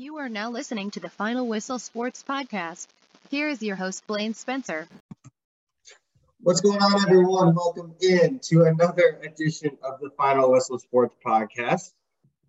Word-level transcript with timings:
You 0.00 0.18
are 0.18 0.28
now 0.28 0.50
listening 0.52 0.92
to 0.92 1.00
the 1.00 1.08
Final 1.08 1.48
Whistle 1.48 1.80
Sports 1.80 2.22
Podcast. 2.22 2.86
Here 3.30 3.48
is 3.48 3.60
your 3.64 3.74
host, 3.74 4.06
Blaine 4.06 4.32
Spencer. 4.32 4.86
What's 6.40 6.60
going 6.60 6.80
on, 6.80 7.02
everyone? 7.02 7.52
Welcome 7.56 7.96
in 8.00 8.38
to 8.44 8.62
another 8.62 9.18
edition 9.24 9.76
of 9.82 9.98
the 9.98 10.10
Final 10.10 10.52
Whistle 10.52 10.78
Sports 10.78 11.16
Podcast. 11.26 11.94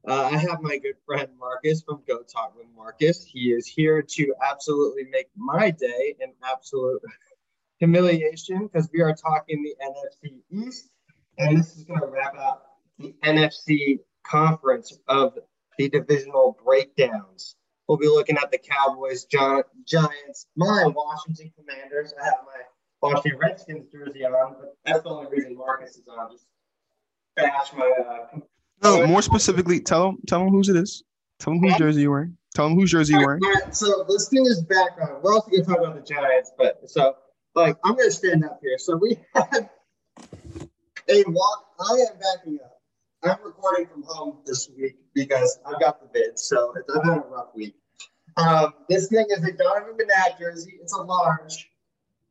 Uh, 0.07 0.29
I 0.31 0.37
have 0.37 0.61
my 0.61 0.77
good 0.77 0.97
friend 1.07 1.27
Marcus 1.39 1.81
from 1.81 2.03
Go 2.07 2.19
Talk 2.21 2.55
with 2.55 2.67
Marcus. 2.75 3.25
He 3.25 3.51
is 3.51 3.65
here 3.65 4.03
to 4.03 4.35
absolutely 4.47 5.05
make 5.05 5.29
my 5.35 5.71
day 5.71 6.17
an 6.21 6.33
absolute 6.47 7.01
humiliation 7.79 8.67
because 8.67 8.91
we 8.93 9.01
are 9.01 9.15
talking 9.15 9.63
the 9.63 9.73
NFC 9.83 10.35
East, 10.51 10.91
and 11.39 11.57
this 11.57 11.75
is 11.75 11.83
going 11.83 12.01
to 12.01 12.05
wrap 12.05 12.37
up 12.37 12.77
the 12.99 13.15
NFC 13.23 14.01
conference 14.23 14.95
of 15.07 15.33
the 15.79 15.87
divisional 15.89 16.57
breakdowns. 16.63 17.55
We'll 17.87 17.97
be 17.97 18.07
looking 18.07 18.37
at 18.37 18.51
the 18.51 18.57
Cowboys, 18.57 19.23
Giants, 19.23 20.45
my 20.55 20.85
Washington 20.85 21.51
Commanders. 21.57 22.13
I 22.21 22.25
have 22.25 22.35
my 22.45 22.61
Washington 23.01 23.39
Redskins 23.39 23.85
jersey 23.91 24.25
on, 24.25 24.55
but 24.59 24.75
that's 24.85 25.03
the 25.03 25.09
only 25.09 25.31
reason 25.31 25.55
Marcus 25.55 25.95
is 25.95 26.03
on. 26.07 26.31
Just 26.31 26.45
bash 27.35 27.71
my. 27.73 27.89
Uh, 28.07 28.39
no, 28.83 29.07
more 29.07 29.21
specifically, 29.21 29.79
tell 29.79 30.07
them 30.07 30.17
tell 30.27 30.39
them 30.39 30.49
whose 30.49 30.67
it 30.67 30.75
is. 30.75 31.03
Tell 31.39 31.53
them 31.53 31.61
whose 31.61 31.77
jersey 31.77 32.01
you're 32.01 32.11
wearing. 32.11 32.37
Tell 32.53 32.67
them 32.67 32.77
whose 32.77 32.91
jersey 32.91 33.13
you're 33.13 33.25
wearing. 33.25 33.41
All 33.43 33.53
right, 33.53 33.73
so 33.73 34.05
let's 34.09 34.27
do 34.27 34.43
this 34.43 34.61
background. 34.61 35.23
We're 35.23 35.33
also 35.33 35.49
to 35.49 35.63
talk 35.63 35.79
about 35.79 35.95
the 35.95 36.13
Giants, 36.13 36.51
but 36.57 36.89
so 36.89 37.15
like 37.55 37.77
I'm 37.85 37.95
going 37.95 38.09
to 38.09 38.13
stand 38.13 38.43
up 38.43 38.59
here. 38.61 38.77
So 38.77 38.97
we 38.97 39.17
had 39.33 39.69
a 41.07 41.23
walk. 41.27 41.65
I 41.79 41.93
am 41.93 42.19
backing 42.19 42.59
up. 42.63 42.78
I'm 43.21 43.37
recording 43.43 43.85
from 43.87 44.03
home 44.03 44.37
this 44.45 44.69
week 44.77 44.95
because 45.13 45.59
I've 45.65 45.79
got 45.81 45.99
the 45.99 46.07
vid, 46.13 46.39
so 46.39 46.73
it's, 46.77 46.95
I've 46.95 47.03
had 47.03 47.17
a 47.17 47.21
rough 47.21 47.53
week. 47.53 47.75
Um, 48.37 48.73
this 48.87 49.09
thing 49.09 49.25
is 49.29 49.43
a 49.43 49.51
Donovan 49.51 49.97
McNabb 49.97 50.39
jersey. 50.39 50.79
It's 50.81 50.93
a 50.93 51.01
large. 51.01 51.69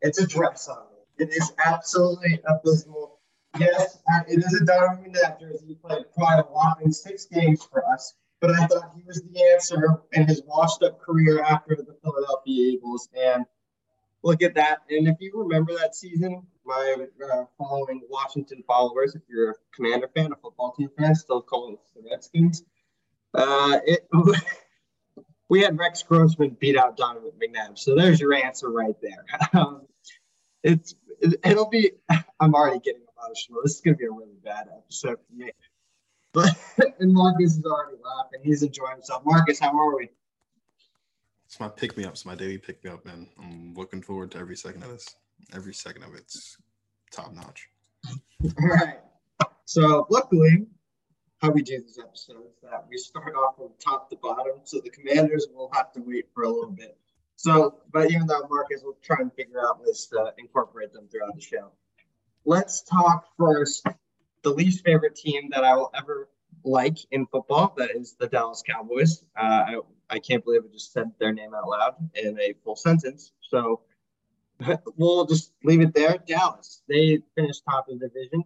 It's 0.01 0.19
a 0.19 0.27
dress 0.27 0.67
on. 0.67 0.85
It 1.19 1.29
is 1.29 1.53
absolutely 1.63 2.41
abysmal. 2.49 3.19
Yes, 3.59 3.99
it 4.29 4.39
is 4.39 4.61
a 4.63 4.65
Donovan 4.65 5.13
McNabb 5.13 5.41
jersey. 5.41 5.67
He 5.69 5.75
played 5.75 6.05
quite 6.15 6.39
a 6.39 6.51
lot 6.53 6.79
in 6.83 6.91
six 6.91 7.27
games 7.27 7.63
for 7.65 7.87
us, 7.93 8.15
but 8.41 8.51
I 8.51 8.67
thought 8.67 8.93
he 8.97 9.03
was 9.07 9.21
the 9.21 9.45
answer 9.53 10.01
in 10.13 10.27
his 10.27 10.43
washed-up 10.47 11.01
career 11.01 11.43
after 11.43 11.77
the 11.77 11.97
Philadelphia 12.03 12.73
Eagles. 12.73 13.11
And 13.15 13.45
look 14.23 14.43
at 14.43 14.55
that. 14.55 14.83
And 14.91 15.09
if 15.09 15.17
you 15.21 15.33
remember 15.35 15.75
that 15.77 15.95
season, 15.95 16.43
my 16.65 16.97
uh, 17.33 17.45
following 17.57 18.03
Washington 18.09 18.63
followers, 18.67 19.15
if 19.15 19.23
you're 19.29 19.51
a 19.51 19.55
Commander 19.75 20.09
fan, 20.15 20.33
a 20.33 20.37
football 20.37 20.73
team 20.73 20.91
fan, 20.99 21.15
still 21.15 21.43
call 21.43 21.73
it 21.73 21.79
the 21.95 22.09
Redskins. 22.11 22.65
Uh, 23.35 23.79
it, 23.85 24.09
we 25.49 25.63
had 25.63 25.79
Rex 25.79 26.03
Grossman 26.03 26.57
beat 26.61 26.77
out 26.77 26.97
Donovan 26.97 27.33
McNabb, 27.41 27.79
so 27.79 27.95
there's 27.95 28.21
your 28.21 28.35
answer 28.35 28.71
right 28.71 28.97
there. 29.01 29.25
Um, 29.59 29.83
it's 30.63 30.95
it, 31.21 31.41
it'll 31.45 31.69
be. 31.69 31.93
I'm 32.41 32.55
already 32.55 32.81
getting 32.81 33.03
emotional. 33.17 33.61
This 33.63 33.77
is 33.77 33.81
gonna 33.81 33.97
be 33.97 34.05
a 34.05 34.11
really 34.11 34.37
bad 34.45 34.67
episode 34.77 35.19
for 35.27 35.35
me. 35.35 35.53
But 36.33 36.55
and 36.99 37.13
Marcus 37.13 37.57
is 37.57 37.65
already 37.65 37.97
laughing. 38.03 38.41
He's 38.43 38.63
enjoying 38.63 38.97
himself. 38.97 39.23
Marcus, 39.25 39.59
how 39.59 39.79
are 39.79 39.97
we? 39.97 40.11
It's 41.49 41.59
my 41.59 41.69
pick 41.69 41.97
me 41.97 42.05
up. 42.05 42.13
It's 42.13 42.27
my 42.27 42.35
daily 42.35 42.59
pick 42.59 42.85
me 42.85 42.91
up, 42.91 43.07
man. 43.07 43.27
I'm 43.39 43.73
looking 43.75 44.03
forward 44.03 44.33
to 44.33 44.39
every 44.39 44.55
second 44.55 44.83
of 44.83 44.91
this. 44.91 45.17
Every 45.55 45.73
second 45.73 46.03
of 46.03 46.15
it's 46.15 46.59
top 47.11 47.33
notch. 47.33 47.71
All 48.45 48.69
right. 48.69 48.99
So 49.65 50.07
luckily, 50.11 50.67
how 51.39 51.51
we 51.51 51.63
do 51.63 51.81
these 51.81 51.99
episodes 51.99 52.59
that 52.63 52.85
we 52.91 52.99
start 52.99 53.35
off 53.35 53.57
from 53.57 53.71
top 53.83 54.11
to 54.11 54.17
bottom. 54.17 54.61
So 54.65 54.81
the 54.81 54.91
commanders 54.91 55.47
will 55.55 55.71
have 55.73 55.91
to 55.93 56.01
wait 56.01 56.27
for 56.35 56.43
a 56.43 56.51
little 56.51 56.71
bit. 56.71 56.99
So, 57.37 57.77
but 57.93 58.11
even 58.11 58.27
though 58.27 58.47
Marcus 58.51 58.83
will 58.85 58.99
try 59.03 59.17
and 59.21 59.33
figure 59.33 59.61
out 59.67 59.81
ways 59.81 60.07
to 60.13 60.35
incorporate 60.37 60.93
them 60.93 61.09
throughout 61.11 61.35
the 61.35 61.41
show. 61.41 61.71
Let's 62.45 62.83
talk 62.83 63.27
first. 63.39 63.87
The 64.43 64.51
least 64.51 64.85
favorite 64.85 65.17
team 65.17 65.49
that 65.53 65.65
I 65.65 65.75
will 65.75 65.91
ever 65.95 66.29
like 66.65 66.99
in 67.11 67.27
football, 67.27 67.75
that 67.77 67.91
is 67.95 68.17
the 68.19 68.29
Dallas 68.29 68.63
Cowboys. 68.67 69.23
Uh, 69.37 69.43
I, 69.43 69.81
I 70.11 70.19
can't 70.19 70.45
believe 70.45 70.63
I 70.65 70.73
just 70.73 70.93
said 70.93 71.11
their 71.19 71.33
name 71.33 71.55
out 71.55 71.69
loud 71.69 71.95
in 72.15 72.39
a 72.41 72.55
full 72.65 72.77
sentence. 72.77 73.33
So 73.41 73.81
we'll 74.97 75.27
just 75.27 75.53
leave 75.65 75.81
it 75.81 75.95
there. 75.95 76.19
Dallas, 76.27 76.83
they 76.89 77.23
finished 77.35 77.63
top 77.69 77.89
of 77.89 77.99
the 77.99 78.09
division. 78.09 78.45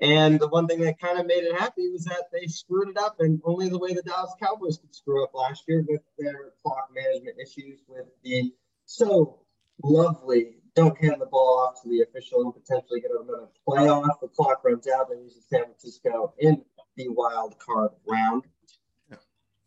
And 0.00 0.40
the 0.40 0.48
one 0.48 0.66
thing 0.66 0.80
that 0.80 1.00
kind 1.00 1.18
of 1.18 1.26
made 1.26 1.44
it 1.44 1.58
happy 1.58 1.88
was 1.88 2.04
that 2.04 2.24
they 2.32 2.46
screwed 2.46 2.88
it 2.88 2.98
up, 2.98 3.16
and 3.20 3.40
only 3.44 3.68
the 3.68 3.78
way 3.78 3.94
the 3.94 4.02
Dallas 4.02 4.34
Cowboys 4.42 4.76
could 4.78 4.94
screw 4.94 5.22
up 5.22 5.30
last 5.34 5.64
year 5.68 5.84
with 5.88 6.00
their 6.18 6.52
clock 6.62 6.88
management 6.92 7.36
issues, 7.40 7.80
with 7.86 8.06
the 8.24 8.52
so 8.86 9.38
lovely 9.82 10.56
don't 10.74 10.98
hand 10.98 11.20
the 11.20 11.26
ball 11.26 11.66
off 11.66 11.82
to 11.82 11.88
the 11.88 12.02
official 12.02 12.42
and 12.42 12.52
potentially 12.52 13.00
get 13.00 13.10
another 13.12 13.48
playoff. 13.66 14.20
The 14.20 14.28
clock 14.28 14.64
runs 14.64 14.88
out, 14.88 15.08
they 15.08 15.16
use 15.16 15.38
San 15.48 15.64
Francisco 15.64 16.34
in 16.38 16.64
the 16.96 17.08
wild 17.08 17.58
card 17.58 17.90
round. 18.06 18.44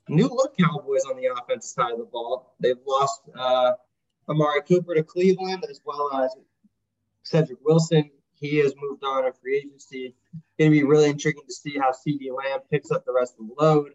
New 0.10 0.28
look 0.30 0.56
Cowboys 0.58 1.04
on 1.04 1.18
the 1.18 1.26
offensive 1.26 1.70
side 1.70 1.92
of 1.92 1.98
the 1.98 2.06
ball. 2.06 2.56
They've 2.60 2.78
lost 2.88 3.22
uh, 3.38 3.74
Amari 4.30 4.62
Cooper 4.62 4.96
to 4.96 5.04
Cleveland 5.04 5.66
as 5.70 5.82
well 5.86 6.24
as 6.24 6.34
Cedric 7.24 7.60
Wilson. 7.66 8.10
He 8.34 8.58
has 8.60 8.74
moved 8.78 9.04
on 9.04 9.26
in 9.26 9.34
free 9.34 9.58
agency. 9.58 10.16
Going 10.58 10.72
to 10.72 10.78
be 10.78 10.84
really 10.84 11.10
intriguing 11.10 11.44
to 11.46 11.54
see 11.54 11.78
how 11.78 11.92
CeeDee 11.92 12.32
Lamb 12.34 12.62
picks 12.72 12.92
up 12.92 13.06
the 13.06 13.14
rest 13.14 13.36
of 13.40 13.48
the 13.48 13.56
load. 13.62 13.92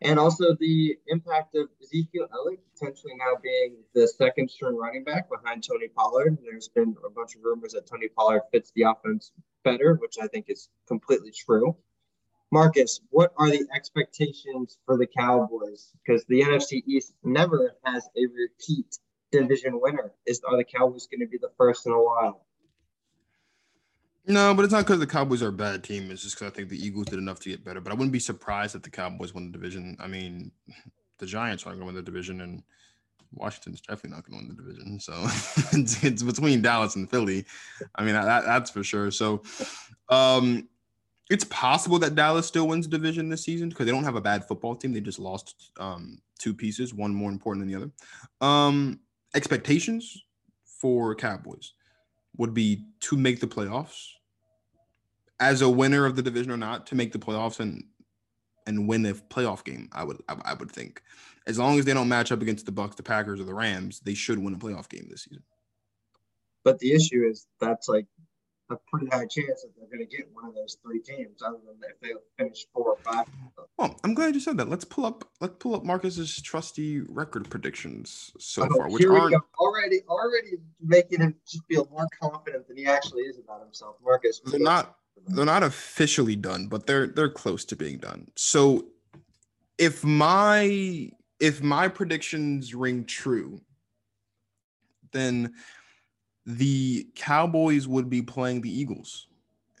And 0.00 0.18
also 0.18 0.56
the 0.58 0.96
impact 1.08 1.56
of 1.56 1.68
Ezekiel 1.82 2.28
Elliott 2.32 2.60
potentially 2.72 3.14
now 3.16 3.36
being 3.42 3.76
the 3.94 4.06
second 4.06 4.48
string 4.48 4.76
running 4.76 5.02
back 5.02 5.28
behind 5.28 5.64
Tony 5.64 5.88
Pollard. 5.88 6.38
There's 6.42 6.68
been 6.68 6.96
a 7.04 7.10
bunch 7.10 7.34
of 7.34 7.42
rumors 7.42 7.72
that 7.72 7.86
Tony 7.86 8.08
Pollard 8.08 8.42
fits 8.52 8.72
the 8.74 8.82
offense 8.82 9.32
better, 9.64 9.94
which 9.94 10.16
I 10.22 10.28
think 10.28 10.46
is 10.48 10.68
completely 10.86 11.32
true. 11.32 11.76
Marcus, 12.50 13.00
what 13.10 13.32
are 13.36 13.50
the 13.50 13.66
expectations 13.74 14.78
for 14.86 14.96
the 14.96 15.06
Cowboys? 15.06 15.92
Because 16.04 16.24
the 16.26 16.42
NFC 16.42 16.82
East 16.86 17.12
never 17.22 17.74
has 17.84 18.08
a 18.16 18.26
repeat 18.26 18.98
division 19.30 19.80
winner. 19.80 20.12
Is 20.26 20.40
are 20.48 20.56
the 20.56 20.64
Cowboys 20.64 21.06
going 21.06 21.20
to 21.20 21.26
be 21.26 21.38
the 21.38 21.50
first 21.58 21.86
in 21.86 21.92
a 21.92 22.02
while? 22.02 22.46
No, 24.26 24.54
but 24.54 24.64
it's 24.64 24.72
not 24.72 24.84
because 24.84 25.00
the 25.00 25.06
Cowboys 25.06 25.42
are 25.42 25.48
a 25.48 25.52
bad 25.52 25.82
team. 25.82 26.10
It's 26.10 26.22
just 26.22 26.38
because 26.38 26.52
I 26.52 26.54
think 26.54 26.68
the 26.68 26.78
Eagles 26.78 27.06
did 27.06 27.18
enough 27.18 27.40
to 27.40 27.50
get 27.50 27.64
better. 27.64 27.80
But 27.80 27.92
I 27.92 27.94
wouldn't 27.94 28.12
be 28.12 28.18
surprised 28.18 28.74
if 28.74 28.82
the 28.82 28.90
Cowboys 28.90 29.34
win 29.34 29.46
the 29.50 29.52
division. 29.52 29.96
I 30.00 30.06
mean, 30.06 30.50
the 31.18 31.26
Giants 31.26 31.66
aren't 31.66 31.78
going 31.78 31.88
to 31.88 31.94
win 31.94 32.04
the 32.04 32.10
division, 32.10 32.42
and 32.42 32.62
Washington's 33.32 33.80
definitely 33.80 34.10
not 34.10 34.28
going 34.28 34.40
to 34.40 34.46
win 34.46 34.56
the 34.56 34.62
division. 34.62 35.00
So 35.00 35.14
it's, 35.72 36.04
it's, 36.04 36.22
between 36.22 36.60
Dallas 36.60 36.96
and 36.96 37.10
Philly. 37.10 37.46
I 37.94 38.04
mean, 38.04 38.14
that, 38.14 38.44
that's 38.44 38.70
for 38.70 38.84
sure. 38.84 39.10
So 39.10 39.42
um, 40.10 40.68
it's 41.30 41.44
possible 41.44 41.98
that 41.98 42.14
Dallas 42.14 42.46
still 42.46 42.68
wins 42.68 42.88
the 42.88 42.96
division 42.96 43.28
this 43.28 43.44
season 43.44 43.68
because 43.68 43.86
they 43.86 43.92
don't 43.92 44.04
have 44.04 44.16
a 44.16 44.20
bad 44.20 44.46
football 44.46 44.74
team. 44.74 44.92
They 44.92 45.00
just 45.00 45.18
lost 45.18 45.70
um, 45.78 46.20
two 46.38 46.54
pieces, 46.54 46.94
one 46.94 47.14
more 47.14 47.30
important 47.30 47.62
than 47.62 47.72
the 47.72 47.84
other. 47.84 47.92
Um, 48.40 49.00
expectations 49.34 50.24
for 50.64 51.14
Cowboys 51.14 51.72
would 52.36 52.54
be 52.54 52.84
to 53.00 53.16
make 53.16 53.40
the 53.40 53.46
playoffs 53.46 54.06
as 55.40 55.60
a 55.60 55.68
winner 55.68 56.06
of 56.06 56.16
the 56.16 56.22
division 56.22 56.50
or 56.50 56.56
not 56.56 56.86
to 56.86 56.94
make 56.94 57.12
the 57.12 57.18
playoffs 57.18 57.60
and 57.60 57.84
and 58.66 58.86
win 58.86 59.06
a 59.06 59.14
playoff 59.14 59.64
game. 59.64 59.88
I 59.92 60.04
would 60.04 60.22
I, 60.28 60.36
I 60.44 60.54
would 60.54 60.70
think 60.70 61.02
as 61.46 61.58
long 61.58 61.78
as 61.78 61.84
they 61.84 61.94
don't 61.94 62.08
match 62.08 62.30
up 62.30 62.42
against 62.42 62.66
the 62.66 62.72
Bucks, 62.72 62.96
the 62.96 63.02
Packers, 63.02 63.40
or 63.40 63.44
the 63.44 63.54
Rams, 63.54 64.00
they 64.00 64.14
should 64.14 64.38
win 64.38 64.54
a 64.54 64.58
playoff 64.58 64.88
game 64.88 65.06
this 65.10 65.24
season. 65.24 65.42
But 66.64 66.78
the 66.78 66.92
issue 66.92 67.26
is 67.28 67.46
that's 67.60 67.88
like 67.88 68.06
a 68.70 68.76
pretty 68.90 69.06
high 69.06 69.26
chance 69.26 69.62
that 69.62 69.70
they're 69.76 69.86
going 69.86 70.06
to 70.06 70.16
get 70.16 70.28
one 70.32 70.44
of 70.44 70.54
those 70.54 70.76
three 70.82 71.00
teams, 71.00 71.42
other 71.42 71.58
than 71.66 71.76
if 71.88 72.00
they 72.00 72.08
finish 72.36 72.66
four 72.72 72.92
or 72.92 72.96
five. 72.98 73.26
Well, 73.78 73.98
I'm 74.04 74.14
glad 74.14 74.34
you 74.34 74.40
said 74.40 74.56
that. 74.58 74.68
Let's 74.68 74.84
pull 74.84 75.06
up. 75.06 75.24
Let's 75.40 75.54
pull 75.58 75.74
up 75.74 75.84
Marcus's 75.84 76.40
trusty 76.42 77.00
record 77.00 77.48
predictions 77.48 78.32
so 78.38 78.68
oh, 78.70 78.76
far, 78.76 78.90
which 78.90 79.04
aren't 79.04 79.34
already 79.58 80.00
already 80.08 80.58
making 80.80 81.20
him 81.20 81.34
just 81.46 81.64
feel 81.66 81.88
more 81.90 82.06
confident 82.20 82.68
than 82.68 82.76
he 82.76 82.86
actually 82.86 83.22
is 83.22 83.38
about 83.38 83.62
himself. 83.62 83.96
Marcus, 84.04 84.40
they're 84.44 84.60
not 84.60 84.96
they're 85.28 85.44
not 85.44 85.62
officially 85.62 86.36
done, 86.36 86.66
but 86.66 86.86
they're 86.86 87.06
they're 87.06 87.28
close 87.28 87.64
to 87.66 87.76
being 87.76 87.98
done. 87.98 88.28
So, 88.36 88.86
if 89.78 90.04
my 90.04 91.10
if 91.40 91.62
my 91.62 91.88
predictions 91.88 92.74
ring 92.74 93.04
true, 93.04 93.60
then 95.12 95.54
the 96.48 97.06
Cowboys 97.14 97.86
would 97.86 98.08
be 98.08 98.22
playing 98.22 98.62
the 98.62 98.70
Eagles 98.70 99.26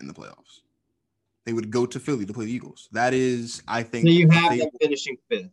in 0.00 0.06
the 0.06 0.12
playoffs. 0.12 0.60
They 1.46 1.54
would 1.54 1.70
go 1.70 1.86
to 1.86 1.98
Philly 1.98 2.26
to 2.26 2.32
play 2.34 2.44
the 2.44 2.52
Eagles. 2.52 2.90
That 2.92 3.14
is, 3.14 3.62
I 3.66 3.82
think. 3.82 4.06
So 4.06 4.12
you 4.12 4.28
have 4.28 4.50
they, 4.50 4.58
them 4.58 4.68
finishing 4.78 5.16
fifth. 5.30 5.48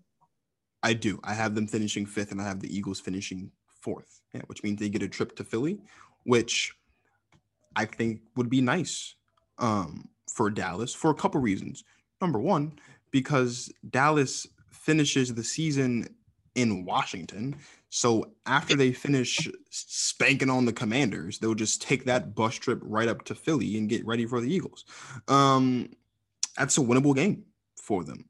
I 0.83 0.91
do. 0.91 1.21
I 1.23 1.33
have 1.33 1.56
them 1.56 1.67
finishing 1.67 2.06
fifth, 2.06 2.33
and 2.33 2.41
I 2.41 2.44
have 2.44 2.59
the 2.59 2.75
Eagles 2.75 3.00
finishing 3.00 3.50
fourth. 3.79 4.19
Yeah, 4.33 4.41
which 4.47 4.62
means 4.62 4.77
they 4.77 4.89
get 4.89 5.03
a 5.03 5.07
trip 5.07 5.38
to 5.38 5.45
Philly, 5.45 5.79
which 6.25 6.73
I 7.77 7.85
think 7.85 8.19
would 8.35 8.50
be 8.50 8.59
nice 8.59 9.15
um, 9.57 10.09
for 10.29 10.50
Dallas 10.50 10.94
for 10.94 11.12
a 11.12 11.15
couple 11.15 11.39
reasons. 11.39 11.85
Number 12.19 12.39
one, 12.39 12.77
because 13.12 13.71
Dallas 13.89 14.45
finishes 14.69 15.33
the 15.33 15.45
season 15.45 16.13
in 16.56 16.83
Washington. 16.83 17.56
So 17.95 18.31
after 18.45 18.75
they 18.75 18.92
finish 18.92 19.50
spanking 19.69 20.50
on 20.50 20.65
the 20.65 20.74
Commanders, 20.74 21.39
they'll 21.39 21.56
just 21.56 21.81
take 21.81 22.03
that 22.03 22.36
bus 22.36 22.56
trip 22.56 22.80
right 22.81 23.07
up 23.07 23.24
to 23.24 23.36
Philly 23.36 23.77
and 23.77 23.88
get 23.88 24.06
ready 24.06 24.25
for 24.25 24.42
the 24.42 24.53
Eagles. 24.53 24.83
Um, 25.30 25.89
that's 26.57 26.77
a 26.77 26.81
winnable 26.81 27.15
game 27.15 27.45
for 27.81 28.03
them. 28.03 28.25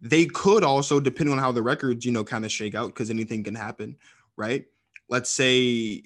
They 0.00 0.24
could 0.24 0.64
also, 0.64 1.00
depending 1.00 1.34
on 1.34 1.38
how 1.38 1.52
the 1.52 1.60
records, 1.60 2.06
you 2.06 2.12
know, 2.12 2.24
kind 2.24 2.46
of 2.46 2.50
shake 2.50 2.74
out, 2.74 2.86
because 2.86 3.10
anything 3.10 3.44
can 3.44 3.54
happen, 3.54 3.94
right? 4.38 4.64
Let's 5.10 5.28
say 5.28 6.04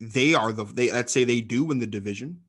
they 0.00 0.34
are 0.34 0.50
the 0.50 0.64
they 0.64 0.90
let's 0.90 1.12
say 1.12 1.22
they 1.22 1.40
do 1.40 1.62
win 1.62 1.78
the 1.78 1.86
division, 1.86 2.40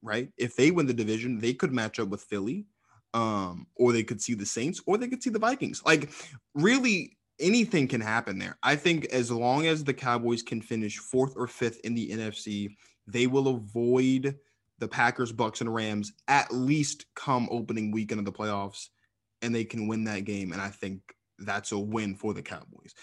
right? 0.00 0.30
If 0.38 0.56
they 0.56 0.70
win 0.70 0.86
the 0.86 0.94
division, 0.94 1.38
they 1.38 1.52
could 1.52 1.70
match 1.70 2.00
up 2.00 2.08
with 2.08 2.22
Philly, 2.22 2.64
um, 3.12 3.66
or 3.76 3.92
they 3.92 4.04
could 4.04 4.22
see 4.22 4.32
the 4.32 4.46
Saints, 4.46 4.80
or 4.86 4.96
they 4.96 5.08
could 5.08 5.22
see 5.22 5.28
the 5.28 5.38
Vikings. 5.38 5.82
Like, 5.84 6.08
really, 6.54 7.18
anything 7.40 7.88
can 7.88 8.00
happen 8.00 8.38
there. 8.38 8.56
I 8.62 8.76
think 8.76 9.06
as 9.06 9.30
long 9.30 9.66
as 9.66 9.84
the 9.84 9.94
Cowboys 9.94 10.42
can 10.42 10.60
finish 10.60 10.98
fourth 10.98 11.34
or 11.36 11.46
fifth 11.46 11.80
in 11.84 11.94
the 11.94 12.10
NFC, 12.10 12.76
they 13.06 13.26
will 13.26 13.48
avoid 13.48 14.36
the 14.78 14.88
Packers, 14.88 15.32
Bucks, 15.32 15.60
and 15.60 15.72
Rams 15.72 16.12
at 16.28 16.52
least 16.52 17.06
come 17.14 17.48
opening 17.50 17.90
weekend 17.90 18.18
of 18.18 18.24
the 18.24 18.32
playoffs, 18.32 18.88
and 19.42 19.54
they 19.54 19.64
can 19.64 19.86
win 19.88 20.04
that 20.04 20.24
game. 20.24 20.52
And 20.52 20.60
I 20.60 20.68
think 20.68 21.14
that's 21.38 21.72
a 21.72 21.78
win 21.78 22.14
for 22.14 22.34
the 22.34 22.42
Cowboys. 22.42 22.94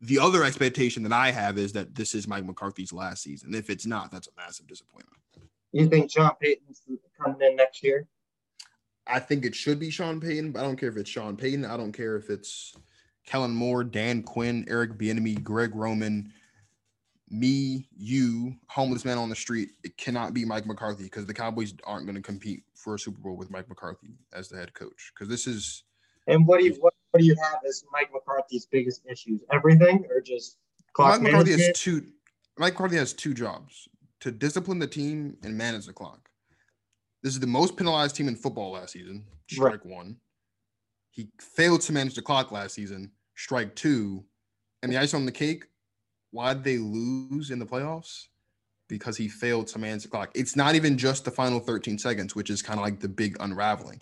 The 0.00 0.18
other 0.18 0.44
expectation 0.44 1.02
that 1.02 1.12
I 1.12 1.30
have 1.30 1.58
is 1.58 1.72
that 1.72 1.94
this 1.94 2.14
is 2.14 2.28
Mike 2.28 2.44
McCarthy's 2.44 2.92
last 2.92 3.22
season. 3.22 3.54
If 3.54 3.68
it's 3.68 3.86
not, 3.86 4.10
that's 4.10 4.28
a 4.28 4.40
massive 4.40 4.66
disappointment. 4.66 5.18
You 5.72 5.88
think 5.88 6.10
Sean 6.10 6.30
Payton's 6.40 6.82
coming 7.20 7.40
in 7.40 7.56
next 7.56 7.82
year? 7.82 8.06
I 9.06 9.18
think 9.18 9.44
it 9.44 9.54
should 9.54 9.78
be 9.78 9.90
Sean 9.90 10.20
Payton, 10.20 10.52
but 10.52 10.60
I 10.60 10.62
don't 10.62 10.76
care 10.76 10.90
if 10.90 10.96
it's 10.96 11.10
Sean 11.10 11.36
Payton. 11.36 11.64
I 11.64 11.76
don't 11.76 11.92
care 11.92 12.16
if 12.16 12.30
it's 12.30 12.74
Kellen 13.28 13.54
Moore, 13.54 13.84
Dan 13.84 14.22
Quinn, 14.22 14.64
Eric 14.68 14.92
Bieniemy, 14.92 15.42
Greg 15.42 15.74
Roman, 15.74 16.32
me, 17.28 17.86
you, 17.94 18.54
homeless 18.68 19.04
man 19.04 19.18
on 19.18 19.28
the 19.28 19.36
street. 19.36 19.68
It 19.84 19.98
cannot 19.98 20.32
be 20.32 20.46
Mike 20.46 20.64
McCarthy 20.64 21.04
because 21.04 21.26
the 21.26 21.34
Cowboys 21.34 21.74
aren't 21.84 22.06
going 22.06 22.16
to 22.16 22.22
compete 22.22 22.62
for 22.74 22.94
a 22.94 22.98
Super 22.98 23.20
Bowl 23.20 23.36
with 23.36 23.50
Mike 23.50 23.68
McCarthy 23.68 24.14
as 24.32 24.48
the 24.48 24.56
head 24.56 24.72
coach. 24.72 25.12
Because 25.12 25.28
this 25.28 25.46
is. 25.46 25.84
And 26.26 26.46
what 26.46 26.60
do 26.60 26.64
you 26.64 26.72
what, 26.80 26.94
what 27.10 27.20
do 27.20 27.26
you 27.26 27.36
have 27.42 27.58
as 27.68 27.84
Mike 27.92 28.10
McCarthy's 28.14 28.64
biggest 28.64 29.02
issues? 29.04 29.42
Everything 29.52 30.06
or 30.08 30.22
just 30.22 30.56
clock 30.94 31.20
Mike 31.20 31.32
McCarthy 31.32 31.52
has 31.52 31.70
two. 31.74 32.06
Mike 32.56 32.72
McCarthy 32.72 32.96
has 32.96 33.12
two 33.12 33.34
jobs: 33.34 33.90
to 34.20 34.30
discipline 34.30 34.78
the 34.78 34.86
team 34.86 35.36
and 35.42 35.54
manage 35.56 35.84
the 35.84 35.92
clock. 35.92 36.30
This 37.22 37.34
is 37.34 37.40
the 37.40 37.46
most 37.46 37.76
penalized 37.76 38.16
team 38.16 38.28
in 38.28 38.36
football 38.36 38.70
last 38.70 38.92
season. 38.92 39.26
Strike 39.50 39.84
right. 39.84 39.86
one. 39.86 40.16
He 41.10 41.28
failed 41.40 41.82
to 41.82 41.92
manage 41.92 42.14
the 42.14 42.22
clock 42.22 42.52
last 42.52 42.74
season. 42.74 43.10
Strike 43.38 43.74
two, 43.74 44.22
and 44.82 44.92
the 44.92 44.98
ice 44.98 45.14
on 45.14 45.24
the 45.24 45.32
cake 45.32 45.64
why 46.30 46.54
did 46.54 46.64
they 46.64 46.78
lose 46.78 47.50
in 47.50 47.58
the 47.58 47.66
playoffs? 47.66 48.26
Because 48.88 49.16
he 49.16 49.28
failed 49.28 49.66
to 49.68 49.78
manage 49.78 50.02
the 50.02 50.08
clock. 50.08 50.30
It's 50.34 50.56
not 50.56 50.74
even 50.74 50.98
just 50.98 51.24
the 51.24 51.30
final 51.30 51.60
13 51.60 51.98
seconds, 51.98 52.34
which 52.34 52.50
is 52.50 52.62
kind 52.62 52.78
of 52.78 52.84
like 52.84 53.00
the 53.00 53.08
big 53.08 53.36
unraveling. 53.40 54.00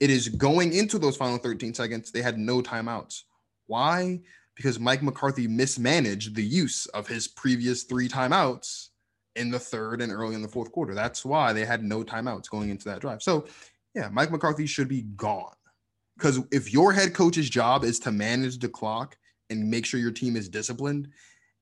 It 0.00 0.10
is 0.10 0.28
going 0.28 0.74
into 0.74 0.98
those 0.98 1.16
final 1.16 1.38
13 1.38 1.74
seconds, 1.74 2.10
they 2.10 2.22
had 2.22 2.38
no 2.38 2.60
timeouts. 2.60 3.22
Why? 3.66 4.20
Because 4.54 4.78
Mike 4.78 5.02
McCarthy 5.02 5.46
mismanaged 5.46 6.34
the 6.34 6.44
use 6.44 6.86
of 6.86 7.06
his 7.06 7.28
previous 7.28 7.82
three 7.82 8.08
timeouts 8.08 8.88
in 9.36 9.50
the 9.50 9.58
third 9.58 10.00
and 10.00 10.12
early 10.12 10.34
in 10.34 10.42
the 10.42 10.48
fourth 10.48 10.72
quarter. 10.72 10.94
That's 10.94 11.24
why 11.24 11.52
they 11.52 11.64
had 11.64 11.82
no 11.82 12.02
timeouts 12.02 12.48
going 12.48 12.70
into 12.70 12.86
that 12.86 13.00
drive. 13.00 13.22
So, 13.22 13.46
yeah, 13.94 14.08
Mike 14.10 14.30
McCarthy 14.30 14.66
should 14.66 14.88
be 14.88 15.02
gone. 15.02 15.54
Because 16.16 16.40
if 16.50 16.72
your 16.72 16.92
head 16.92 17.14
coach's 17.14 17.50
job 17.50 17.84
is 17.84 17.98
to 18.00 18.12
manage 18.12 18.58
the 18.58 18.68
clock 18.68 19.16
and 19.50 19.70
make 19.70 19.84
sure 19.84 20.00
your 20.00 20.10
team 20.10 20.36
is 20.36 20.48
disciplined, 20.48 21.08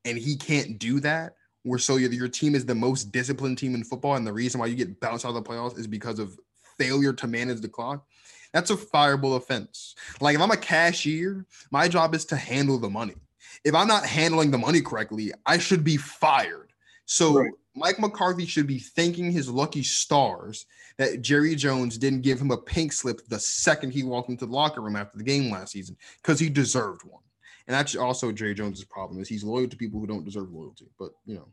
and 0.05 0.17
he 0.19 0.37
can't 0.37 0.79
do 0.79 1.01
that, 1.01 1.35
where 1.65 1.79
so 1.79 1.97
your, 1.97 2.13
your 2.13 2.29
team 2.29 2.55
is 2.55 2.67
the 2.67 2.75
most 2.75 3.11
disciplined 3.11 3.59
team 3.59 3.75
in 3.75 3.85
football, 3.85 4.15
and 4.15 4.27
the 4.27 4.33
reason 4.33 4.61
why 4.61 4.67
you 4.67 4.77
get 4.77 5.01
bounced 5.01 5.25
out 5.25 5.35
of 5.35 5.35
the 5.35 5.43
playoffs 5.43 5.79
is 5.79 5.87
because 5.87 6.19
of 6.19 6.39
failure 6.79 7.13
to 7.13 7.27
manage 7.27 7.61
the 7.61 7.69
clock, 7.69 8.07
that's 8.53 8.71
a 8.71 8.77
fireable 8.77 9.37
offense. 9.37 9.95
Like 10.21 10.37
if 10.37 10.41
I'm 10.41 10.51
a 10.51 10.57
cashier, 10.57 11.47
my 11.71 11.89
job 11.89 12.15
is 12.15 12.25
to 12.27 12.37
handle 12.37 12.79
the 12.79 12.91
money. 12.91 13.17
If 13.65 13.75
I'm 13.75 13.89
not 13.89 14.07
handling 14.07 14.51
the 14.51 14.59
money 14.59 14.81
correctly, 14.81 15.33
I 15.47 15.59
should 15.59 15.85
be 15.85 15.97
fired. 15.97 16.73
So 17.07 17.41
right. 17.41 17.51
Mike 17.75 17.99
McCarthy 17.99 18.47
should 18.47 18.67
be 18.67 18.79
thanking 18.79 19.33
his 19.33 19.49
lucky 19.49 19.83
stars 19.83 20.67
that 20.97 21.23
Jerry 21.23 21.57
Jones 21.57 21.99
didn't 21.99 22.23
give 22.23 22.41
him 22.41 22.53
a 22.53 22.57
pink 22.57 22.93
slip 22.93 23.27
the 23.29 23.39
second 23.39 23.93
he 23.93 24.05
walked 24.05 24.29
into 24.29 24.47
the 24.47 24.53
locker 24.53 24.81
room 24.81 24.97
after 24.97 25.19
the 25.19 25.25
game 25.25 25.51
last 25.51 25.73
season 25.73 25.97
because 26.23 26.39
he 26.39 26.49
deserved 26.49 27.03
one. 27.05 27.23
And 27.67 27.75
that's 27.75 27.97
also 27.97 28.31
Jerry 28.31 28.55
Jones's 28.55 28.85
problem 28.85 29.21
is 29.21 29.29
he's 29.29 29.43
loyal 29.43 29.69
to 29.69 29.77
people 29.77 29.99
who 29.99 30.07
don't 30.07 30.25
deserve 30.25 30.53
loyalty. 30.53 30.87
But 30.99 31.13
you 31.25 31.35
know, 31.35 31.49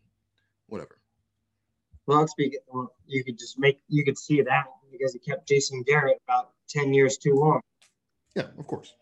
whatever. 0.68 1.00
Well, 2.06 2.28
speaking, 2.28 2.60
well, 2.68 2.94
you 3.08 3.24
could 3.24 3.40
just 3.40 3.58
make 3.58 3.80
you 3.88 4.04
could 4.04 4.18
see 4.18 4.42
that 4.42 4.66
because 4.92 5.14
he 5.14 5.20
kept 5.20 5.48
Jason 5.48 5.84
Garrett 5.84 6.22
about 6.28 6.52
ten 6.68 6.94
years 6.94 7.18
too 7.18 7.36
long. 7.36 7.62
Yeah, 8.36 8.48
of 8.58 8.68
course. 8.68 8.94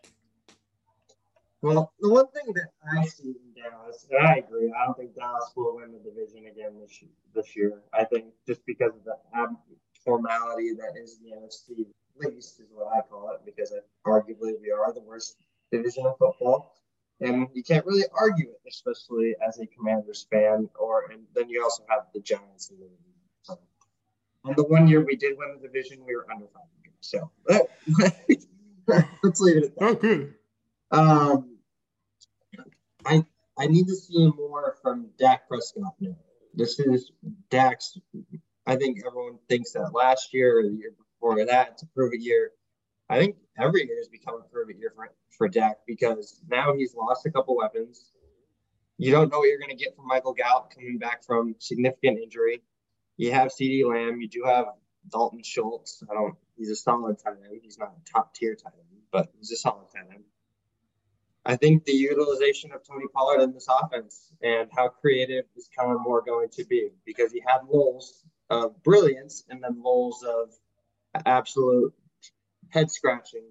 Well, 1.61 1.91
the 1.99 2.09
one 2.09 2.27
thing 2.27 2.53
that 2.53 2.69
I 2.97 3.05
see 3.05 3.35
in 3.35 3.61
Dallas, 3.61 4.07
and 4.09 4.25
I 4.25 4.35
agree, 4.35 4.71
I 4.71 4.85
don't 4.85 4.97
think 4.97 5.15
Dallas 5.15 5.51
will 5.55 5.75
win 5.75 5.91
the 5.91 5.99
division 5.99 6.47
again 6.47 6.79
this 6.79 7.01
year. 7.01 7.11
This 7.35 7.55
year, 7.55 7.81
I 7.93 8.05
think 8.05 8.25
just 8.47 8.65
because 8.65 8.93
of 8.95 9.03
the 9.03 9.17
formality 10.05 10.73
that 10.75 10.93
is 11.01 11.19
the 11.19 11.31
NFC 11.35 11.85
least 12.15 12.59
is 12.59 12.67
what 12.71 12.87
I 12.95 13.01
call 13.01 13.31
it, 13.31 13.41
because 13.45 13.73
arguably 14.05 14.53
we 14.61 14.71
are 14.71 14.93
the 14.93 15.01
worst 15.01 15.37
division 15.71 16.05
of 16.05 16.17
football 16.17 16.75
and 17.21 17.47
you 17.53 17.63
can't 17.63 17.85
really 17.85 18.05
argue 18.17 18.49
it, 18.49 18.61
especially 18.67 19.35
as 19.45 19.59
a 19.59 19.65
Commanders 19.67 20.25
fan. 20.31 20.69
Or 20.79 21.11
and 21.11 21.23
then 21.35 21.49
you 21.49 21.63
also 21.63 21.83
have 21.89 22.03
the 22.13 22.21
Giants 22.21 22.69
in 22.69 22.79
the 22.79 22.87
so, 23.41 23.59
on 24.45 24.53
the 24.55 24.63
one 24.63 24.87
year 24.87 25.03
we 25.03 25.15
did 25.15 25.37
win 25.37 25.57
the 25.61 25.67
division, 25.67 25.99
we 26.05 26.15
were 26.15 26.25
under 26.31 26.47
500. 26.47 26.69
So 27.01 27.31
let's 29.23 29.41
leave 29.41 29.57
it 29.57 29.63
at 29.65 29.75
that. 29.75 29.81
Oh, 29.81 29.95
good. 29.95 30.33
Um, 30.91 31.48
I 33.05 33.23
I 33.57 33.67
need 33.67 33.87
to 33.87 33.95
see 33.95 34.27
more 34.27 34.75
from 34.81 35.09
Dak 35.17 35.47
Prescott 35.47 35.93
now. 35.99 36.15
This 36.53 36.79
is 36.79 37.11
Dak's. 37.49 37.97
I 38.65 38.75
think 38.75 38.99
everyone 39.05 39.39
thinks 39.47 39.73
that 39.73 39.91
last 39.93 40.33
year 40.33 40.59
or 40.59 40.63
the 40.63 40.75
year 40.75 40.91
before 40.97 41.45
that 41.45 41.69
it's 41.73 41.83
a 41.83 41.87
prove 41.87 42.13
year. 42.15 42.51
I 43.09 43.19
think 43.19 43.37
every 43.57 43.85
year 43.85 43.97
has 43.97 44.07
become 44.07 44.35
a 44.35 44.43
prove 44.51 44.69
year 44.77 44.93
for 44.95 45.09
for 45.37 45.47
Dak 45.47 45.79
because 45.87 46.41
now 46.49 46.73
he's 46.75 46.93
lost 46.95 47.25
a 47.25 47.31
couple 47.31 47.55
weapons. 47.57 48.11
You 48.97 49.11
don't 49.11 49.31
know 49.31 49.39
what 49.39 49.47
you're 49.47 49.59
going 49.59 49.69
to 49.69 49.81
get 49.81 49.95
from 49.95 50.07
Michael 50.07 50.33
Gallup 50.33 50.71
coming 50.75 50.97
back 50.97 51.23
from 51.23 51.55
significant 51.59 52.19
injury. 52.19 52.61
You 53.15 53.31
have 53.31 53.49
CeeDee 53.49 53.85
Lamb. 53.89 54.19
You 54.19 54.27
do 54.27 54.43
have 54.45 54.65
Dalton 55.09 55.41
Schultz. 55.41 56.03
I 56.09 56.13
don't. 56.13 56.35
He's 56.57 56.69
a 56.69 56.75
solid 56.75 57.17
tight 57.23 57.37
end. 57.49 57.61
He's 57.63 57.77
not 57.77 57.93
a 57.97 58.11
top 58.11 58.33
tier 58.33 58.55
tight 58.55 58.73
end, 58.77 59.01
but 59.11 59.29
he's 59.37 59.51
a 59.51 59.55
solid 59.55 59.87
tight 59.95 60.13
end. 60.13 60.23
I 61.49 61.55
think 61.55 61.83
the 61.83 61.93
utilization 61.93 62.71
of 62.73 62.83
Tony 62.83 63.07
Pollard 63.11 63.41
in 63.41 63.53
this 63.53 63.67
offense 63.67 64.31
and 64.43 64.69
how 64.71 64.89
creative 64.89 65.45
is 65.57 65.67
Kellen 65.75 65.97
Moore 65.99 66.21
going 66.21 66.49
to 66.49 66.63
be 66.63 66.89
because 67.07 67.31
he 67.31 67.39
had 67.43 67.61
lulls 67.67 68.23
of 68.51 68.83
brilliance 68.83 69.45
and 69.49 69.63
then 69.63 69.81
lulls 69.81 70.23
of 70.23 70.53
absolute 71.25 71.91
head 72.69 72.91
scratching 72.91 73.45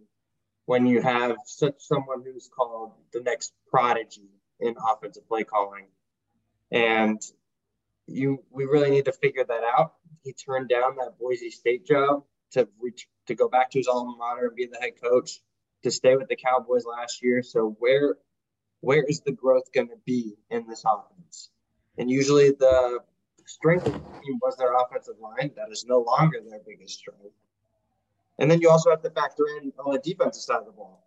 when 0.66 0.86
you 0.86 1.02
have 1.02 1.38
such 1.44 1.74
someone 1.80 2.22
who's 2.22 2.48
called 2.56 2.92
the 3.12 3.20
next 3.20 3.52
prodigy 3.68 4.30
in 4.60 4.76
offensive 4.92 5.26
play 5.26 5.42
calling. 5.42 5.86
And 6.70 7.20
you 8.06 8.44
we 8.52 8.66
really 8.66 8.90
need 8.90 9.06
to 9.06 9.12
figure 9.12 9.44
that 9.44 9.62
out. 9.76 9.94
He 10.22 10.32
turned 10.34 10.68
down 10.68 10.94
that 10.98 11.18
Boise 11.18 11.50
State 11.50 11.84
job 11.84 12.22
to 12.52 12.68
reach 12.80 13.08
to 13.26 13.34
go 13.34 13.48
back 13.48 13.72
to 13.72 13.78
his 13.78 13.88
alma 13.88 14.14
mater 14.16 14.46
and 14.46 14.54
be 14.54 14.66
the 14.66 14.78
head 14.78 14.92
coach 15.02 15.40
to 15.82 15.90
stay 15.90 16.16
with 16.16 16.28
the 16.28 16.36
Cowboys 16.36 16.84
last 16.84 17.22
year. 17.22 17.42
So 17.42 17.76
where 17.78 18.16
where 18.80 19.02
is 19.02 19.20
the 19.20 19.32
growth 19.32 19.72
going 19.72 19.88
to 19.88 19.98
be 20.04 20.36
in 20.50 20.66
this 20.68 20.84
offense? 20.86 21.50
And 21.96 22.10
usually 22.10 22.50
the 22.50 23.00
strength 23.44 23.86
of 23.86 23.92
the 23.92 23.98
team 23.98 24.38
was 24.40 24.56
their 24.56 24.74
offensive 24.74 25.16
line. 25.20 25.50
That 25.56 25.70
is 25.70 25.84
no 25.86 26.00
longer 26.00 26.38
their 26.48 26.60
biggest 26.66 26.98
strength. 26.98 27.34
And 28.38 28.50
then 28.50 28.60
you 28.60 28.70
also 28.70 28.90
have 28.90 29.02
to 29.02 29.10
factor 29.10 29.44
in 29.60 29.72
on 29.84 29.92
the 29.92 29.98
defensive 29.98 30.42
side 30.42 30.58
of 30.58 30.66
the 30.66 30.72
ball. 30.72 31.04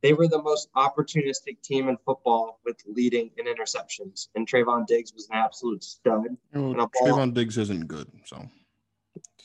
They 0.00 0.14
were 0.14 0.26
the 0.26 0.42
most 0.42 0.72
opportunistic 0.74 1.60
team 1.62 1.88
in 1.88 1.96
football 1.98 2.60
with 2.64 2.76
leading 2.86 3.30
in 3.36 3.46
interceptions. 3.46 4.28
And 4.34 4.48
Trevon 4.48 4.86
Diggs 4.86 5.12
was 5.12 5.28
an 5.28 5.36
absolute 5.36 5.84
stud. 5.84 6.36
Well, 6.52 6.90
Trevon 7.00 7.34
Diggs 7.34 7.58
isn't 7.58 7.86
good, 7.86 8.10
so. 8.24 8.48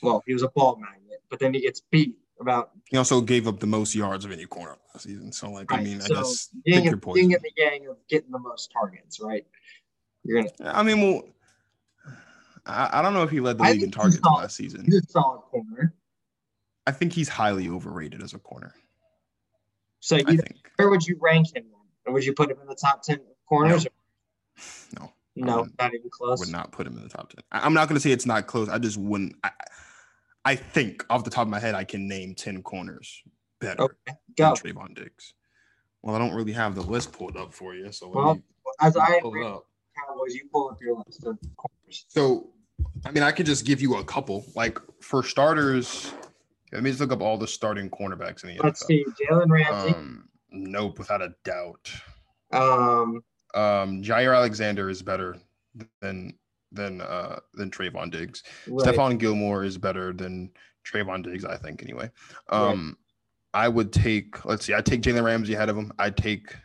Well, 0.01 0.23
he 0.25 0.33
was 0.33 0.43
a 0.43 0.47
ball 0.47 0.77
magnet, 0.77 1.21
but 1.29 1.39
then 1.39 1.53
he 1.53 1.61
gets 1.61 1.81
beat 1.91 2.15
about. 2.39 2.71
He 2.85 2.97
also 2.97 3.21
gave 3.21 3.47
up 3.47 3.59
the 3.59 3.67
most 3.67 3.95
yards 3.95 4.25
of 4.25 4.31
any 4.31 4.45
corner 4.45 4.75
last 4.93 5.03
season. 5.03 5.31
So, 5.31 5.51
like, 5.51 5.71
right. 5.71 5.81
I 5.81 5.83
mean, 5.83 6.01
so 6.01 6.15
I 6.15 6.17
guess 6.21 6.49
being, 6.65 6.83
pick 6.83 6.91
your. 6.91 7.13
Being 7.13 7.31
in 7.31 7.39
the 7.41 7.51
gang 7.55 7.87
of 7.87 7.97
getting 8.09 8.31
the 8.31 8.39
most 8.39 8.71
targets, 8.71 9.19
right? 9.19 9.45
You're 10.23 10.43
gonna. 10.43 10.51
I 10.73 10.83
mean, 10.83 11.01
well, 11.01 11.23
I, 12.65 12.99
I 12.99 13.01
don't 13.01 13.13
know 13.13 13.23
if 13.23 13.31
he 13.31 13.39
led 13.39 13.57
the 13.57 13.63
league 13.63 13.83
in 13.83 13.91
targets 13.91 14.19
solid, 14.21 14.41
last 14.41 14.55
season. 14.55 14.85
He's 14.85 14.95
a 14.95 15.07
solid 15.07 15.39
corner. 15.51 15.93
I 16.85 16.91
think 16.91 17.13
he's 17.13 17.29
highly 17.29 17.67
overrated 17.69 18.21
as 18.21 18.33
a 18.33 18.39
corner. 18.39 18.73
So 19.99 20.17
you, 20.17 20.39
where 20.77 20.89
would 20.89 21.05
you 21.05 21.17
rank 21.19 21.55
him 21.55 21.65
And 22.05 22.13
would 22.13 22.23
you 22.25 22.33
put 22.33 22.49
him 22.49 22.57
in 22.61 22.67
the 22.67 22.75
top 22.75 23.03
ten 23.03 23.19
corners? 23.47 23.87
No. 24.97 25.11
No, 25.35 25.61
Um, 25.61 25.73
not 25.77 25.93
even 25.93 26.09
close. 26.09 26.39
Would 26.39 26.49
not 26.49 26.71
put 26.71 26.87
him 26.87 26.97
in 26.97 27.03
the 27.03 27.09
top 27.09 27.31
ten. 27.31 27.43
I- 27.51 27.59
I'm 27.59 27.73
not 27.73 27.87
going 27.87 27.95
to 27.95 27.99
say 27.99 28.11
it's 28.11 28.25
not 28.25 28.47
close. 28.47 28.69
I 28.69 28.79
just 28.79 28.97
wouldn't. 28.97 29.35
I, 29.43 29.51
I 30.47 30.55
think 30.55 31.05
off 31.09 31.25
the 31.25 31.29
top 31.29 31.41
of 31.43 31.49
my 31.49 31.59
head, 31.59 31.75
I 31.75 31.83
can 31.83 32.07
name 32.07 32.33
ten 32.33 32.63
corners 32.63 33.21
better 33.59 33.81
Okay, 33.83 34.13
than. 34.37 34.55
Trevon 34.55 34.95
Diggs. 34.95 35.33
Well, 36.01 36.15
I 36.15 36.19
don't 36.19 36.33
really 36.33 36.53
have 36.53 36.73
the 36.73 36.81
list 36.83 37.11
pulled 37.11 37.35
up 37.35 37.53
for 37.53 37.75
you, 37.75 37.91
so 37.91 38.07
Well, 38.07 38.35
me 38.35 38.41
As 38.79 38.95
I 38.95 39.19
pull 39.19 39.35
it 39.35 39.45
up. 39.45 39.65
Cowboys, 40.07 40.35
you 40.35 40.47
pull 40.53 40.69
up 40.69 40.77
your 40.79 40.95
list 41.05 41.25
of 41.25 41.37
corners. 41.57 42.05
So, 42.07 42.49
I 43.05 43.11
mean, 43.11 43.23
I 43.23 43.31
could 43.33 43.45
just 43.45 43.65
give 43.65 43.81
you 43.81 43.97
a 43.97 44.03
couple. 44.05 44.45
Like 44.55 44.79
for 45.01 45.21
starters, 45.21 46.13
let 46.71 46.81
me 46.81 46.91
just 46.91 47.01
look 47.01 47.11
up 47.11 47.21
all 47.21 47.37
the 47.37 47.47
starting 47.47 47.89
cornerbacks 47.89 48.43
in 48.43 48.55
the 48.55 48.63
Let's 48.63 48.83
NFL. 48.83 48.87
see, 48.87 49.05
Jalen 49.29 49.49
Ramsey. 49.49 49.95
Um, 49.95 50.29
nope, 50.51 50.97
without 50.97 51.21
a 51.21 51.33
doubt. 51.43 51.91
Um, 52.53 53.21
Um, 53.53 54.01
Jaire 54.01 54.35
Alexander 54.35 54.89
is 54.89 55.01
better 55.01 55.35
than 56.01 56.37
than 56.71 57.01
uh 57.01 57.39
than 57.53 57.71
Trevon 57.71 58.11
Diggs. 58.11 58.43
right. 58.67 58.85
Stephon 58.85 59.17
Gilmore 59.17 59.63
is 59.63 59.77
better 59.77 60.13
than 60.13 60.51
Trevon 60.85 61.23
Diggs, 61.23 61.45
I 61.45 61.57
think. 61.57 61.81
Anyway, 61.83 62.09
Right. 62.51 62.71
um, 62.71 62.97
I 63.53 63.67
would 63.67 63.91
take. 63.93 64.45
Let's 64.45 64.65
see, 64.65 64.73
I 64.73 64.81
take 64.81 65.01
Jalen 65.01 65.23
Ramsey 65.23 65.53
ahead 65.53 65.69
of 65.69 65.77
him. 65.77 65.91
I 65.97 66.09
take 66.09 66.55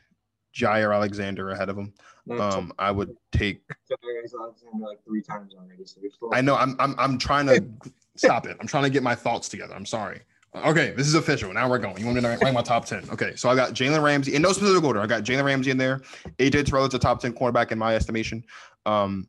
Jaire 0.54 0.94
Alexander 0.94 1.50
ahead 1.50 1.68
of 1.68 1.78
him. 1.78 1.92
Um, 2.38 2.72
I 2.78 2.90
would 2.90 3.16
take. 3.32 3.62
Alexander 3.90 4.86
like 4.86 5.02
three 5.04 5.22
times 5.22 5.54
already. 5.54 5.84
So. 5.84 6.30
I 6.32 6.40
know. 6.40 6.54
I'm. 6.56 6.76
I'm. 6.78 6.94
I'm 6.98 7.18
trying 7.18 7.46
to 7.46 7.64
stop 8.16 8.46
it. 8.46 8.56
I'm 8.60 8.66
trying 8.66 8.84
to 8.84 8.90
get 8.90 9.02
my 9.02 9.14
thoughts 9.14 9.48
together. 9.48 9.74
I'm 9.74 9.86
sorry. 9.86 10.20
Okay, 10.54 10.92
this 10.94 11.06
is 11.06 11.14
official. 11.14 11.50
Now 11.52 11.68
we're 11.70 11.78
going. 11.78 11.96
You 11.98 12.04
want 12.04 12.16
me 12.16 12.22
to 12.22 12.28
rank 12.28 12.42
my 12.54 12.60
top 12.62 12.84
ten? 12.84 13.08
Okay, 13.10 13.34
so 13.36 13.48
I 13.48 13.56
got 13.56 13.72
Jalen 13.72 14.02
Ramsey 14.02 14.34
in 14.34 14.42
no 14.42 14.52
specific 14.52 14.84
order. 14.84 15.00
I 15.00 15.06
got 15.06 15.22
Jalen 15.22 15.44
Ramsey 15.44 15.70
in 15.70 15.78
there. 15.78 16.02
AJ 16.38 16.66
Terrell 16.66 16.84
is 16.84 16.92
a 16.92 16.98
top 16.98 17.20
ten 17.20 17.32
cornerback 17.32 17.72
in 17.72 17.78
my 17.78 17.94
estimation. 17.96 18.44
Um, 18.84 19.28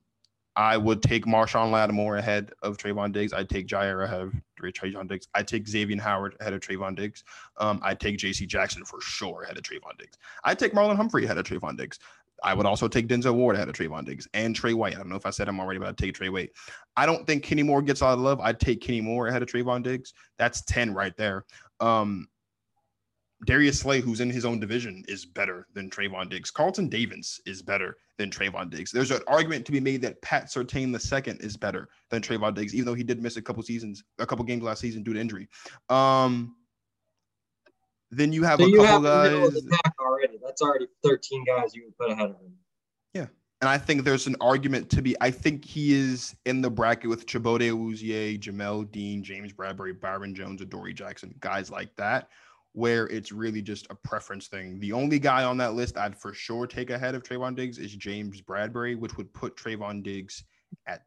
I 0.56 0.78
would 0.78 1.02
take 1.02 1.26
Marshon 1.26 1.72
Lattimore 1.72 2.18
ahead 2.18 2.52
of 2.62 2.78
Trevon 2.78 3.12
Diggs. 3.12 3.34
I'd 3.34 3.50
take 3.50 3.68
Jaire 3.68 4.04
ahead 4.04 4.22
of 4.22 4.34
Trevon 4.62 5.08
Diggs. 5.08 5.28
I'd 5.34 5.48
take 5.48 5.68
Xavier 5.68 6.00
Howard 6.00 6.36
ahead 6.40 6.54
of 6.54 6.62
Trevon 6.62 6.96
Diggs. 6.96 7.24
Um, 7.58 7.80
I'd 7.84 8.00
take 8.00 8.18
J.C. 8.18 8.46
Jackson 8.46 8.86
for 8.86 9.02
sure 9.02 9.44
ahead 9.44 9.58
of 9.58 9.64
Trevon 9.64 9.98
Diggs. 9.98 10.18
I'd 10.44 10.60
take 10.60 10.74
Marlon 10.74 10.96
Humphrey 10.96 11.26
ahead 11.26 11.38
of 11.38 11.46
Trevon 11.46 11.78
Diggs. 11.78 11.98
I 12.44 12.54
would 12.54 12.66
also 12.66 12.88
take 12.88 13.08
Denzel 13.08 13.34
Ward 13.34 13.56
ahead 13.56 13.70
of 13.70 13.76
Trevon 13.76 14.06
Diggs 14.06 14.28
and 14.34 14.56
Trey 14.56 14.74
White. 14.74 14.96
I 14.96 14.98
don't 14.98 15.10
know 15.10 15.16
if 15.16 15.26
I 15.26 15.30
said 15.30 15.48
him 15.48 15.60
already, 15.60 15.80
but 15.80 15.88
I'd 15.88 15.98
take 15.98 16.16
Trey 16.16 16.30
White. 16.30 16.52
I 16.98 17.06
don't 17.06 17.26
think 17.26 17.44
Kenny 17.44 17.64
Moore 17.64 17.82
gets 17.82 18.02
a 18.02 18.06
lot 18.06 18.14
of 18.14 18.20
love. 18.20 18.40
I'd 18.42 18.60
take 18.60 18.82
Kenny 18.82 19.02
Moore 19.02 19.28
ahead 19.28 19.42
of 19.42 19.48
Trevon 19.48 19.82
Diggs. 19.82 20.14
That's 20.38 20.62
10 20.64 20.94
right 20.94 21.16
there. 21.16 21.46
Um, 21.80 22.28
Darius 23.46 23.80
Slay, 23.80 24.00
who's 24.00 24.22
in 24.22 24.30
his 24.30 24.46
own 24.46 24.60
division, 24.60 25.04
is 25.08 25.26
better 25.26 25.68
than 25.74 25.90
Trevon 25.90 26.30
Diggs. 26.30 26.52
Carlton 26.52 26.90
Davis 26.90 27.42
is 27.46 27.62
better 27.62 27.98
than 28.18 28.30
Trevon 28.30 28.70
Diggs. 28.70 28.92
There's 28.92 29.12
an 29.12 29.22
argument 29.28 29.66
to 29.66 29.72
be 29.72 29.80
made 29.80 30.02
that 30.02 30.22
Pat 30.22 30.46
Surtain 30.46 30.94
II 30.94 31.38
is 31.40 31.58
better 31.58 31.90
than 32.10 32.22
Trevon 32.22 32.54
Diggs, 32.54 32.74
even 32.74 32.86
though 32.86 32.94
he 32.94 33.04
did 33.04 33.22
miss 33.22 33.38
a 33.38 33.42
couple 33.42 33.64
seasons, 33.64 34.04
a 34.20 34.26
couple 34.26 34.46
games 34.46 34.64
last 34.64 34.80
season 34.80 35.04
due 35.04 35.14
to 35.14 35.20
injury. 35.20 35.48
Um, 35.90 36.56
then 38.12 38.32
you 38.32 38.44
have 38.44 38.60
so 38.60 38.66
a 38.66 38.70
you 38.70 38.78
couple 38.78 39.08
of 39.08 39.44
guys. 39.44 39.62
already. 40.00 40.38
That's 40.44 40.62
already 40.62 40.88
13 41.04 41.46
guys 41.46 41.76
you 41.76 41.86
would 41.86 41.98
put 41.98 42.12
ahead 42.12 42.30
of 42.30 42.36
him. 42.40 42.54
Yeah. 43.14 43.26
And 43.62 43.70
I 43.70 43.78
think 43.78 44.04
there's 44.04 44.28
an 44.28 44.36
argument 44.42 44.90
to 44.92 45.02
be. 45.02 45.16
I 45.22 45.32
think 45.32 45.66
he 45.66 45.94
is 45.94 46.36
in 46.46 46.62
the 46.62 46.70
bracket 46.70 47.10
with 47.10 47.26
Chidobe 47.26 47.72
Awuzie, 47.72 48.40
Jamel 48.40 48.92
Dean, 48.92 49.24
James 49.24 49.54
Bradberry, 49.54 50.00
Byron 50.00 50.36
Jones, 50.36 50.62
Adoree 50.62 50.94
Jackson, 50.94 51.34
guys 51.40 51.72
like 51.72 51.96
that, 51.96 52.30
where 52.74 53.08
it's 53.08 53.32
really 53.32 53.62
just 53.62 53.88
a 53.90 53.96
preference 53.96 54.48
thing. 54.48 54.80
The 54.80 54.92
only 54.92 55.20
guy 55.20 55.44
on 55.44 55.58
that 55.58 55.74
list 55.76 55.98
I'd 55.98 56.20
for 56.20 56.34
sure 56.34 56.66
take 56.68 56.90
ahead 56.90 57.16
of 57.16 57.24
Trevon 57.24 57.56
Diggs 57.56 57.78
is 57.78 57.96
James 57.96 58.42
Bradberry, 58.42 58.98
which 58.98 59.16
would 59.16 59.32
put 59.34 59.56
Trevon 59.56 60.04
Diggs 60.04 60.44
at 60.88 61.04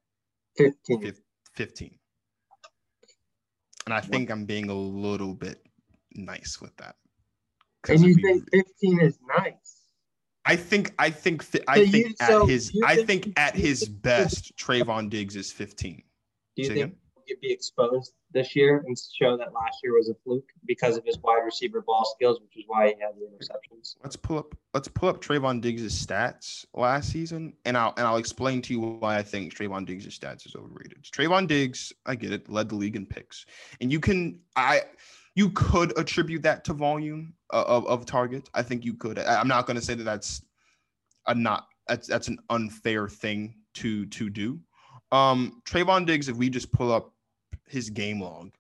15. 0.57 1.13
15. 1.55 1.99
And 3.87 3.95
I 3.95 4.01
think 4.01 4.31
I'm 4.31 4.45
being 4.45 4.71
a 4.71 4.75
little 4.75 5.35
bit 5.35 5.63
nice 6.15 6.61
with 6.61 6.77
that. 6.77 6.97
And 7.89 8.01
you 8.01 8.15
think 8.15 8.49
15 8.53 9.01
is 9.01 9.19
nice? 9.39 9.83
I 10.45 10.55
think 10.57 10.95
I 10.99 11.11
think 11.11 11.43
fi- 11.43 11.59
So 11.59 11.65
I 11.69 11.77
you- 11.79 11.87
think 11.93 12.17
so 12.23 12.43
at 12.45 12.49
his 12.49 12.73
I 12.85 12.95
think- 12.97 13.25
think 13.25 13.39
at 13.39 13.55
his 13.57 13.89
best 13.89 14.57
Trevon 14.57 15.11
Diggs 15.11 15.35
is 15.37 15.53
15. 15.53 15.97
Do 15.97 16.03
you 16.63 16.65
Say 16.69 16.75
think 16.75 16.85
again? 16.87 16.97
he'd 17.27 17.41
be 17.41 17.53
exposed 17.53 18.13
this 18.37 18.55
year 18.55 18.85
and 18.87 18.97
show 19.19 19.37
that 19.39 19.55
last 19.55 19.79
year 19.83 19.95
was 19.95 20.11
a 20.11 20.15
fluke 20.23 20.49
because 20.67 20.97
of 20.99 21.05
his 21.05 21.19
wide 21.19 21.43
receiver 21.43 21.81
ball 21.81 22.05
skills, 22.15 22.39
which 22.41 22.57
is 22.57 22.65
why 22.67 22.89
he 22.89 22.95
had 23.01 23.13
the 23.17 23.25
interceptions? 23.25 23.97
Let's 24.05 24.15
pull 24.15 24.39
up 24.39 24.55
let's 24.75 24.89
pull 24.89 25.09
up 25.09 25.23
Trevon 25.23 25.61
Diggs' 25.61 26.07
stats 26.07 26.67
last 26.75 27.11
season 27.11 27.55
and 27.65 27.79
I'll 27.79 27.95
and 27.97 28.07
I'll 28.07 28.19
explain 28.19 28.61
to 28.63 28.75
you 28.75 28.81
why 28.81 29.17
I 29.17 29.23
think 29.23 29.55
Trevon 29.55 29.87
Diggs' 29.87 30.19
stats 30.19 30.47
is 30.47 30.55
overrated. 30.55 31.03
Trevon 31.05 31.49
Diggs, 31.49 31.95
I 32.05 32.15
get 32.15 32.33
it, 32.33 32.49
led 32.51 32.69
the 32.69 32.75
league 32.75 32.95
in 32.95 33.07
picks. 33.07 33.47
And 33.81 33.91
you 33.91 34.01
can 34.01 34.39
I 34.55 34.83
you 35.35 35.51
could 35.51 35.99
attribute 35.99 36.43
that 36.43 36.63
to 36.65 36.75
volume 36.75 37.33
uh, 37.53 37.65
of, 37.67 37.87
of 37.87 38.05
targets. 38.05 38.51
I 38.55 38.63
think 38.63 38.85
you 38.85 38.95
could. 38.95 39.19
I, 39.19 39.41
I'm 39.41 39.49
not 39.49 39.67
going 39.67 39.79
to 39.79 39.85
say 39.85 39.95
that 39.95 40.05
that's 40.05 40.43
a 41.27 41.35
not 41.35 41.69
that's 41.89 42.07
that's 42.07 42.29
an 42.29 42.39
unfair 42.51 43.09
thing 43.09 43.55
to 43.75 44.05
to 44.07 44.29
do. 44.29 44.61
Um, 45.11 45.63
Trevon 45.65 46.05
Diggs, 46.05 46.29
if 46.29 46.37
we 46.37 46.51
just 46.51 46.71
pull 46.71 46.93
up 46.93 47.13
his 47.69 47.91
game 47.91 48.21
log, 48.21 48.53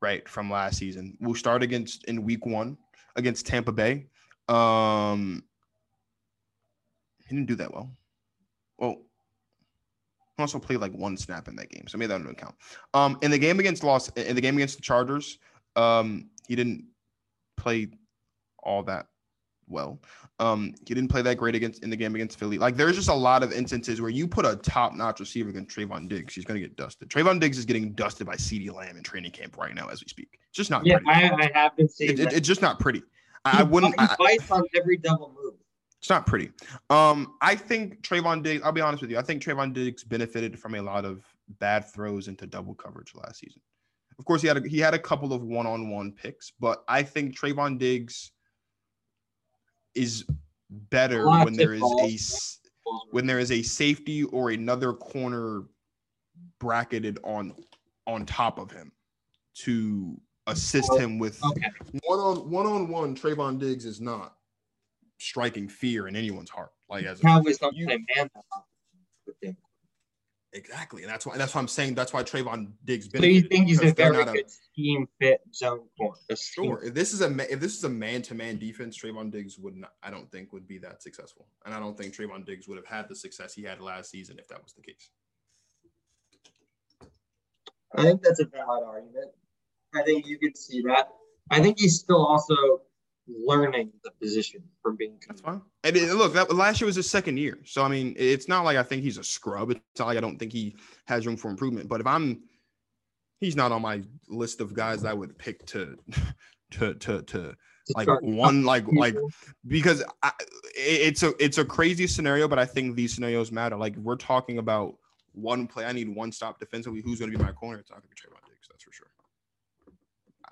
right 0.00 0.28
from 0.28 0.50
last 0.50 0.78
season, 0.78 1.16
we'll 1.20 1.34
start 1.34 1.62
against 1.62 2.04
in 2.04 2.24
week 2.24 2.46
one 2.46 2.76
against 3.16 3.46
Tampa 3.46 3.72
Bay. 3.72 4.06
Um, 4.48 5.42
he 7.26 7.34
didn't 7.34 7.48
do 7.48 7.56
that 7.56 7.72
well. 7.72 7.90
Well, 8.78 8.96
he 10.36 10.42
also 10.42 10.58
played 10.58 10.80
like 10.80 10.92
one 10.92 11.16
snap 11.16 11.48
in 11.48 11.56
that 11.56 11.70
game, 11.70 11.86
so 11.88 11.98
maybe 11.98 12.08
that 12.08 12.18
doesn't 12.18 12.38
count. 12.38 12.54
Um, 12.94 13.18
in 13.22 13.30
the 13.30 13.38
game 13.38 13.58
against 13.58 13.82
Los, 13.82 14.08
in 14.10 14.34
the 14.34 14.40
game 14.40 14.56
against 14.56 14.76
the 14.76 14.82
Chargers, 14.82 15.38
um, 15.76 16.30
he 16.46 16.56
didn't 16.56 16.84
play 17.56 17.88
all 18.62 18.82
that 18.84 19.06
well. 19.68 20.00
Um, 20.40 20.74
he 20.86 20.94
didn't 20.94 21.08
play 21.08 21.22
that 21.22 21.36
great 21.36 21.54
against 21.54 21.82
in 21.82 21.90
the 21.90 21.96
game 21.96 22.14
against 22.14 22.38
Philly. 22.38 22.58
Like 22.58 22.76
there's 22.76 22.94
just 22.96 23.08
a 23.08 23.14
lot 23.14 23.42
of 23.42 23.52
instances 23.52 24.00
where 24.00 24.10
you 24.10 24.28
put 24.28 24.46
a 24.46 24.56
top-notch 24.56 25.20
receiver 25.20 25.50
against 25.50 25.76
Trevon 25.76 26.08
Diggs, 26.08 26.34
he's 26.34 26.44
gonna 26.44 26.60
get 26.60 26.76
dusted. 26.76 27.08
Trevon 27.08 27.40
Diggs 27.40 27.58
is 27.58 27.64
getting 27.64 27.92
dusted 27.92 28.26
by 28.26 28.36
CeeDee 28.36 28.72
Lamb 28.72 28.96
in 28.96 29.02
training 29.02 29.32
camp 29.32 29.56
right 29.56 29.74
now 29.74 29.88
as 29.88 30.00
we 30.02 30.08
speak. 30.08 30.38
It's 30.48 30.56
just 30.56 30.70
not 30.70 30.86
Yeah, 30.86 30.98
pretty. 30.98 31.10
I, 31.28 31.36
I 31.36 31.50
have 31.54 31.76
been 31.76 31.88
seeing 31.88 32.10
It- 32.12 32.20
it- 32.20 32.32
it's 32.32 32.46
just 32.48 32.62
not 32.62 32.78
pretty. 32.80 33.02
I, 33.44 33.60
I 33.60 33.62
wouldn't. 33.62 33.98
He 34.00 34.06
bites 34.18 34.50
on 34.50 34.62
every 34.76 34.96
double 34.96 35.34
move. 35.42 35.54
it's 36.00 36.10
not 36.10 36.26
pretty. 36.26 36.50
Um, 36.90 37.34
I 37.40 37.54
think 37.56 38.02
Trevon 38.02 38.42
Diggs. 38.42 38.62
I'll 38.64 38.72
be 38.72 38.80
honest 38.80 39.00
with 39.02 39.10
you. 39.10 39.18
I 39.18 39.22
think 39.22 39.42
Trevon 39.42 39.72
Diggs 39.72 40.04
benefited 40.04 40.58
from 40.58 40.74
a 40.74 40.80
lot 40.82 41.04
of 41.04 41.24
bad 41.58 41.84
throws 41.92 42.28
into 42.28 42.46
double 42.46 42.74
coverage 42.74 43.12
last 43.14 43.40
season. 43.40 43.60
Of 44.18 44.24
course, 44.24 44.42
he 44.42 44.48
had 44.48 44.56
a, 44.64 44.68
he 44.68 44.78
had 44.80 44.94
a 44.94 44.98
couple 44.98 45.32
of 45.32 45.42
one-on-one 45.44 46.12
picks, 46.12 46.50
but 46.58 46.82
I 46.88 47.04
think 47.04 47.38
Trevon 47.38 47.78
Diggs 47.78 48.32
is 49.98 50.24
better 50.70 51.26
when 51.26 51.54
there 51.54 51.74
is 51.74 51.82
a 51.82 52.18
when 53.10 53.26
there 53.26 53.38
is 53.38 53.50
a 53.50 53.62
safety 53.62 54.22
or 54.24 54.50
another 54.50 54.92
corner 54.92 55.64
bracketed 56.60 57.18
on 57.24 57.54
on 58.06 58.24
top 58.24 58.58
of 58.58 58.70
him 58.70 58.92
to 59.54 60.18
assist 60.46 60.94
him 60.96 61.18
with 61.18 61.42
Okay. 61.44 61.66
one 62.04 62.18
on 62.18 62.50
one 62.50 62.66
on 62.66 62.88
one. 62.88 63.14
Trevon 63.14 63.58
Diggs 63.58 63.84
is 63.84 64.00
not 64.00 64.36
striking 65.18 65.68
fear 65.68 66.06
in 66.08 66.14
anyone's 66.16 66.48
heart. 66.50 66.70
Like 66.88 67.04
as 67.04 67.18
a, 67.18 67.22
Cowboys 67.22 67.58
don't 67.58 67.76
you- 67.76 67.86
play 67.86 67.96
man 68.16 68.30
that 68.34 68.44
often 68.52 68.64
with 69.26 69.36
him. 69.42 69.56
Exactly, 70.54 71.02
and 71.02 71.12
that's 71.12 71.26
why 71.26 71.36
that's 71.36 71.54
why 71.54 71.60
I'm 71.60 71.68
saying 71.68 71.94
that's 71.94 72.14
why 72.14 72.22
Trevon 72.22 72.72
Diggs. 72.82 73.10
So 73.14 73.22
you 73.22 73.42
think 73.42 73.68
he's 73.68 73.78
a 73.78 73.82
because 73.82 73.94
they're 73.94 74.12
very 74.12 74.24
not 74.24 74.34
good 74.34 74.50
scheme 74.50 75.06
fit 75.20 75.42
zone 75.54 75.80
corner? 75.98 76.16
Sure. 76.34 76.82
If 76.82 76.94
this 76.94 77.12
is 77.12 77.20
a 77.20 77.28
ma- 77.28 77.44
if 77.50 77.60
this 77.60 77.76
is 77.76 77.84
a 77.84 77.88
man 77.90 78.22
to 78.22 78.34
man 78.34 78.58
defense, 78.58 78.98
Trevon 78.98 79.30
Diggs 79.30 79.58
would 79.58 79.76
not. 79.76 79.92
I 80.02 80.10
don't 80.10 80.32
think 80.32 80.54
would 80.54 80.66
be 80.66 80.78
that 80.78 81.02
successful, 81.02 81.48
and 81.66 81.74
I 81.74 81.78
don't 81.78 81.98
think 81.98 82.14
Trevon 82.14 82.46
Diggs 82.46 82.66
would 82.66 82.78
have 82.78 82.86
had 82.86 83.10
the 83.10 83.14
success 83.14 83.52
he 83.52 83.62
had 83.62 83.82
last 83.82 84.10
season 84.10 84.38
if 84.38 84.48
that 84.48 84.62
was 84.62 84.72
the 84.72 84.80
case. 84.80 85.10
I 87.94 88.04
think 88.04 88.22
that's 88.22 88.40
a 88.40 88.46
valid 88.46 88.84
argument. 88.84 89.32
I 89.94 90.02
think 90.02 90.26
you 90.26 90.38
could 90.38 90.56
see 90.56 90.80
that. 90.86 91.08
I 91.50 91.60
think 91.60 91.78
he's 91.78 91.98
still 91.98 92.24
also 92.24 92.54
learning 93.28 93.92
the 94.04 94.10
position 94.12 94.62
from 94.82 94.96
being. 94.96 95.18
That's 95.26 95.40
fine. 95.40 95.60
And 95.84 95.96
it, 95.96 96.14
look, 96.14 96.32
that 96.34 96.52
last 96.54 96.80
year 96.80 96.86
was 96.86 96.96
his 96.96 97.10
second 97.10 97.38
year, 97.38 97.58
so 97.64 97.82
I 97.82 97.88
mean, 97.88 98.14
it's 98.16 98.48
not 98.48 98.64
like 98.64 98.76
I 98.76 98.82
think 98.82 99.02
he's 99.02 99.18
a 99.18 99.24
scrub. 99.24 99.70
It's 99.70 99.80
not 99.98 100.06
like 100.06 100.18
I 100.18 100.20
don't 100.20 100.38
think 100.38 100.52
he 100.52 100.76
has 101.06 101.26
room 101.26 101.36
for 101.36 101.50
improvement. 101.50 101.88
But 101.88 102.00
if 102.00 102.06
I'm, 102.06 102.42
he's 103.40 103.56
not 103.56 103.72
on 103.72 103.82
my 103.82 104.02
list 104.28 104.60
of 104.60 104.74
guys 104.74 105.04
I 105.04 105.12
would 105.12 105.36
pick 105.38 105.64
to, 105.66 105.96
to 106.72 106.94
to 106.94 107.22
to 107.22 107.54
like 107.94 108.08
one 108.20 108.64
like 108.64 108.84
like 108.92 109.16
because 109.66 110.04
I, 110.22 110.32
it's 110.74 111.22
a 111.22 111.32
it's 111.42 111.58
a 111.58 111.64
crazy 111.64 112.06
scenario, 112.06 112.48
but 112.48 112.58
I 112.58 112.64
think 112.64 112.96
these 112.96 113.14
scenarios 113.14 113.50
matter. 113.52 113.76
Like 113.76 113.96
we're 113.96 114.16
talking 114.16 114.58
about 114.58 114.96
one 115.32 115.66
play. 115.66 115.84
I 115.84 115.92
need 115.92 116.08
one 116.08 116.32
stop 116.32 116.58
defensively. 116.58 117.00
Who's 117.00 117.18
going 117.18 117.30
to 117.30 117.38
be 117.38 117.42
my 117.42 117.52
corner? 117.52 117.78
It's 117.78 117.90
not 117.90 118.02
going 118.02 118.08
to 118.08 118.22
be 118.22 118.28
Trevon 118.28 118.44
Diggs. 118.46 118.68
That's 118.70 118.84
for 118.84 118.92
sure. 118.92 119.06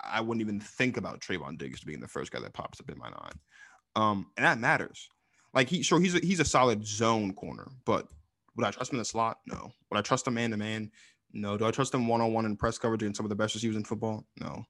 I 0.07 0.21
wouldn't 0.21 0.41
even 0.41 0.59
think 0.59 0.97
about 0.97 1.21
Trevon 1.21 1.57
Diggs 1.57 1.83
being 1.83 1.99
the 1.99 2.07
first 2.07 2.31
guy 2.31 2.39
that 2.39 2.53
pops 2.53 2.79
up 2.79 2.89
in 2.89 2.97
my 2.97 3.09
mind, 3.09 3.35
um, 3.95 4.27
and 4.37 4.45
that 4.45 4.59
matters. 4.59 5.09
Like 5.53 5.69
he 5.69 5.81
sure 5.81 5.99
he's 5.99 6.15
a, 6.15 6.19
he's 6.19 6.39
a 6.39 6.45
solid 6.45 6.85
zone 6.85 7.33
corner, 7.33 7.67
but 7.85 8.07
would 8.55 8.65
I 8.65 8.71
trust 8.71 8.91
him 8.91 8.97
in 8.97 8.99
the 8.99 9.05
slot? 9.05 9.39
No. 9.45 9.71
Would 9.89 9.97
I 9.97 10.01
trust 10.01 10.27
him 10.27 10.33
man 10.33 10.51
to 10.51 10.57
man? 10.57 10.91
No. 11.31 11.57
Do 11.57 11.65
I 11.65 11.71
trust 11.71 11.93
him 11.93 12.07
one 12.07 12.21
on 12.21 12.33
one 12.33 12.45
in 12.45 12.57
press 12.57 12.77
coverage 12.77 13.03
against 13.03 13.17
some 13.17 13.25
of 13.25 13.29
the 13.29 13.35
best 13.35 13.53
receivers 13.53 13.77
in 13.77 13.83
football? 13.83 14.25
No. 14.39 14.65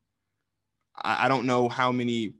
I, 1.03 1.25
I 1.25 1.27
don't 1.27 1.45
know 1.45 1.69
how 1.69 1.91
many. 1.91 2.33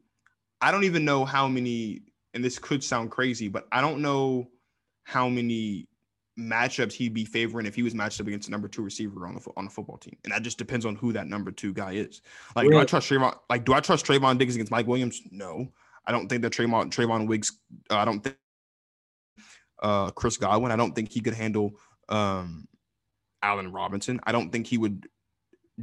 I 0.62 0.72
don't 0.72 0.84
even 0.84 1.06
know 1.06 1.26
how 1.26 1.48
many. 1.48 2.02
And 2.34 2.44
this 2.44 2.60
could 2.60 2.84
sound 2.84 3.12
crazy, 3.12 3.48
but 3.48 3.68
I 3.72 3.82
don't 3.82 4.02
know 4.02 4.50
how 5.04 5.30
many 5.30 5.88
matchups 6.38 6.94
he'd 6.94 7.14
be 7.14 7.26
favoring 7.26 7.66
if 7.66 7.76
he 7.76 7.84
was 7.84 7.96
matched 7.96 8.22
up 8.22 8.28
against 8.28 8.48
a 8.48 8.52
number 8.52 8.68
two 8.68 8.82
receiver 8.82 9.26
on 9.28 9.36
the 9.36 9.42
on 9.58 9.66
the 9.66 9.72
football 9.72 9.98
team, 9.98 10.18
and 10.24 10.34
that 10.34 10.44
just 10.44 10.58
depends 10.58 10.86
on 10.86 10.96
who 10.96 11.14
that 11.14 11.28
number 11.28 11.52
two 11.52 11.74
guy 11.74 11.94
is. 11.94 12.22
Like, 12.56 12.64
really? 12.64 12.76
do 12.78 12.82
I 12.82 12.86
trust 12.86 13.10
Trevon? 13.10 13.38
Like, 13.50 13.66
do 13.66 13.74
I 13.74 13.80
trust 13.80 14.06
Trevon 14.06 14.38
Diggs 14.38 14.56
against 14.56 14.72
Mike 14.72 14.88
Williams? 14.88 15.22
No, 15.32 15.72
I 16.06 16.12
don't 16.12 16.28
think 16.28 16.42
that 16.44 16.54
Trevon 16.54 16.90
Trevon 16.90 17.28
Wiggs. 17.28 17.60
Uh, 17.90 17.98
I 17.98 18.06
don't 18.06 18.24
think 18.24 18.38
uh, 19.82 20.12
Chris 20.12 20.38
Godwin. 20.38 20.72
I 20.72 20.76
don't 20.76 20.94
think 20.94 21.12
he 21.12 21.20
could 21.20 21.34
handle 21.34 21.74
um, 22.10 22.68
Allen 23.42 23.72
Robinson. 23.72 24.20
I 24.24 24.32
don't 24.32 24.52
think 24.52 24.68
he 24.68 24.78
would 24.78 25.08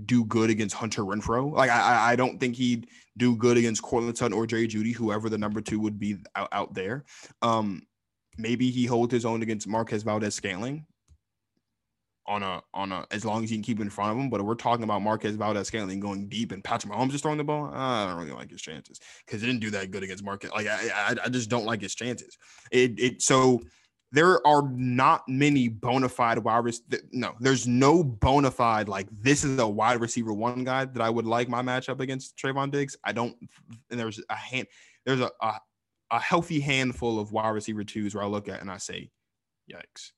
do 0.07 0.25
good 0.25 0.51
against 0.51 0.75
Hunter 0.75 1.03
Renfrow. 1.03 1.53
Like 1.53 1.71
I, 1.71 2.13
I 2.13 2.17
don't 2.17 2.39
think 2.39 2.57
he'd 2.57 2.89
do 3.17 3.37
good 3.37 3.57
against 3.57 3.83
Courtland 3.83 4.19
Sutton 4.19 4.37
or 4.37 4.47
Jerry 4.47 4.67
Jeudy, 4.67 4.93
whoever 4.93 5.29
the 5.29 5.39
number 5.39 5.61
two 5.61 5.79
would 5.81 5.99
be 5.99 6.17
out, 6.35 6.49
out 6.51 6.75
there. 6.75 7.05
Um, 7.43 7.83
maybe 8.37 8.71
he 8.71 8.87
holds 8.87 9.13
his 9.13 9.25
own 9.25 9.43
against 9.43 9.67
Marquez 9.67 10.03
Valdes 10.03 10.35
Scantling 10.35 10.87
on 12.27 12.43
a 12.43 12.63
on 12.73 12.91
a 12.91 13.07
as 13.11 13.25
long 13.25 13.45
as 13.45 13.51
he 13.51 13.57
can 13.57 13.63
keep 13.63 13.81
in 13.81 13.91
front 13.91 14.13
of 14.13 14.19
him. 14.19 14.31
But 14.31 14.43
we're 14.43 14.55
talking 14.55 14.85
about 14.85 15.03
Marquez 15.03 15.37
Valdes 15.37 15.69
Scantling 15.69 16.01
going 16.01 16.29
deep 16.29 16.53
and 16.53 16.65
Patrick 16.65 16.93
Mahomes 16.93 17.15
is 17.15 17.21
throwing 17.21 17.39
the 17.39 17.45
ball. 17.45 17.71
I 17.73 18.07
don't 18.07 18.19
really 18.19 18.33
like 18.33 18.51
his 18.51 18.63
chances 18.63 18.99
because 19.27 19.41
he 19.41 19.47
didn't 19.47 19.61
do 19.61 19.71
that 19.71 19.91
good 19.91 20.03
against 20.03 20.25
Marquez. 20.25 20.51
Like 20.51 20.67
I, 20.67 20.89
I, 20.95 21.15
I 21.25 21.29
just 21.29 21.51
don't 21.51 21.67
like 21.67 21.83
his 21.83 21.95
chances. 21.95 22.37
It 22.71 22.99
it 22.99 23.23
so 23.23 23.61
there 24.15 24.47
are 24.47 24.63
not 24.71 25.29
many 25.29 25.67
bona 25.67 26.09
fide 26.09 26.39
wide 26.39 26.65
receivers. 26.65 27.03
No, 27.13 27.35
there's 27.41 27.67
no 27.67 28.05
bona 28.05 28.51
fide 28.51 28.89
like 28.89 29.09
this 29.11 29.43
is 29.43 29.59
a 29.59 29.67
wide 29.67 30.01
receiver 30.01 30.33
one 30.33 30.63
guy 30.63 30.85
that 30.85 31.03
I 31.03 31.11
would 31.11 31.27
like 31.27 31.49
my 31.49 31.63
matchup 31.63 32.01
against 32.01 32.37
Trevon 32.37 32.71
Diggs. 32.71 32.97
I 33.03 33.11
don't, 33.11 33.37
and 33.91 33.99
there's 33.99 34.23
a 34.31 34.37
hand, 34.37 34.69
there's 35.05 35.21
a, 35.21 35.33
a, 35.43 35.59
a 36.15 36.21
healthy 36.21 36.61
handful 36.61 37.19
of 37.19 37.33
wide 37.33 37.51
receiver 37.51 37.85
twos 37.85 38.15
where 38.15 38.25
I 38.25 38.27
look 38.27 38.49
at 38.49 38.61
and 38.61 38.71
I 38.71 38.79
say, 38.79 39.11
yikes. 39.71 40.13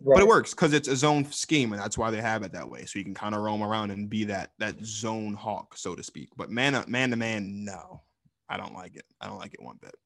Right. 0.00 0.14
But 0.14 0.22
it 0.22 0.28
works 0.28 0.54
because 0.54 0.72
it's 0.74 0.86
a 0.86 0.94
zone 0.94 1.24
scheme, 1.32 1.72
and 1.72 1.82
that's 1.82 1.98
why 1.98 2.12
they 2.12 2.20
have 2.20 2.44
it 2.44 2.52
that 2.52 2.70
way. 2.70 2.84
So 2.84 3.00
you 3.00 3.04
can 3.04 3.14
kind 3.14 3.34
of 3.34 3.40
roam 3.40 3.62
around 3.62 3.90
and 3.90 4.08
be 4.08 4.24
that 4.24 4.52
that 4.58 4.76
zone 4.84 5.34
hawk, 5.34 5.76
so 5.76 5.96
to 5.96 6.04
speak. 6.04 6.28
But 6.36 6.50
man, 6.50 6.76
uh, 6.76 6.84
man 6.86 7.10
to 7.10 7.16
man, 7.16 7.64
no, 7.64 8.02
I 8.48 8.56
don't 8.56 8.74
like 8.74 8.94
it. 8.94 9.04
I 9.20 9.26
don't 9.26 9.38
like 9.38 9.54
it 9.54 9.62
one 9.62 9.78
bit. 9.80 9.96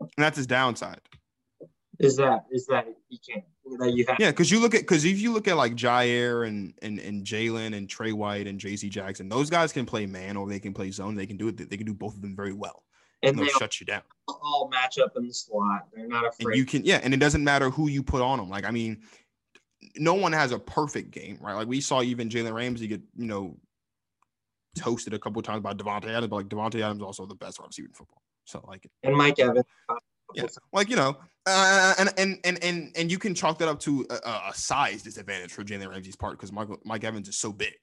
And 0.00 0.10
that's 0.16 0.38
his 0.38 0.46
downside 0.46 1.00
is 1.98 2.16
that 2.16 2.44
is 2.50 2.66
that 2.66 2.86
you 3.08 3.18
can't 3.28 3.44
that 3.80 3.92
you 3.92 4.04
have 4.06 4.16
yeah 4.20 4.30
because 4.30 4.50
you 4.50 4.60
look 4.60 4.74
at 4.74 4.82
because 4.82 5.04
if 5.04 5.20
you 5.20 5.32
look 5.32 5.48
at 5.48 5.56
like 5.56 5.74
Jaire 5.74 6.46
and 6.46 6.72
and 6.80 6.98
and 7.00 7.24
Jalen 7.24 7.76
and 7.76 7.88
Trey 7.88 8.12
White 8.12 8.46
and 8.46 8.58
J.C. 8.58 8.88
Jackson, 8.88 9.28
those 9.28 9.50
guys 9.50 9.72
can 9.72 9.84
play 9.84 10.06
man 10.06 10.36
or 10.36 10.48
they 10.48 10.60
can 10.60 10.72
play 10.72 10.90
zone. 10.90 11.14
They 11.14 11.26
can 11.26 11.36
do 11.36 11.48
it. 11.48 11.70
They 11.70 11.76
can 11.76 11.86
do 11.86 11.94
both 11.94 12.14
of 12.14 12.22
them 12.22 12.36
very 12.36 12.52
well. 12.52 12.84
And, 13.22 13.38
they'll 13.38 13.46
shut 13.46 13.80
you 13.80 13.86
down. 13.86 14.02
All 14.28 14.68
match 14.70 14.98
up 14.98 15.12
in 15.16 15.26
the 15.26 15.34
slot. 15.34 15.86
They're 15.92 16.06
not 16.06 16.26
afraid. 16.26 16.46
And 16.46 16.56
you 16.56 16.64
can 16.64 16.84
yeah, 16.84 17.00
and 17.02 17.12
it 17.12 17.18
doesn't 17.18 17.42
matter 17.42 17.70
who 17.70 17.88
you 17.88 18.02
put 18.02 18.22
on 18.22 18.38
them. 18.38 18.48
Like 18.48 18.64
I 18.64 18.70
mean, 18.70 19.02
no 19.96 20.14
one 20.14 20.32
has 20.32 20.52
a 20.52 20.58
perfect 20.58 21.10
game, 21.10 21.38
right? 21.40 21.54
Like 21.54 21.68
we 21.68 21.80
saw 21.80 22.02
even 22.02 22.28
Jalen 22.28 22.52
Ramsey 22.54 22.86
get 22.86 23.00
you 23.16 23.26
know 23.26 23.56
toasted 24.76 25.14
a 25.14 25.18
couple 25.18 25.42
times 25.42 25.62
by 25.62 25.74
Davante 25.74 26.08
Adams, 26.08 26.28
but 26.28 26.36
like 26.36 26.48
Davante 26.48 26.80
Adams 26.80 27.00
is 27.00 27.04
also 27.04 27.26
the 27.26 27.34
best 27.34 27.58
wide 27.58 27.66
receiver 27.66 27.88
in 27.88 27.94
football. 27.94 28.22
So 28.44 28.64
like 28.68 28.88
and 29.02 29.16
Mike 29.16 29.38
Evans 29.38 29.64
yeah, 30.34 30.46
like 30.72 30.90
you 30.90 30.96
know, 30.96 31.16
uh, 31.46 31.94
and 31.98 32.10
and 32.18 32.38
and 32.44 32.62
and 32.62 32.92
and 32.96 33.10
you 33.10 33.18
can 33.18 33.34
chalk 33.34 33.58
that 33.58 33.68
up 33.68 33.80
to 33.80 34.06
a, 34.10 34.50
a 34.50 34.52
size 34.54 35.02
disadvantage 35.02 35.52
for 35.52 35.64
Jalen 35.64 35.88
Ramsey's 35.88 36.16
part 36.16 36.34
because 36.34 36.52
Mike 36.52 36.68
Mike 36.84 37.04
Evans 37.04 37.28
is 37.28 37.38
so 37.38 37.52
big. 37.52 37.74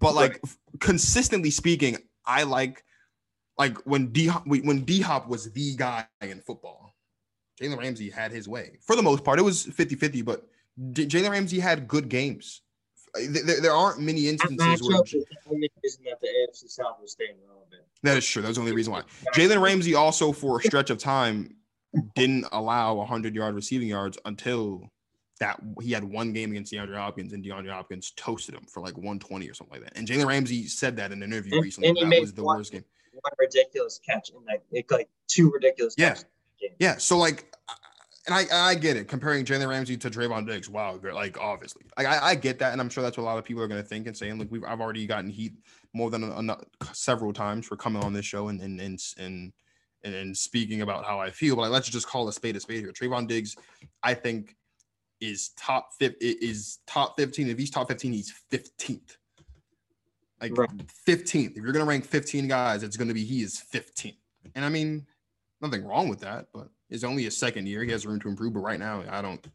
But 0.00 0.14
like 0.14 0.32
right. 0.32 0.80
consistently 0.80 1.50
speaking, 1.50 1.98
I 2.26 2.42
like 2.42 2.84
like 3.62 3.78
when 3.84 4.08
D 4.08 4.26
when 4.26 4.80
D 4.80 5.00
Hop 5.00 5.28
was 5.28 5.50
the 5.52 5.76
guy 5.76 6.06
in 6.20 6.40
football. 6.40 6.94
Jalen 7.60 7.78
Ramsey 7.78 8.10
had 8.10 8.32
his 8.32 8.48
way 8.48 8.78
for 8.80 8.96
the 8.96 9.02
most 9.02 9.22
part. 9.22 9.38
It 9.38 9.42
was 9.42 9.66
50-50, 9.66 10.24
but 10.24 10.48
Jalen 10.92 11.30
Ramsey 11.30 11.60
had 11.60 11.86
good 11.86 12.08
games. 12.08 12.62
There, 13.14 13.60
there 13.60 13.72
aren't 13.72 14.00
many 14.00 14.26
instances 14.26 14.82
where 14.82 14.98
the 15.02 15.26
only 15.48 15.70
reason 15.82 16.02
that 16.06 16.18
the 16.20 16.26
AFC 16.26 16.70
South 16.70 16.96
was 17.00 17.12
staying 17.12 17.36
relevant. 17.46 17.82
That 18.02 18.16
is 18.16 18.26
true. 18.26 18.42
That's 18.42 18.54
the 18.54 18.62
only 18.62 18.72
reason 18.72 18.92
why. 18.94 19.02
Jalen 19.36 19.60
Ramsey 19.60 19.94
also, 19.94 20.32
for 20.32 20.58
a 20.58 20.62
stretch 20.62 20.90
of 20.90 20.98
time, 20.98 21.54
didn't 22.16 22.46
allow 22.52 22.94
100 22.94 23.34
yard 23.34 23.54
receiving 23.54 23.88
yards 23.88 24.18
until 24.24 24.88
that 25.38 25.60
he 25.82 25.92
had 25.92 26.04
one 26.04 26.32
game 26.32 26.50
against 26.50 26.72
DeAndre 26.72 26.96
Hopkins 26.96 27.32
and 27.32 27.44
DeAndre 27.44 27.70
Hopkins 27.70 28.12
toasted 28.16 28.54
him 28.54 28.64
for 28.66 28.80
like 28.80 28.96
120 28.96 29.48
or 29.48 29.54
something 29.54 29.74
like 29.78 29.84
that. 29.84 29.96
And 29.98 30.08
Jalen 30.08 30.26
Ramsey 30.26 30.66
said 30.66 30.96
that 30.96 31.12
in 31.12 31.22
an 31.22 31.32
interview 31.32 31.56
and, 31.56 31.64
recently. 31.64 31.90
And 31.90 32.12
that 32.12 32.20
was 32.20 32.32
the 32.32 32.42
one, 32.42 32.56
worst 32.56 32.72
game. 32.72 32.84
One 33.12 33.32
ridiculous 33.38 34.00
catch 34.04 34.30
in 34.30 34.36
that, 34.46 34.84
like 34.90 35.08
two 35.28 35.50
ridiculous. 35.50 35.94
Yeah, 35.98 36.16
yeah. 36.78 36.96
So 36.96 37.18
like, 37.18 37.54
and 38.26 38.34
I 38.34 38.46
I 38.50 38.74
get 38.74 38.96
it 38.96 39.08
comparing 39.08 39.44
Jalen 39.44 39.68
Ramsey 39.68 39.96
to 39.98 40.10
Trevon 40.10 40.46
Diggs. 40.46 40.68
Wow, 40.68 40.98
like 41.12 41.38
obviously, 41.38 41.82
like 41.96 42.06
I, 42.06 42.30
I 42.30 42.34
get 42.34 42.58
that, 42.60 42.72
and 42.72 42.80
I'm 42.80 42.88
sure 42.88 43.02
that's 43.02 43.16
what 43.16 43.24
a 43.24 43.26
lot 43.26 43.38
of 43.38 43.44
people 43.44 43.62
are 43.62 43.68
going 43.68 43.82
to 43.82 43.86
think 43.86 44.06
and 44.06 44.16
saying. 44.16 44.38
Look, 44.38 44.50
we've 44.50 44.64
I've 44.64 44.80
already 44.80 45.06
gotten 45.06 45.28
heat 45.28 45.52
more 45.92 46.10
than 46.10 46.24
a, 46.24 46.52
a, 46.52 46.58
several 46.92 47.32
times 47.32 47.66
for 47.66 47.76
coming 47.76 48.02
on 48.02 48.12
this 48.12 48.24
show 48.24 48.48
and 48.48 48.60
and 48.60 48.80
and 48.80 49.02
and 49.18 49.52
and, 50.04 50.36
speaking 50.36 50.82
about 50.82 51.04
how 51.04 51.20
I 51.20 51.30
feel, 51.30 51.54
but 51.54 51.62
like, 51.62 51.70
let's 51.70 51.88
just 51.88 52.08
call 52.08 52.26
a 52.28 52.32
spade 52.32 52.56
a 52.56 52.60
spade 52.60 52.80
here. 52.80 52.92
Trevon 52.92 53.28
Diggs, 53.28 53.56
I 54.02 54.14
think, 54.14 54.56
is 55.20 55.50
top 55.50 55.90
fifth 55.98 56.16
is 56.20 56.78
top 56.86 57.14
15. 57.18 57.48
If 57.48 57.58
he's 57.58 57.70
top 57.70 57.88
15, 57.88 58.12
he's 58.12 58.34
15th. 58.50 59.16
Like 60.42 60.58
right. 60.58 60.68
15th. 61.06 61.56
If 61.56 61.62
you're 61.62 61.72
gonna 61.72 61.84
rank 61.84 62.04
15 62.04 62.48
guys, 62.48 62.82
it's 62.82 62.96
gonna 62.96 63.14
be 63.14 63.24
he 63.24 63.42
is 63.42 63.62
15th. 63.72 64.16
And 64.56 64.64
I 64.64 64.68
mean, 64.68 65.06
nothing 65.60 65.86
wrong 65.86 66.08
with 66.08 66.20
that, 66.20 66.48
but 66.52 66.68
it's 66.90 67.04
only 67.04 67.26
a 67.26 67.30
second 67.30 67.66
year. 67.66 67.84
He 67.84 67.92
has 67.92 68.04
room 68.04 68.20
to 68.20 68.28
improve. 68.28 68.54
But 68.54 68.60
right 68.60 68.80
now, 68.80 69.04
I 69.08 69.22
don't 69.22 69.46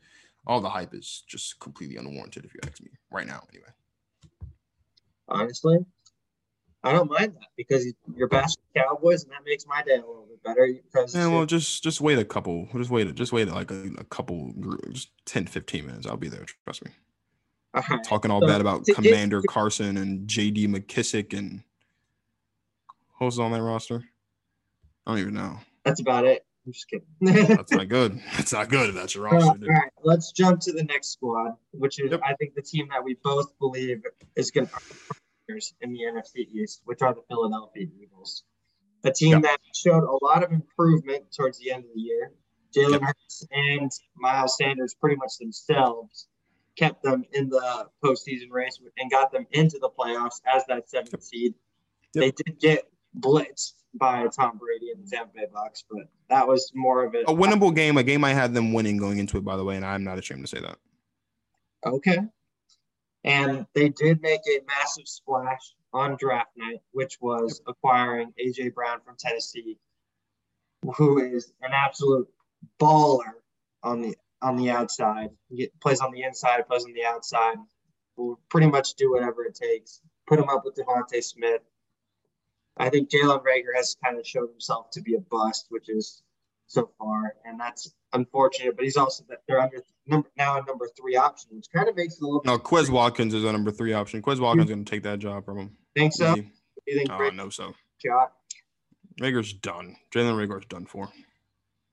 all 0.48 0.62
the 0.62 0.70
hype 0.70 0.94
is 0.94 1.24
just 1.28 1.60
completely 1.60 1.98
unwarranted, 1.98 2.46
if 2.46 2.54
you 2.54 2.62
ask 2.66 2.82
me. 2.82 2.90
Right 3.12 3.28
now, 3.28 3.44
anyway. 3.52 3.68
Honestly, 5.28 5.86
I 6.84 6.94
don't 6.94 7.12
mind 7.12 7.34
that 7.34 7.50
because 7.58 7.86
you're 8.16 8.30
bashing 8.30 8.64
Cowboys, 8.76 9.24
and 9.24 9.34
that 9.34 9.42
makes 9.46 9.68
my 9.68 9.84
day 9.84 9.96
a 9.96 9.98
little 9.98 10.26
bit 10.30 10.42
better. 10.42 10.70
Because 10.86 11.14
yeah, 11.14 11.28
well, 11.28 11.46
just 11.46 11.84
just 11.84 12.00
wait 12.00 12.18
a 12.18 12.24
couple. 12.24 12.70
Just 12.74 12.90
wait. 12.90 13.14
Just 13.14 13.34
wait 13.34 13.50
like 13.50 13.72
a, 13.72 13.90
a 13.98 14.06
couple, 14.06 14.54
just 14.94 15.10
10, 15.26 15.48
15 15.48 15.86
minutes. 15.86 16.08
I'll 16.08 16.16
be 16.16 16.30
there. 16.30 16.46
Trust 16.64 16.86
me. 16.86 16.92
Uh-huh. 17.78 18.00
Talking 18.04 18.32
all 18.32 18.42
so, 18.42 18.48
bad 18.48 18.62
about 18.62 18.86
Commander 18.86 19.42
Carson 19.48 19.98
and 19.98 20.28
J.D. 20.28 20.68
McKissic 20.68 21.38
and 21.38 21.64
who's 23.20 23.40
on 23.40 23.52
that 23.52 23.62
roster? 23.62 24.04
I 25.06 25.12
don't 25.12 25.20
even 25.20 25.34
know. 25.34 25.60
That's 25.86 26.02
about 26.02 26.26
it. 26.26 26.46
I'm 26.66 26.74
just 26.74 26.90
kidding. 26.90 27.08
that's 27.56 27.72
not 27.72 27.88
good. 27.88 28.22
That's 28.36 28.52
not 28.52 28.70
good. 28.70 28.94
That's 28.94 29.16
your 29.16 29.24
roster. 29.24 29.50
Uh, 29.50 29.52
all 29.52 29.74
right, 29.74 29.92
let's 30.04 30.34
jump 30.34 30.60
to 30.62 30.74
the 30.74 30.84
next 30.84 31.14
squad, 31.14 31.54
which 31.72 32.00
is 32.00 32.12
yep. 32.12 32.20
I 32.26 32.34
think 32.34 32.56
the 32.56 32.62
team 32.62 32.90
that 32.90 33.04
we 33.04 33.16
both 33.24 33.58
believe 33.58 34.02
is 34.36 34.52
going 34.52 34.68
to 34.68 34.74
be 35.48 35.62
in 35.82 35.94
the 35.94 36.00
NFC 36.00 36.46
East, 36.52 36.82
which 36.84 37.02
are 37.02 37.14
the 37.14 37.22
Philadelphia 37.30 37.88
Eagles. 38.02 38.44
A 39.06 39.12
team 39.12 39.34
yep. 39.34 39.44
that 39.44 39.60
showed 39.74 40.04
a 40.04 40.26
lot 40.26 40.44
of 40.44 40.52
improvement 40.52 41.32
towards 41.32 41.58
the 41.60 41.72
end 41.72 41.86
of 41.86 41.92
the 41.96 42.02
year. 42.02 42.32
Jalen 42.76 42.92
yep. 42.94 43.02
Hurts 43.02 43.48
and 43.52 43.92
Miles 44.18 44.58
Sanders 44.58 44.94
pretty 45.00 45.16
much 45.16 45.38
themselves 45.40 46.28
kept 46.78 47.04
them 47.04 47.24
in 47.34 47.50
the 47.50 47.88
postseason 48.04 48.52
race 48.52 48.80
and 48.98 49.12
got 49.12 49.32
them 49.32 49.46
into 49.52 49.78
the 49.80 49.90
playoffs 49.90 50.42
as 50.54 50.64
that 50.68 50.90
seventh 50.90 51.14
yep. 51.14 51.22
seed. 51.22 51.54
They 52.14 52.32
did 52.32 52.60
get 52.60 52.90
blitzed 53.20 53.74
by 53.94 54.28
Tom 54.28 54.58
Brady 54.58 54.92
and 54.92 55.06
the 55.06 55.10
Tampa 55.10 55.34
Bay 55.36 55.48
Bucks, 55.52 55.84
but 55.90 56.08
that 56.30 56.48
was 56.48 56.72
more 56.76 57.06
of 57.06 57.16
a, 57.16 57.22
a 57.22 57.36
winnable 57.36 57.74
game, 57.74 57.98
a 57.98 58.04
game 58.04 58.24
I 58.24 58.34
had 58.34 58.54
them 58.54 58.74
winning 58.74 58.98
going 58.98 59.18
into 59.18 59.38
it, 59.38 59.46
by 59.46 59.58
the 59.58 59.64
way, 59.64 59.76
and 59.76 59.86
I'm 59.86 60.04
not 60.04 60.20
ashamed 60.20 60.44
to 60.44 60.48
say 60.48 60.62
that. 60.62 60.78
Okay. 61.86 62.20
And 63.24 63.66
they 63.74 63.90
did 63.90 64.22
make 64.22 64.42
a 64.48 64.62
massive 64.68 65.08
splash 65.08 65.74
on 65.94 66.16
draft 66.20 66.52
night, 66.56 66.80
which 66.92 67.18
was 67.20 67.62
acquiring 67.68 68.34
AJ 68.44 68.74
Brown 68.74 69.00
from 69.04 69.16
Tennessee, 69.18 69.78
who 70.96 71.20
is 71.20 71.52
an 71.62 71.72
absolute 71.74 72.28
baller 72.80 73.34
on 73.84 74.02
the 74.02 74.16
on 74.42 74.56
the 74.56 74.70
outside. 74.70 75.30
He 75.50 75.70
plays 75.82 76.02
on 76.02 76.12
the 76.12 76.24
inside, 76.24 76.68
plays 76.68 76.86
on 76.86 76.94
the 76.94 77.06
outside. 77.06 77.58
Will 78.16 78.40
pretty 78.50 78.68
much 78.68 78.96
do 78.96 79.12
whatever 79.12 79.46
it 79.46 79.56
takes. 79.56 80.02
Put 80.28 80.40
him 80.40 80.50
up 80.50 80.64
with 80.66 80.76
DeVonta 80.76 81.24
Smith. 81.24 81.62
I 82.78 82.90
think 82.90 83.10
Jalen 83.10 83.44
Reagor 83.44 83.76
has 83.76 83.96
kind 84.04 84.18
of 84.18 84.26
showed 84.26 84.50
himself 84.50 84.90
to 84.92 85.02
be 85.02 85.16
a 85.16 85.20
bust, 85.20 85.68
which 85.70 85.90
is 85.90 86.22
so 86.68 86.90
far, 87.00 87.36
and 87.46 87.60
that's 87.60 87.94
unfortunate. 88.14 88.76
But 88.76 88.86
he's 88.86 88.98
also 88.98 89.24
they're 89.48 89.60
under 89.60 89.84
number 90.06 90.30
now 90.38 90.58
a 90.58 90.66
number 90.66 90.88
three 91.00 91.16
option, 91.16 91.52
which 91.54 91.68
kind 91.74 91.88
of 91.90 91.96
makes 91.96 92.16
it 92.16 92.24
a 92.24 92.26
little. 92.26 92.42
No, 92.46 92.58
Quez 92.58 92.90
Watkins 92.90 93.34
is 93.34 93.44
a 93.44 93.52
number 93.52 93.72
three 93.72 93.94
option. 93.94 94.22
Quez 94.22 94.38
hmm. 94.38 94.44
Watkins 94.44 94.70
is 94.70 94.76
going 94.76 94.86
to 94.86 94.92
take 94.92 95.04
that 95.04 95.20
job 95.20 95.46
from 95.46 95.60
him. 95.60 95.78
Think 95.96 96.14
so? 96.14 96.36
Do 96.36 96.44
you 96.86 96.98
think? 96.98 97.10
Oh, 97.12 97.30
no, 97.30 97.50
so. 97.50 97.74
Shot. 98.04 98.34
Reagor's 99.20 99.54
done. 99.54 99.96
Jalen 100.14 100.36
Reagor's 100.36 100.66
done 100.66 100.86
for. 100.86 101.10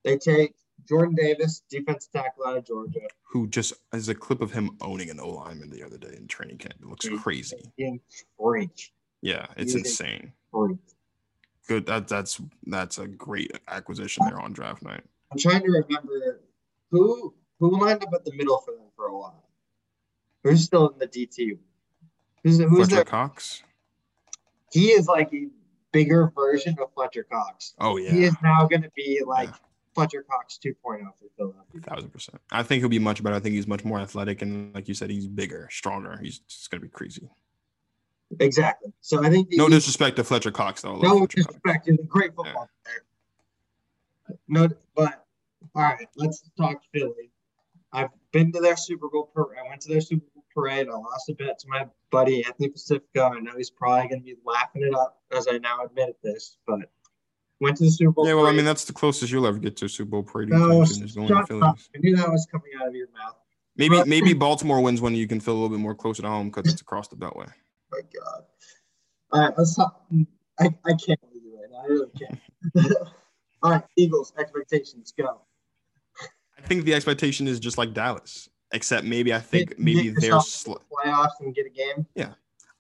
They 0.05 0.19
take 0.19 0.55
Jordan 0.89 1.15
Davis, 1.15 1.63
defense 1.69 2.09
tackle 2.13 2.47
out 2.47 2.57
of 2.57 2.67
Georgia. 2.67 3.01
Who 3.23 3.47
just 3.47 3.73
as 3.93 4.09
a 4.09 4.15
clip 4.15 4.41
of 4.41 4.53
him 4.53 4.77
owning 4.81 5.11
an 5.11 5.19
O 5.21 5.29
lineman 5.31 5.71
the 5.71 5.83
other 5.83 5.99
day 5.99 6.15
in 6.17 6.27
training 6.27 6.59
camp. 6.59 6.75
It 6.81 6.87
looks 6.87 7.07
He's 7.07 7.21
crazy. 7.21 7.73
Freak. 8.39 8.93
Yeah, 9.23 9.47
it's 9.57 9.73
He's 9.73 9.83
insane. 9.87 10.33
freak. 10.51 10.79
Good. 11.67 11.87
That 11.87 12.09
that's 12.09 12.41
that's 12.67 12.99
a 12.99 13.07
great 13.07 13.53
acquisition 13.69 14.27
there 14.27 14.39
on 14.39 14.53
draft 14.53 14.83
night. 14.83 15.03
I'm 15.33 15.39
trying 15.39 15.63
to 15.63 15.71
remember 15.71 16.41
who 16.91 17.35
who 17.59 17.81
lined 17.81 18.03
up 18.03 18.11
at 18.15 18.25
the 18.25 18.33
middle 18.35 18.59
for 18.59 18.73
them 18.73 18.87
for 18.95 19.07
a 19.07 19.19
while. 19.19 19.45
Who's 20.43 20.63
still 20.65 20.91
in 20.91 20.99
the 20.99 21.07
DT? 21.09 21.59
Who's 22.43 22.59
who's 22.59 22.89
Fletcher? 22.89 23.05
Cox. 23.05 23.63
He 24.73 24.89
is 24.91 25.07
like 25.09 25.33
a 25.33 25.47
bigger 25.93 26.31
version 26.35 26.77
of 26.81 26.93
Fletcher 26.93 27.23
Cox. 27.25 27.75
Oh 27.81 27.97
yeah. 27.97 28.11
He 28.11 28.25
is 28.25 28.35
now 28.43 28.67
going 28.67 28.83
to 28.83 28.91
be 28.95 29.23
like 29.27 29.49
Yeah. 29.49 29.55
Fletcher 29.95 30.25
Cox 30.29 30.59
2.0 30.65 30.75
for 30.83 31.01
Philadelphia. 31.37 31.81
Thousand 31.83 32.11
percent. 32.11 32.41
I 32.51 32.63
think 32.63 32.81
he'll 32.81 32.89
be 32.89 32.99
much 32.99 33.23
better. 33.23 33.37
I 33.37 33.41
think 33.41 33.55
he's 33.55 33.67
much 33.67 33.85
more 33.85 33.99
athletic 34.01 34.43
and, 34.43 34.75
like 34.75 34.89
you 34.89 34.95
said, 34.95 35.11
he's 35.11 35.27
bigger, 35.27 35.69
stronger. 35.71 36.19
He's 36.23 36.41
just 36.41 36.71
gonna 36.71 36.81
be 36.81 36.89
crazy. 36.89 37.29
Exactly. 38.41 38.93
So 39.01 39.25
I 39.25 39.31
think 39.31 39.49
No 39.53 39.69
disrespect 39.69 40.17
to 40.17 40.25
Fletcher 40.25 40.51
Cox, 40.51 40.83
though. 40.83 40.97
No 40.97 41.19
Fletcher 41.19 41.21
Cox. 41.21 41.35
disrespect. 41.35 41.87
He's 41.87 41.99
a 41.99 42.03
great 42.03 42.35
football 42.35 42.69
player. 42.85 44.39
No, 44.49 44.69
but 44.97 45.25
all 45.75 45.83
right, 45.83 46.09
let's 46.17 46.43
talk 46.57 46.81
Philly. 46.93 47.31
I've 47.93 48.11
been 48.33 48.51
to 48.53 48.61
their 48.61 48.77
Super 48.77 49.09
Bowl 49.09 49.31
parade. 49.35 49.59
I 49.65 49.69
went 49.69 49.81
to 49.83 49.89
their 49.89 50.01
Super 50.01 50.27
Bowl 50.35 50.45
parade. 50.53 50.89
I 50.89 50.93
lost 50.93 51.29
a 51.29 51.35
bet 51.35 51.59
to 51.61 51.69
my 51.69 51.87
buddy 52.11 52.45
Anthony 52.45 52.69
Pacifico. 52.69 53.35
I 53.35 53.41
know 53.41 53.53
he's 53.57 53.71
probably 53.71 54.09
going 54.09 54.21
to 54.21 54.25
be 54.25 54.37
laughing 54.45 54.83
it 54.83 54.95
up 54.95 55.21
as 55.31 55.47
I 55.49 55.59
now 55.59 55.85
admit 55.85 56.17
this, 56.23 56.59
but 56.67 56.91
went 57.65 57.77
to 57.79 57.85
the 57.85 57.91
Super 57.91 58.13
Bowl. 58.13 58.27
Yeah, 58.27 58.35
well, 58.35 58.47
I 58.47 58.53
mean, 58.53 58.65
that's 58.65 58.85
the 58.85 58.93
closest 58.93 59.33
you'll 59.33 59.47
ever 59.47 59.59
get 59.59 59.77
to 59.79 59.87
a 59.87 59.89
Super 59.89 60.11
Bowl 60.11 60.23
parade. 60.23 60.51
Oh, 60.53 60.57
no, 60.57 60.65
anytime 60.67 60.87
soon 60.87 61.05
is 61.05 61.15
going 61.15 61.29
to 61.29 61.35
shut 61.35 61.63
up. 61.63 61.79
I 61.95 61.99
knew 61.99 62.17
that 62.17 62.31
was 62.31 62.47
coming 62.51 62.71
out 62.81 62.89
of 62.89 62.95
your 62.95 63.09
mouth. 63.09 63.37
Maybe 63.77 63.97
But- 63.97 64.07
maybe 64.09 64.33
Baltimore 64.35 64.81
wins 64.81 65.01
when 65.01 65.15
you 65.15 65.27
can 65.27 65.41
feel 65.41 65.55
a 65.55 65.57
little 65.57 65.69
bit 65.71 65.81
more 65.81 65.95
closer 65.95 66.23
to 66.23 66.29
home 66.29 66.51
because 66.51 66.73
it's 66.73 66.81
across 66.81 67.09
the 67.09 67.17
beltway. 67.17 67.49
my 67.91 68.01
God. 68.15 68.45
All 69.33 69.41
right, 69.41 69.55
let's 69.59 69.75
talk. 69.75 70.05
I, 70.61 70.67
I 70.85 70.93
can't 70.95 71.21
believe 71.21 71.53
right 71.61 71.71
now. 71.71 71.79
I 71.83 71.87
really 71.87 72.11
can't. 72.17 72.39
All 73.63 73.71
right, 73.73 73.83
Eagles 73.97 74.33
expectations 74.39 75.13
go. 75.17 75.41
I 76.57 76.63
think 76.67 76.85
the 76.85 76.95
expectation 76.95 77.49
is 77.49 77.59
just 77.59 77.77
like 77.79 77.93
Dallas, 77.95 78.49
except 78.73 79.05
maybe 79.07 79.35
I 79.35 79.41
think 79.41 79.79
maybe 79.79 80.11
they're 80.11 80.31
yourself 80.37 80.47
sli- 80.47 80.65
to 80.65 80.81
the 81.05 81.11
playoffs 81.11 81.41
and 81.41 81.55
get 81.55 81.67
a 81.67 81.71
game. 81.71 82.07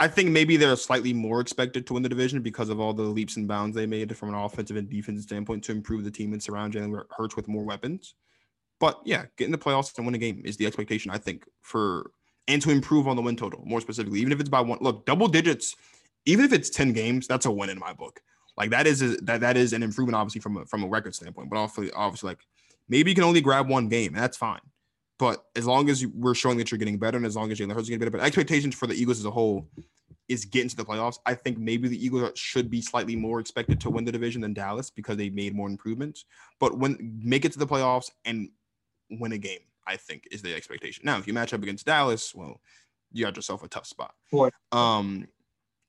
I 0.00 0.08
think 0.08 0.30
maybe 0.30 0.56
they're 0.56 0.76
slightly 0.76 1.12
more 1.12 1.40
expected 1.40 1.86
to 1.86 1.94
win 1.94 2.02
the 2.02 2.08
division 2.08 2.42
because 2.42 2.68
of 2.68 2.80
all 2.80 2.92
the 2.92 3.02
leaps 3.02 3.36
and 3.36 3.46
bounds 3.46 3.76
they 3.76 3.86
made 3.86 4.16
from 4.16 4.30
an 4.30 4.34
offensive 4.34 4.76
and 4.76 4.88
defensive 4.90 5.22
standpoint 5.22 5.62
to 5.64 5.72
improve 5.72 6.04
the 6.04 6.10
team 6.10 6.32
and 6.32 6.42
surround 6.42 6.74
Jalen 6.74 7.04
Hurts 7.16 7.36
with 7.36 7.46
more 7.46 7.64
weapons. 7.64 8.14
But 8.80 9.00
yeah, 9.04 9.26
get 9.36 9.44
in 9.44 9.52
the 9.52 9.58
playoffs 9.58 9.96
and 9.96 10.04
win 10.04 10.16
a 10.16 10.18
game 10.18 10.42
is 10.44 10.56
the 10.56 10.66
expectation, 10.66 11.10
I 11.10 11.18
think, 11.18 11.44
for 11.62 12.10
and 12.48 12.60
to 12.62 12.70
improve 12.70 13.08
on 13.08 13.16
the 13.16 13.22
win 13.22 13.36
total 13.36 13.62
more 13.64 13.80
specifically, 13.80 14.20
even 14.20 14.32
if 14.32 14.40
it's 14.40 14.48
by 14.48 14.60
one. 14.60 14.78
Look, 14.80 15.06
double 15.06 15.28
digits, 15.28 15.76
even 16.26 16.44
if 16.44 16.52
it's 16.52 16.70
ten 16.70 16.92
games, 16.92 17.26
that's 17.26 17.46
a 17.46 17.50
win 17.50 17.70
in 17.70 17.78
my 17.78 17.92
book. 17.92 18.20
Like 18.56 18.70
that 18.70 18.86
is 18.86 19.00
a, 19.00 19.16
that 19.22 19.40
that 19.40 19.56
is 19.56 19.72
an 19.72 19.82
improvement, 19.82 20.16
obviously 20.16 20.40
from 20.40 20.56
a, 20.56 20.66
from 20.66 20.82
a 20.84 20.88
record 20.88 21.14
standpoint. 21.14 21.50
But 21.50 21.58
obviously, 21.58 21.92
obviously, 21.92 22.28
like 22.30 22.40
maybe 22.88 23.10
you 23.10 23.14
can 23.14 23.24
only 23.24 23.40
grab 23.40 23.68
one 23.68 23.88
game, 23.88 24.14
and 24.14 24.22
that's 24.22 24.36
fine. 24.36 24.60
But 25.18 25.44
as 25.54 25.66
long 25.66 25.88
as 25.90 26.02
you, 26.02 26.10
we're 26.14 26.34
showing 26.34 26.58
that 26.58 26.70
you're 26.70 26.78
getting 26.78 26.98
better, 26.98 27.16
and 27.16 27.26
as 27.26 27.36
long 27.36 27.52
as 27.52 27.58
Jalen 27.58 27.72
Hurts 27.72 27.84
is 27.84 27.88
getting 27.88 28.00
better, 28.00 28.10
but 28.10 28.20
expectations 28.20 28.74
for 28.74 28.86
the 28.86 28.94
Eagles 28.94 29.20
as 29.20 29.24
a 29.24 29.30
whole 29.30 29.68
is 30.28 30.44
get 30.44 30.62
into 30.62 30.76
the 30.76 30.84
playoffs. 30.84 31.18
I 31.26 31.34
think 31.34 31.58
maybe 31.58 31.86
the 31.86 32.04
Eagles 32.04 32.38
should 32.38 32.70
be 32.70 32.80
slightly 32.80 33.14
more 33.14 33.40
expected 33.40 33.80
to 33.82 33.90
win 33.90 34.04
the 34.04 34.12
division 34.12 34.40
than 34.40 34.54
Dallas 34.54 34.90
because 34.90 35.16
they 35.16 35.30
made 35.30 35.54
more 35.54 35.68
improvements. 35.68 36.24
But 36.58 36.78
when 36.78 37.20
make 37.22 37.44
it 37.44 37.52
to 37.52 37.58
the 37.58 37.66
playoffs 37.66 38.10
and 38.24 38.48
win 39.10 39.32
a 39.32 39.38
game, 39.38 39.60
I 39.86 39.96
think 39.96 40.26
is 40.30 40.42
the 40.42 40.54
expectation. 40.54 41.04
Now, 41.04 41.18
if 41.18 41.26
you 41.26 41.32
match 41.32 41.52
up 41.52 41.62
against 41.62 41.86
Dallas, 41.86 42.34
well, 42.34 42.60
you 43.12 43.24
got 43.24 43.36
yourself 43.36 43.62
a 43.62 43.68
tough 43.68 43.86
spot. 43.86 44.14
Coin. 44.30 44.50
Um, 44.72 45.28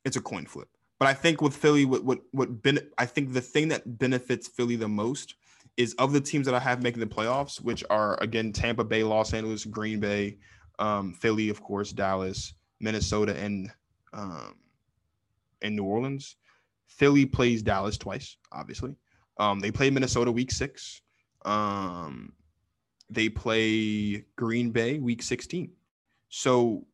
it's 0.04 0.18
a 0.18 0.22
coin 0.22 0.46
flip. 0.46 0.70
But 1.00 1.08
I 1.08 1.14
think 1.14 1.42
with 1.42 1.56
Philly, 1.56 1.86
what 1.86 2.04
what 2.04 2.20
what 2.32 2.62
ben- 2.62 2.90
I 2.98 3.06
think 3.06 3.34
the 3.34 3.42
thing 3.42 3.70
that 3.70 3.98
benefits 3.98 4.48
Philly 4.48 4.76
the 4.76 4.88
most 4.88 5.36
is 5.78 5.94
of 5.96 6.14
the 6.14 6.22
teams 6.22 6.46
that 6.46 6.56
I 6.56 6.60
have 6.60 6.82
making 6.82 7.02
the 7.02 7.06
playoffs, 7.06 7.62
which 7.62 7.84
are 7.90 8.22
again 8.22 8.52
Tampa 8.54 8.84
Bay, 8.84 9.04
Los 9.04 9.34
Angeles, 9.34 9.66
Green 9.66 10.00
Bay, 10.00 10.38
um, 10.80 11.14
Philly, 11.14 11.50
of 11.50 11.62
course, 11.62 11.92
Dallas, 11.92 12.54
Minnesota, 12.80 13.38
and 13.38 13.72
um, 14.14 14.56
and 15.62 15.76
New 15.76 15.84
Orleans. 15.84 16.38
Philly 16.88 17.26
plays 17.26 17.62
Dallas 17.62 17.98
twice, 17.98 18.38
obviously. 18.52 18.96
Um, 19.38 19.60
they 19.60 19.72
play 19.72 19.90
Minnesota 19.90 20.32
week 20.32 20.52
six. 20.52 21.02
Um, 21.44 22.34
they 23.10 23.30
play 23.30 24.26
Green 24.36 24.72
Bay 24.72 25.00
week 25.00 25.22
16. 25.22 25.72
So 26.30 26.86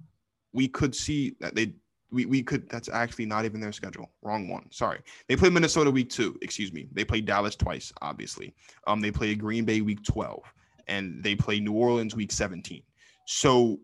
we 0.54 0.68
could 0.68 0.96
see 0.96 1.36
that 1.40 1.56
they 1.56 1.74
we, 2.12 2.26
we 2.26 2.44
could 2.44 2.70
that's 2.70 2.90
actually 2.90 3.26
not 3.26 3.46
even 3.46 3.62
their 3.62 3.72
schedule. 3.72 4.12
Wrong 4.22 4.48
one. 4.48 4.70
Sorry. 4.72 5.00
They 5.28 5.36
play 5.36 5.50
Minnesota 5.50 5.90
week 5.90 6.10
two, 6.10 6.38
excuse 6.42 6.74
me. 6.74 6.88
They 6.92 7.06
play 7.06 7.22
Dallas 7.22 7.56
twice, 7.56 7.92
obviously. 8.02 8.54
Um, 8.88 9.00
they 9.02 9.12
play 9.12 9.34
Green 9.36 9.66
Bay 9.66 9.82
week 9.82 10.04
12 10.04 10.44
and 10.88 11.24
they 11.24 11.36
play 11.36 11.60
New 11.60 11.74
Orleans 11.74 12.16
week 12.16 12.32
17. 12.32 12.84
So 13.26 13.80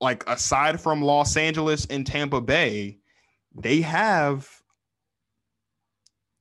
like 0.00 0.28
aside 0.28 0.80
from 0.80 1.02
Los 1.02 1.36
Angeles 1.36 1.86
and 1.86 2.06
Tampa 2.06 2.40
Bay, 2.40 2.98
they 3.54 3.80
have 3.80 4.48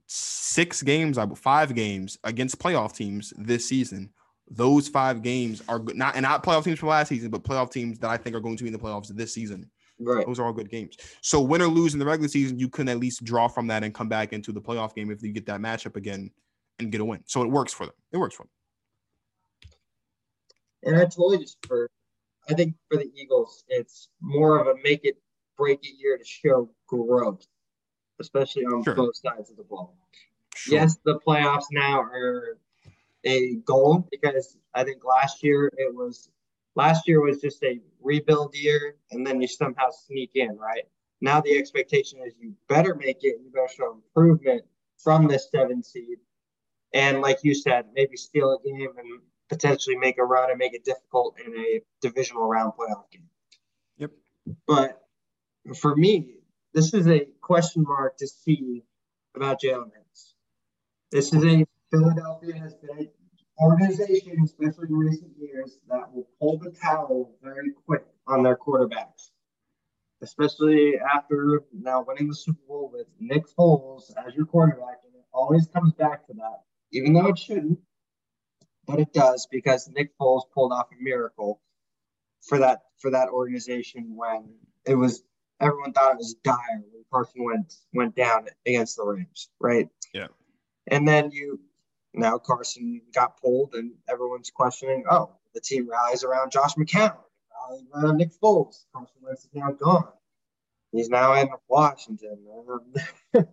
six 0.07 0.81
games, 0.83 1.17
I 1.17 1.25
five 1.35 1.73
games 1.73 2.17
against 2.23 2.59
playoff 2.59 2.95
teams 2.95 3.33
this 3.37 3.67
season. 3.67 4.09
Those 4.49 4.89
five 4.89 5.21
games 5.21 5.63
are 5.69 5.79
not 5.93 6.15
and 6.15 6.23
not 6.23 6.43
playoff 6.43 6.65
teams 6.65 6.79
from 6.79 6.89
last 6.89 7.07
season, 7.07 7.29
but 7.29 7.43
playoff 7.43 7.71
teams 7.71 7.99
that 7.99 8.09
I 8.09 8.17
think 8.17 8.35
are 8.35 8.41
going 8.41 8.57
to 8.57 8.63
be 8.63 8.67
in 8.67 8.73
the 8.73 8.79
playoffs 8.79 9.07
this 9.07 9.33
season. 9.33 9.69
Right. 10.03 10.25
Those 10.25 10.39
are 10.39 10.45
all 10.45 10.53
good 10.53 10.69
games. 10.69 10.97
So 11.21 11.41
win 11.41 11.61
or 11.61 11.67
lose 11.67 11.93
in 11.93 11.99
the 11.99 12.05
regular 12.05 12.27
season, 12.27 12.59
you 12.59 12.69
can 12.69 12.89
at 12.89 12.97
least 12.97 13.23
draw 13.23 13.47
from 13.47 13.67
that 13.67 13.83
and 13.83 13.93
come 13.93 14.09
back 14.09 14.33
into 14.33 14.51
the 14.51 14.61
playoff 14.61 14.95
game 14.95 15.11
if 15.11 15.21
you 15.21 15.31
get 15.31 15.45
that 15.47 15.59
matchup 15.59 15.95
again 15.95 16.31
and 16.79 16.91
get 16.91 17.01
a 17.01 17.05
win. 17.05 17.23
So 17.25 17.41
it 17.43 17.49
works 17.49 17.73
for 17.73 17.85
them. 17.85 17.95
It 18.11 18.17
works 18.17 18.35
for 18.35 18.43
them. 18.43 18.49
And 20.83 20.97
I 20.97 21.05
told 21.05 21.33
you 21.33 21.39
just 21.39 21.57
for, 21.67 21.89
I 22.49 22.53
think 22.53 22.75
for 22.89 22.97
the 22.97 23.11
Eagles, 23.15 23.63
it's 23.67 24.09
more 24.19 24.59
of 24.59 24.67
a 24.67 24.75
make 24.83 25.05
it 25.05 25.17
break 25.57 25.79
it 25.83 25.93
year 25.99 26.17
to 26.17 26.23
show 26.25 26.69
growth, 26.87 27.45
especially 28.19 28.65
on 28.65 28.83
Sure. 28.83 28.95
both 28.95 29.15
sides 29.15 29.51
of 29.51 29.57
the 29.57 29.63
ball. 29.63 29.95
Sure. 30.55 30.79
Yes, 30.79 30.97
the 31.05 31.19
playoffs 31.19 31.65
now 31.71 32.01
are 32.01 32.57
a 33.23 33.55
goal 33.57 34.07
because 34.11 34.57
I 34.73 34.83
think 34.83 35.05
last 35.05 35.43
year 35.43 35.71
it 35.77 35.93
was 35.93 36.29
last 36.75 37.07
year 37.07 37.21
was 37.21 37.41
just 37.41 37.63
a 37.63 37.79
rebuild 38.01 38.55
year 38.55 38.95
and 39.11 39.25
then 39.25 39.41
you 39.41 39.47
somehow 39.47 39.89
sneak 39.89 40.31
in, 40.35 40.57
right? 40.57 40.83
Now 41.21 41.41
the 41.41 41.57
expectation 41.57 42.19
is 42.25 42.33
you 42.39 42.53
better 42.67 42.95
make 42.95 43.17
it, 43.21 43.37
you 43.43 43.51
better 43.53 43.67
show 43.75 43.93
improvement 43.93 44.63
from 44.97 45.27
this 45.27 45.49
seven 45.51 45.83
seed. 45.83 46.17
And 46.93 47.21
like 47.21 47.39
you 47.43 47.55
said, 47.55 47.85
maybe 47.93 48.17
steal 48.17 48.51
a 48.51 48.67
game 48.67 48.89
and 48.97 49.21
potentially 49.49 49.97
make 49.97 50.17
a 50.17 50.23
run 50.23 50.49
and 50.49 50.57
make 50.57 50.73
it 50.73 50.83
difficult 50.83 51.35
in 51.45 51.53
a 51.55 51.81
divisional 52.01 52.47
round 52.47 52.73
playoff 52.73 53.09
game. 53.11 53.29
Yep. 53.97 54.11
But 54.67 55.01
for 55.77 55.95
me, 55.95 56.35
this 56.73 56.93
is 56.93 57.07
a 57.07 57.27
question 57.41 57.83
mark 57.83 58.17
to 58.17 58.27
see 58.27 58.83
about 59.35 59.61
Jalen 59.61 59.91
Hurts. 59.93 60.33
This 61.11 61.33
is 61.33 61.43
a 61.43 61.65
Philadelphia 61.91 62.57
has 62.57 62.73
been 62.75 63.09
organization, 63.61 64.37
especially 64.43 64.87
in 64.89 64.95
recent 64.95 65.31
years, 65.39 65.77
that 65.89 66.11
will 66.13 66.27
pull 66.39 66.57
the 66.57 66.71
towel 66.71 67.35
very 67.41 67.71
quick 67.85 68.05
on 68.27 68.43
their 68.43 68.57
quarterbacks. 68.57 69.29
Especially 70.21 70.99
after 70.99 71.63
now 71.73 72.03
winning 72.07 72.27
the 72.27 72.35
Super 72.35 72.59
Bowl 72.67 72.89
with 72.93 73.07
Nick 73.19 73.43
Foles 73.57 74.11
as 74.25 74.35
your 74.35 74.45
quarterback, 74.45 74.99
and 75.05 75.15
it 75.15 75.25
always 75.33 75.67
comes 75.67 75.93
back 75.93 76.27
to 76.27 76.33
that, 76.33 76.61
even 76.91 77.13
though 77.13 77.27
it 77.27 77.39
shouldn't, 77.39 77.79
but 78.85 78.99
it 78.99 79.13
does 79.13 79.47
because 79.49 79.89
Nick 79.89 80.15
Foles 80.19 80.43
pulled 80.53 80.71
off 80.71 80.87
a 80.91 81.03
miracle 81.03 81.61
for 82.41 82.59
that 82.59 82.81
for 82.99 83.11
that 83.11 83.29
organization 83.29 84.15
when 84.15 84.55
it 84.85 84.95
was 84.95 85.23
everyone 85.59 85.93
thought 85.93 86.13
it 86.13 86.17
was 86.17 86.35
dire 86.43 86.83
when 86.91 87.03
Carson 87.11 87.43
went 87.43 87.73
went 87.93 88.15
down 88.15 88.47
against 88.65 88.97
the 88.97 89.05
Rams, 89.05 89.49
right? 89.59 89.87
Yeah. 90.13 90.27
And 90.87 91.07
then 91.07 91.31
you 91.31 91.59
now 92.13 92.37
Carson 92.37 93.01
got 93.13 93.39
pulled 93.41 93.73
and 93.73 93.93
everyone's 94.09 94.51
questioning, 94.51 95.05
oh, 95.09 95.31
the 95.53 95.61
team 95.61 95.89
rallies 95.89 96.23
around 96.23 96.51
Josh 96.51 96.75
McCown, 96.75 97.15
rallies 97.69 97.83
around 97.93 98.17
Nick 98.17 98.31
Foles. 98.41 98.85
Carson 98.93 99.17
Wentz 99.21 99.43
is 99.43 99.49
now 99.53 99.71
gone. 99.71 100.07
He's 100.91 101.09
now 101.09 101.33
in 101.35 101.49
Washington. 101.69 102.39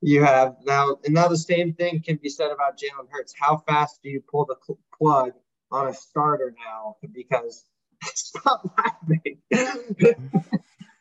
you 0.00 0.22
have 0.22 0.56
now, 0.64 0.96
and 1.04 1.14
now 1.14 1.28
the 1.28 1.36
same 1.36 1.74
thing 1.74 2.00
can 2.02 2.16
be 2.22 2.28
said 2.28 2.50
about 2.52 2.78
Jalen 2.78 3.08
Hurts. 3.10 3.34
How 3.36 3.56
fast 3.68 4.00
do 4.02 4.08
you 4.10 4.22
pull 4.30 4.44
the 4.44 4.56
cl- 4.64 4.78
plug 4.96 5.32
on 5.72 5.88
a 5.88 5.94
starter 5.94 6.54
now? 6.64 6.96
Because 7.12 7.64
stop 8.14 8.62
laughing. 8.78 9.38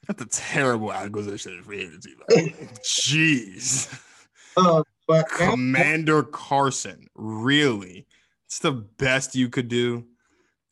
That's 0.08 0.22
a 0.22 0.26
terrible 0.26 0.92
acquisition 0.92 1.62
free 1.64 1.82
agency. 1.82 2.16
by. 2.28 2.36
Jeez. 2.82 4.02
Um, 4.56 4.84
But 5.08 5.26
now- 5.40 5.52
Commander 5.52 6.24
Carson, 6.24 7.08
really? 7.16 8.08
It's 8.46 8.60
the 8.60 8.72
best 8.72 9.36
you 9.36 9.50
could 9.50 9.68
do. 9.68 10.06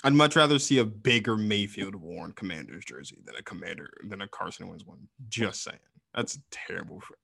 I'd 0.04 0.14
much 0.14 0.36
rather 0.36 0.60
see 0.60 0.78
a 0.78 0.86
Baker 0.86 1.36
Mayfield 1.36 1.96
worn 1.96 2.32
Commander's 2.34 2.86
jersey 2.86 3.18
than 3.26 3.36
a 3.36 3.42
Commander 3.42 3.90
than 4.08 4.22
a 4.22 4.28
Carson 4.28 4.68
Wentz 4.68 4.86
one. 4.86 5.00
Just 5.30 5.64
saying, 5.64 5.80
that's 6.14 6.38
terrible. 6.52 7.00
For, 7.02 7.16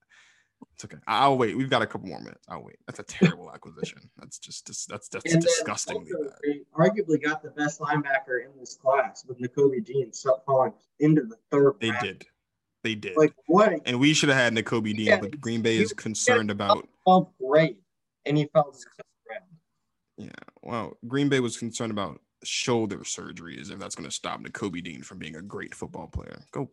it's 0.74 0.84
okay. 0.84 0.96
I'll 1.06 1.38
wait. 1.38 1.56
We've 1.56 1.70
got 1.70 1.82
a 1.82 1.86
couple 1.86 2.08
more 2.08 2.18
minutes. 2.20 2.44
I'll 2.48 2.62
wait. 2.64 2.76
That's 2.86 2.98
a 2.98 3.04
terrible 3.04 3.50
acquisition. 3.54 3.98
That's 4.18 4.38
just 4.38 4.66
dis- 4.66 4.86
that's 4.86 5.08
that's 5.08 5.32
and 5.32 5.42
disgustingly 5.42 6.10
bad. 6.12 6.60
arguably 6.76 7.22
got 7.22 7.42
the 7.42 7.50
best 7.50 7.78
linebacker 7.80 8.44
in 8.44 8.50
this 8.58 8.74
class 8.74 9.24
with 9.26 9.38
Nakobe 9.40 9.84
Dean 9.84 10.10
falling 10.44 10.72
into 10.98 11.22
the 11.22 11.36
third. 11.50 11.74
They 11.80 11.90
round. 11.90 12.02
did. 12.02 12.26
They 12.82 12.94
did. 12.96 13.16
Like 13.16 13.32
what? 13.46 13.74
and 13.86 14.00
we 14.00 14.12
should 14.12 14.28
have 14.28 14.38
had 14.38 14.54
Nakobe 14.54 14.84
Dean, 14.96 15.06
Yeah, 15.06 15.20
but 15.20 15.40
Green 15.40 15.62
Bay 15.62 15.76
is 15.78 15.92
concerned 15.92 16.50
about. 16.50 16.88
12th 17.06 17.30
grade, 17.40 17.76
and 18.26 18.36
he 18.36 18.46
fell 18.52 18.72
to 18.72 18.78
round. 19.30 19.44
Yeah, 20.16 20.30
well, 20.62 20.96
Green 21.06 21.28
Bay 21.28 21.40
was 21.40 21.56
concerned 21.56 21.92
about 21.92 22.20
shoulder 22.44 23.04
surgery, 23.04 23.58
as 23.60 23.70
if 23.70 23.78
that's 23.78 23.94
going 23.94 24.08
to 24.08 24.14
stop 24.14 24.40
Nakobe 24.40 24.82
Dean 24.82 25.02
from 25.02 25.18
being 25.18 25.36
a 25.36 25.42
great 25.42 25.74
football 25.74 26.06
player. 26.06 26.42
Go. 26.52 26.70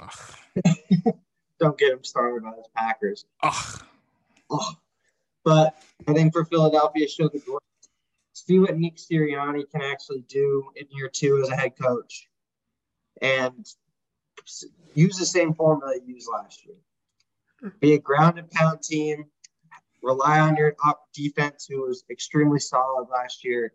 Ugh. 0.00 0.34
Don't 1.60 1.78
get 1.78 1.92
him 1.92 2.04
started 2.04 2.44
on 2.46 2.54
his 2.56 2.66
Packers. 2.74 3.26
Ugh. 3.42 3.82
Oh. 4.50 4.72
But 5.44 5.76
I 6.08 6.14
think 6.14 6.32
for 6.32 6.44
Philadelphia, 6.44 7.08
show 7.08 7.28
the 7.28 7.38
growth. 7.38 7.60
See 8.32 8.58
what 8.58 8.76
Nick 8.76 8.96
Sirianni 8.96 9.70
can 9.70 9.82
actually 9.82 10.24
do 10.28 10.70
in 10.74 10.86
year 10.90 11.08
two 11.08 11.40
as 11.42 11.50
a 11.50 11.56
head 11.56 11.74
coach, 11.80 12.28
and 13.22 13.64
use 14.94 15.16
the 15.16 15.26
same 15.26 15.54
formula 15.54 15.94
you 15.96 16.14
used 16.14 16.28
last 16.32 16.64
year. 16.66 16.76
Be 17.80 17.94
a 17.94 17.98
ground 17.98 18.38
and 18.38 18.50
pound 18.50 18.82
team. 18.82 19.24
Rely 20.02 20.40
on 20.40 20.56
your 20.56 20.74
up 20.84 21.08
defense, 21.14 21.66
who 21.68 21.86
was 21.86 22.04
extremely 22.10 22.58
solid 22.58 23.08
last 23.10 23.42
year, 23.44 23.72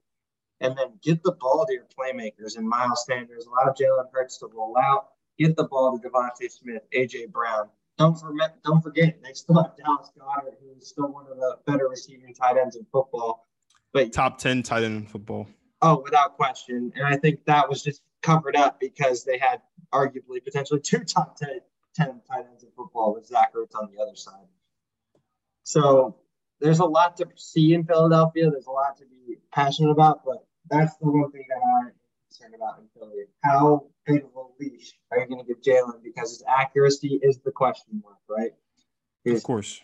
and 0.62 0.78
then 0.78 1.00
get 1.02 1.24
the 1.24 1.32
ball 1.32 1.66
to 1.66 1.74
your 1.74 1.88
playmakers 1.98 2.58
and 2.58 2.68
Miles 2.70 3.04
Sanders. 3.08 3.46
Allow 3.48 3.74
Jalen 3.74 4.06
Hurts 4.14 4.38
to 4.40 4.48
roll 4.48 4.76
out. 4.78 5.08
Get 5.40 5.56
the 5.56 5.64
ball 5.64 5.98
to 5.98 6.08
DeVonta 6.08 6.52
Smith, 6.52 6.84
AJ 6.96 7.32
Brown. 7.32 7.70
Don't 7.98 8.16
forget, 8.20 8.62
don't 8.64 8.82
forget, 8.82 9.18
they 9.24 9.34
still 9.34 9.62
have 9.62 9.76
Dallas 9.76 10.12
Goedert, 10.18 10.54
who 10.62 10.80
is 10.80 10.88
still 10.88 11.12
one 11.12 11.26
of 11.30 11.38
the 11.38 11.58
better 11.66 11.88
receiving 11.90 12.34
tight 12.34 12.58
ends 12.58 12.76
in 12.76 12.86
football. 12.92 13.48
But 13.92 14.14
Top 14.14 14.38
10 14.38 14.62
tight 14.64 14.84
end 14.84 14.96
in 14.98 15.06
football. 15.08 15.48
oh, 15.82 16.02
without 16.04 16.36
question, 16.38 16.92
and 16.96 17.06
I 17.06 17.18
think 17.18 17.44
that 17.46 17.68
was 17.68 17.82
just 17.82 18.02
covered 18.22 18.56
up 18.56 18.80
because 18.80 19.24
they 19.24 19.38
had 19.38 19.62
arguably 19.94 20.44
potentially 20.44 20.80
two 20.80 21.00
top 21.00 21.38
10, 21.38 21.60
10 21.96 22.22
tight 22.30 22.46
ends 22.50 22.64
in 22.64 22.70
football 22.76 23.14
with 23.14 23.26
Zach 23.26 23.54
Ertz 23.54 23.76
on 23.76 23.90
the 23.94 24.02
other 24.02 24.16
side. 24.16 24.48
So 25.64 26.16
there's 26.60 26.80
a 26.80 26.86
lot 26.86 27.18
to 27.18 27.28
see 27.36 27.74
in 27.74 27.86
Philadelphia. 27.86 28.50
There's 28.50 28.68
a 28.68 28.72
lot 28.72 28.98
to 28.98 29.06
be 29.06 29.38
passionate 29.52 29.92
about, 29.92 30.24
but 30.26 30.46
that's 30.70 30.96
the 30.98 31.10
one 31.10 31.32
thing 31.32 31.46
that 31.50 31.60
I'm 31.80 31.92
concerned 32.28 32.56
about 32.56 32.80
in 32.80 32.88
Philly. 32.98 33.24
How 33.44 33.88
big 34.06 34.24
of 34.24 34.30
a 34.36 34.44
leash 34.60 34.94
are 35.12 35.20
you 35.20 35.28
going 35.28 35.40
to 35.40 35.48
give 35.48 35.62
Jalen? 35.62 36.04
Because 36.04 36.32
his 36.32 36.44
accuracy 36.48 37.20
is 37.22 37.40
the 37.40 37.52
question 37.52 38.02
mark, 38.04 38.18
right? 38.28 38.52
Of 39.26 39.44
course. 39.44 39.82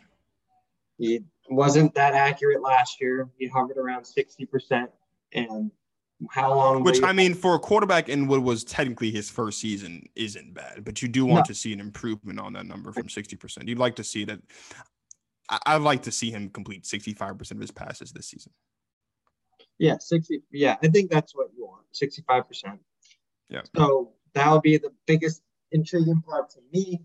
he 0.98 1.22
wasn't 1.50 1.94
that 1.96 2.14
accurate 2.14 2.62
last 2.62 3.00
year. 3.02 3.30
He 3.38 3.48
hovered 3.48 3.78
around 3.78 4.04
60%. 4.04 4.88
And 5.34 5.72
how 6.32 6.54
long? 6.54 6.84
Which, 6.84 7.02
I 7.04 7.12
mean, 7.14 7.34
for 7.34 7.56
a 7.56 7.60
quarterback 7.60 8.10
in 8.10 8.28
what 8.28 8.42
was 8.42 8.64
technically 8.64 9.12
his 9.12 9.30
first 9.30 9.60
season, 9.60 10.08
isn't 10.16 10.54
bad. 10.54 10.84
But 10.84 11.02
you 11.02 11.08
do 11.08 11.26
want 11.26 11.48
No. 11.48 11.54
to 11.54 11.56
see 11.56 11.74
an 11.74 11.80
improvement 11.80 12.40
on 12.40 12.54
that 12.54 12.66
number 12.66 12.92
from 12.92 13.08
60%. 13.10 13.68
You'd 13.68 13.80
like 13.80 13.96
to 13.98 14.04
see 14.04 14.26
that. 14.26 14.40
I- 15.50 15.60
I'd 15.68 15.82
like 15.82 16.04
to 16.04 16.12
see 16.12 16.32
him 16.32 16.50
complete 16.50 16.86
65% 16.86 17.52
of 17.52 17.62
his 17.62 17.72
passes 17.72 18.12
this 18.12 18.28
season. 18.28 18.52
Yeah, 19.78 19.98
60. 20.00 20.42
Yeah, 20.52 20.78
I 20.82 20.88
think 20.88 21.12
that's 21.12 21.36
what 21.36 21.50
you 21.56 21.66
want 21.66 21.86
65%. 21.94 22.80
Yeah. 23.50 23.62
So 23.76 24.14
that'll 24.34 24.62
be 24.62 24.78
the 24.78 24.94
biggest 25.06 25.44
intriguing 25.72 26.22
part 26.22 26.50
to 26.52 26.60
me. 26.72 27.02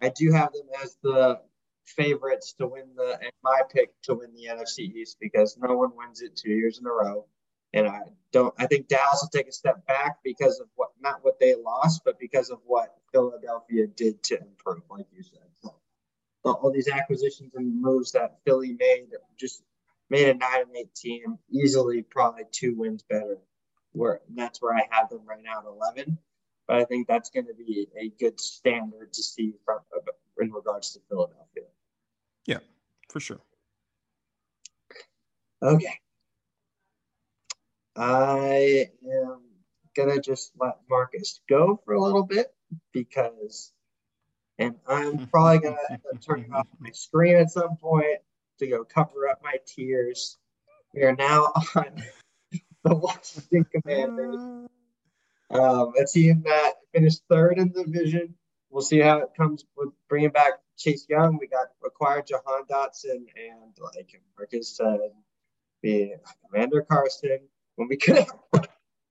I 0.00 0.10
do 0.10 0.30
have 0.32 0.52
them 0.52 0.66
as 0.82 0.96
the 1.02 1.40
favorites 1.86 2.52
to 2.54 2.66
win 2.66 2.94
the, 2.94 3.18
and 3.20 3.32
my 3.42 3.62
pick 3.72 4.00
to 4.02 4.14
win 4.14 4.32
the 4.34 4.46
NFC 4.46 4.80
East 4.94 5.16
because 5.20 5.56
no 5.58 5.76
one 5.76 5.90
wins 5.96 6.20
it 6.22 6.36
two 6.36 6.50
years 6.50 6.78
in 6.78 6.86
a 6.86 6.90
row. 6.90 7.26
And 7.74 7.88
I 7.88 8.00
don't, 8.32 8.54
I 8.58 8.66
think 8.66 8.88
Dallas 8.88 9.20
will 9.22 9.30
take 9.30 9.48
a 9.48 9.52
step 9.52 9.86
back 9.86 10.18
because 10.22 10.60
of 10.60 10.66
what, 10.74 10.90
not 11.00 11.24
what 11.24 11.40
they 11.40 11.54
lost, 11.54 12.02
but 12.04 12.18
because 12.18 12.50
of 12.50 12.58
what 12.66 12.94
Philadelphia 13.12 13.86
did 13.86 14.22
to 14.24 14.40
improve, 14.40 14.82
like 14.90 15.06
you 15.12 15.22
said. 15.22 15.40
So, 15.62 15.74
all 16.44 16.72
these 16.72 16.88
acquisitions 16.88 17.52
and 17.54 17.80
moves 17.80 18.12
that 18.12 18.38
Philly 18.44 18.76
made 18.78 19.08
just 19.38 19.62
made 20.10 20.28
a 20.28 20.34
nine 20.34 20.62
and 20.62 20.76
eight 20.76 20.94
team, 20.94 21.38
easily 21.50 22.02
probably 22.02 22.44
two 22.50 22.74
wins 22.76 23.04
better. 23.08 23.38
Where 23.92 24.20
that's 24.34 24.60
where 24.60 24.74
I 24.74 24.86
have 24.90 25.10
them 25.10 25.20
right 25.26 25.42
now 25.42 25.60
at 25.60 25.66
eleven. 25.66 26.18
But 26.66 26.78
I 26.78 26.84
think 26.84 27.06
that's 27.06 27.30
going 27.30 27.46
to 27.46 27.54
be 27.54 27.88
a 27.98 28.08
good 28.08 28.40
standard 28.40 29.12
to 29.12 29.22
see 29.22 29.54
from 29.64 29.80
in 30.40 30.50
regards 30.50 30.92
to 30.92 31.00
Philadelphia. 31.08 31.64
Yeah, 32.46 32.58
for 33.10 33.20
sure. 33.20 33.40
Okay. 35.62 36.00
I 37.96 38.88
am 39.04 39.40
gonna 39.94 40.20
just 40.20 40.52
let 40.58 40.78
Marcus 40.88 41.40
go 41.48 41.80
for 41.84 41.94
a 41.94 42.00
little 42.00 42.24
bit 42.24 42.54
because, 42.92 43.72
and 44.58 44.76
I'm 44.86 45.26
probably 45.26 45.58
gonna 45.58 45.76
end 45.90 46.02
up 46.12 46.20
turning 46.20 46.52
off 46.52 46.66
my 46.78 46.90
screen 46.92 47.36
at 47.36 47.50
some 47.50 47.76
point 47.76 48.20
to 48.58 48.66
go 48.66 48.84
cover 48.84 49.28
up 49.28 49.40
my 49.42 49.56
tears. 49.66 50.38
We 50.94 51.02
are 51.02 51.14
now 51.14 51.52
on 51.74 52.02
the 52.84 52.94
Washington 52.94 53.66
Commanders, 53.72 54.68
um, 55.50 55.92
a 56.00 56.06
team 56.06 56.42
that 56.46 56.72
finished 56.94 57.22
third 57.28 57.58
in 57.58 57.72
the 57.72 57.84
division. 57.84 58.34
We'll 58.70 58.82
see 58.82 59.00
how 59.00 59.18
it 59.18 59.30
comes 59.36 59.66
with 59.76 59.90
bringing 60.08 60.30
back 60.30 60.54
Chase 60.78 61.06
Young. 61.10 61.36
We 61.38 61.46
got 61.46 61.66
acquired 61.84 62.26
Jahan 62.26 62.64
Dotson 62.70 63.26
and 63.36 63.76
like 63.80 64.18
Marcus 64.38 64.74
said, 64.74 64.98
the 65.82 66.14
Commander 66.46 66.82
Carson 66.82 67.40
when 67.82 67.88
we 67.88 67.96
could 67.96 68.18
have 68.18 68.30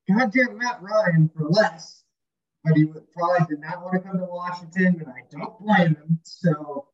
goddamn 0.09 0.57
Matt 0.57 0.81
Ryan 0.81 1.29
for 1.35 1.49
less. 1.49 2.03
But 2.63 2.77
he 2.77 2.85
probably 2.85 3.47
did 3.49 3.59
not 3.59 3.81
want 3.81 3.95
to 3.95 3.99
come 3.99 4.19
to 4.19 4.25
Washington, 4.25 5.01
and 5.01 5.07
I 5.07 5.23
don't 5.31 5.59
blame 5.59 5.95
him. 5.95 6.19
So 6.23 6.87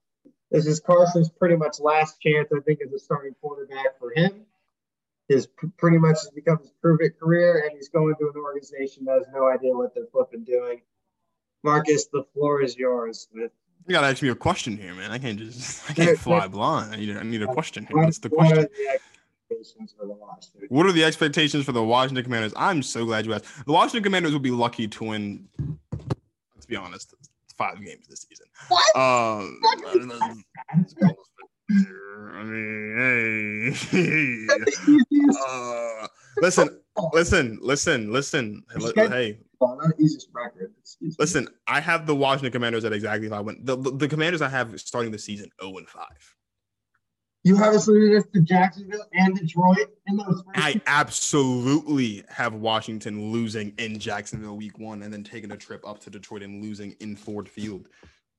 this 0.50 0.66
is 0.66 0.80
Carson's 0.80 1.30
pretty 1.30 1.58
much 1.58 1.80
last 1.82 2.22
chance, 2.22 2.48
I 2.56 2.62
think, 2.62 2.80
as 2.82 2.94
a 2.94 3.00
starting 3.00 3.36
quarterback 3.42 4.00
for 4.00 4.14
him. 4.16 4.46
His 5.28 5.48
pretty 5.78 5.98
much 5.98 6.20
has 6.22 6.30
become 6.30 6.60
his 6.60 6.72
prove 6.82 7.02
it 7.02 7.20
career, 7.20 7.66
and 7.68 7.76
he's 7.76 7.90
going 7.90 8.16
to 8.18 8.28
an 8.28 8.42
organization 8.42 9.04
that 9.06 9.18
has 9.18 9.28
no 9.34 9.50
idea 9.50 9.76
what 9.76 9.94
they're 9.94 10.06
flipping 10.10 10.46
doing. 10.46 10.82
Marcus, 11.64 12.06
the 12.06 12.24
floor 12.34 12.62
is 12.62 12.78
yours. 12.78 13.28
With 13.34 13.52
You 13.88 13.92
gotta 13.92 14.08
ask 14.08 14.24
me 14.24 14.30
a 14.30 14.36
question 14.36 14.78
here, 14.78 14.94
man. 14.94 15.12
I 15.12 15.18
can't 15.18 15.38
just 15.38 15.90
I 15.90 15.94
can't 15.94 16.18
fly 16.18 16.48
blind. 16.48 16.94
I 16.94 16.98
need 16.98 17.10
a, 17.10 17.20
I 17.20 17.24
need 17.24 17.42
a 17.42 17.48
question 17.48 17.86
here. 17.86 17.98
What's 17.98 18.20
the 18.20 18.30
what 18.30 18.48
question? 18.48 18.70
Are 19.58 19.64
the 19.64 19.84
expectations 19.84 19.94
for 19.98 20.06
the 20.06 20.14
roster? 20.14 20.60
What 20.70 20.86
are 20.86 20.92
the 20.92 21.04
expectations 21.04 21.66
for 21.66 21.72
the 21.72 21.84
Washington 21.84 22.24
Commanders? 22.24 22.54
I'm 22.56 22.82
so 22.84 23.06
glad 23.06 23.26
you 23.26 23.34
asked. 23.34 23.66
The 23.66 23.72
Washington 23.72 24.04
Commanders 24.04 24.34
would 24.34 24.42
be 24.42 24.52
lucky 24.52 24.88
to 24.88 25.04
win. 25.04 25.48
Let's 26.56 26.66
be 26.66 26.76
honest, 26.76 27.14
five 27.58 27.84
games 27.84 28.08
this 28.08 28.26
season. 28.30 28.48
What? 28.68 28.96
Um, 28.96 29.60
I 32.34 32.44
mean, 32.44 33.74
hey. 33.92 34.48
uh, 35.48 36.08
listen, 36.42 36.80
listen, 37.14 37.60
listen, 37.62 38.12
listen. 38.12 38.64
Hey, 38.96 39.08
Hey, 39.10 39.40
Well, 39.60 39.78
not 39.82 39.98
the 39.98 40.04
easiest 40.04 40.30
record. 40.34 40.74
Excuse 40.80 41.12
me. 41.12 41.16
listen. 41.20 41.48
I 41.68 41.82
have 41.82 42.06
the 42.06 42.16
Washington 42.16 42.52
Commanders 42.52 42.86
at 42.86 42.94
exactly 42.94 43.28
five. 43.28 43.46
Win. 43.46 43.60
The, 43.64 43.76
the 43.76 43.92
the 43.92 44.08
Commanders 44.08 44.42
I 44.42 44.50
have 44.50 44.80
starting 44.80 45.12
the 45.12 45.20
season 45.20 45.50
zero 45.62 45.78
and 45.78 45.90
five. 45.90 46.36
You 47.48 47.56
have 47.56 47.76
losing 47.76 48.12
this 48.12 48.26
to 48.34 48.42
Jacksonville 48.42 49.06
and 49.14 49.40
Detroit 49.40 49.90
in 50.06 50.18
those 50.18 50.44
I 50.54 50.82
absolutely 50.86 52.26
have 52.28 52.54
Washington 52.54 53.32
losing 53.32 53.74
in 53.78 54.00
Jacksonville 54.00 54.58
week 54.58 54.78
one 54.78 55.02
and 55.02 55.14
then 55.14 55.24
taking 55.24 55.54
a 55.54 55.56
trip 55.56 55.88
up 55.88 56.02
to 56.02 56.10
Detroit 56.10 56.44
and 56.44 56.62
losing 56.62 56.98
in 57.00 57.16
Ford 57.16 57.48
Field 57.48 57.88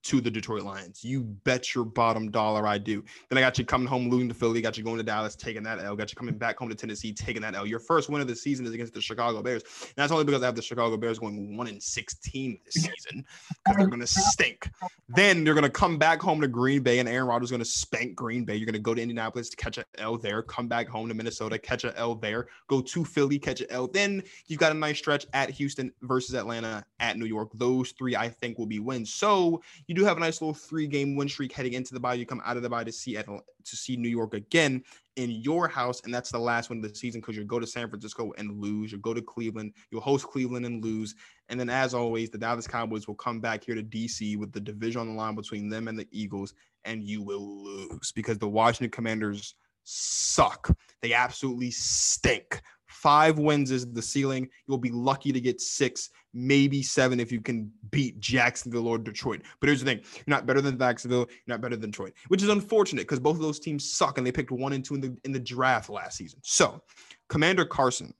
to 0.04 0.20
the 0.20 0.30
Detroit 0.30 0.62
Lions. 0.62 1.04
You 1.04 1.22
bet 1.22 1.74
your 1.74 1.84
bottom 1.84 2.30
dollar 2.30 2.66
I 2.66 2.78
do. 2.78 3.04
Then 3.28 3.38
I 3.38 3.40
got 3.40 3.58
you 3.58 3.64
coming 3.64 3.86
home, 3.86 4.08
losing 4.08 4.28
to 4.28 4.34
Philly, 4.34 4.60
got 4.60 4.78
you 4.78 4.84
going 4.84 4.98
to 4.98 5.02
Dallas, 5.02 5.36
taking 5.36 5.62
that 5.64 5.80
L, 5.80 5.96
got 5.96 6.10
you 6.10 6.16
coming 6.16 6.36
back 6.36 6.58
home 6.58 6.68
to 6.68 6.74
Tennessee, 6.74 7.12
taking 7.12 7.42
that 7.42 7.54
L. 7.54 7.66
Your 7.66 7.78
first 7.78 8.08
win 8.08 8.20
of 8.20 8.28
the 8.28 8.36
season 8.36 8.66
is 8.66 8.72
against 8.72 8.94
the 8.94 9.00
Chicago 9.00 9.42
Bears. 9.42 9.62
And 9.62 9.92
that's 9.96 10.12
only 10.12 10.24
because 10.24 10.42
I 10.42 10.46
have 10.46 10.54
the 10.54 10.62
Chicago 10.62 10.96
Bears 10.96 11.18
going 11.18 11.56
one 11.56 11.66
in 11.66 11.80
16 11.80 12.58
this 12.64 12.74
season 12.74 13.24
because 13.64 13.76
they're 13.76 13.86
going 13.86 14.00
to 14.00 14.06
stink. 14.06 14.70
Then 15.08 15.44
they're 15.44 15.54
going 15.54 15.64
to 15.64 15.70
come 15.70 15.98
back 15.98 16.20
home 16.20 16.40
to 16.40 16.48
Green 16.48 16.82
Bay, 16.82 16.98
and 16.98 17.08
Aaron 17.08 17.28
Rodgers 17.28 17.48
is 17.48 17.50
going 17.50 17.60
to 17.60 17.64
spank 17.64 18.14
Green 18.14 18.44
Bay. 18.44 18.56
You're 18.56 18.66
going 18.66 18.74
to 18.74 18.78
go 18.78 18.94
to 18.94 19.02
Indianapolis 19.02 19.48
to 19.50 19.56
catch 19.56 19.78
a 19.78 19.84
L 19.98 20.16
there, 20.16 20.42
come 20.42 20.68
back 20.68 20.88
home 20.88 21.08
to 21.08 21.14
Minnesota, 21.14 21.58
catch 21.58 21.84
a 21.84 21.96
L 21.98 22.14
there, 22.14 22.46
go 22.68 22.80
to 22.80 23.04
Philly, 23.04 23.38
catch 23.38 23.60
a 23.60 23.72
L. 23.72 23.88
Then 23.88 24.22
you've 24.46 24.60
got 24.60 24.72
a 24.72 24.74
nice 24.74 24.98
stretch 24.98 25.26
at 25.32 25.50
Houston 25.50 25.92
versus 26.02 26.34
Atlanta, 26.34 26.84
at 27.00 27.16
New 27.16 27.26
York. 27.26 27.50
Those 27.54 27.92
three, 27.92 28.16
I 28.16 28.28
think, 28.28 28.58
will 28.58 28.66
be 28.66 28.80
wins. 28.80 29.12
So 29.12 29.62
you 29.88 29.94
do 29.94 30.04
have 30.04 30.18
a 30.18 30.20
nice 30.20 30.40
little 30.40 30.54
three-game 30.54 31.16
win 31.16 31.28
streak 31.28 31.50
heading 31.50 31.72
into 31.72 31.94
the 31.94 31.98
bye. 31.98 32.14
You 32.14 32.26
come 32.26 32.42
out 32.44 32.58
of 32.58 32.62
the 32.62 32.68
bye 32.68 32.84
to 32.84 32.92
see 32.92 33.14
to 33.14 33.42
see 33.64 33.96
New 33.96 34.10
York 34.10 34.34
again 34.34 34.84
in 35.16 35.30
your 35.30 35.66
house, 35.66 36.02
and 36.04 36.14
that's 36.14 36.30
the 36.30 36.38
last 36.38 36.68
one 36.68 36.78
of 36.78 36.88
the 36.88 36.94
season 36.94 37.22
because 37.22 37.36
you'll 37.36 37.46
go 37.46 37.58
to 37.58 37.66
San 37.66 37.88
Francisco 37.88 38.32
and 38.36 38.60
lose. 38.60 38.92
You'll 38.92 39.00
go 39.00 39.14
to 39.14 39.22
Cleveland, 39.22 39.72
you'll 39.90 40.02
host 40.02 40.26
Cleveland 40.26 40.66
and 40.66 40.84
lose, 40.84 41.14
and 41.48 41.58
then 41.58 41.70
as 41.70 41.94
always, 41.94 42.28
the 42.30 42.38
Dallas 42.38 42.68
Cowboys 42.68 43.08
will 43.08 43.14
come 43.14 43.40
back 43.40 43.64
here 43.64 43.74
to 43.74 43.82
DC 43.82 44.38
with 44.38 44.52
the 44.52 44.60
division 44.60 45.00
on 45.00 45.08
the 45.08 45.14
line 45.14 45.34
between 45.34 45.70
them 45.70 45.88
and 45.88 45.98
the 45.98 46.06
Eagles, 46.12 46.52
and 46.84 47.02
you 47.02 47.22
will 47.22 47.64
lose 47.64 48.12
because 48.12 48.38
the 48.38 48.48
Washington 48.48 48.90
Commanders 48.90 49.54
suck. 49.84 50.76
They 51.00 51.14
absolutely 51.14 51.70
stink. 51.70 52.60
Five 52.88 53.38
wins 53.38 53.70
is 53.70 53.90
the 53.92 54.02
ceiling. 54.02 54.48
You'll 54.66 54.78
be 54.78 54.90
lucky 54.90 55.32
to 55.32 55.40
get 55.40 55.60
six, 55.60 56.10
maybe 56.32 56.82
seven 56.82 57.20
if 57.20 57.30
you 57.30 57.40
can 57.40 57.70
beat 57.90 58.18
Jacksonville 58.18 58.88
or 58.88 58.98
Detroit. 58.98 59.42
But 59.60 59.68
here's 59.68 59.80
the 59.80 59.86
thing 59.86 60.00
you're 60.14 60.24
not 60.26 60.46
better 60.46 60.60
than 60.60 60.78
Jacksonville, 60.78 61.26
you're 61.28 61.54
not 61.54 61.60
better 61.60 61.76
than 61.76 61.90
Detroit, 61.90 62.14
which 62.28 62.42
is 62.42 62.48
unfortunate 62.48 63.02
because 63.02 63.20
both 63.20 63.36
of 63.36 63.42
those 63.42 63.60
teams 63.60 63.92
suck 63.92 64.18
and 64.18 64.26
they 64.26 64.32
picked 64.32 64.50
one 64.50 64.72
and 64.72 64.84
two 64.84 64.94
in 64.94 65.00
the 65.00 65.16
in 65.24 65.32
the 65.32 65.38
draft 65.38 65.90
last 65.90 66.16
season. 66.16 66.40
So 66.42 66.82
Commander 67.28 67.64
Carson 67.64 68.14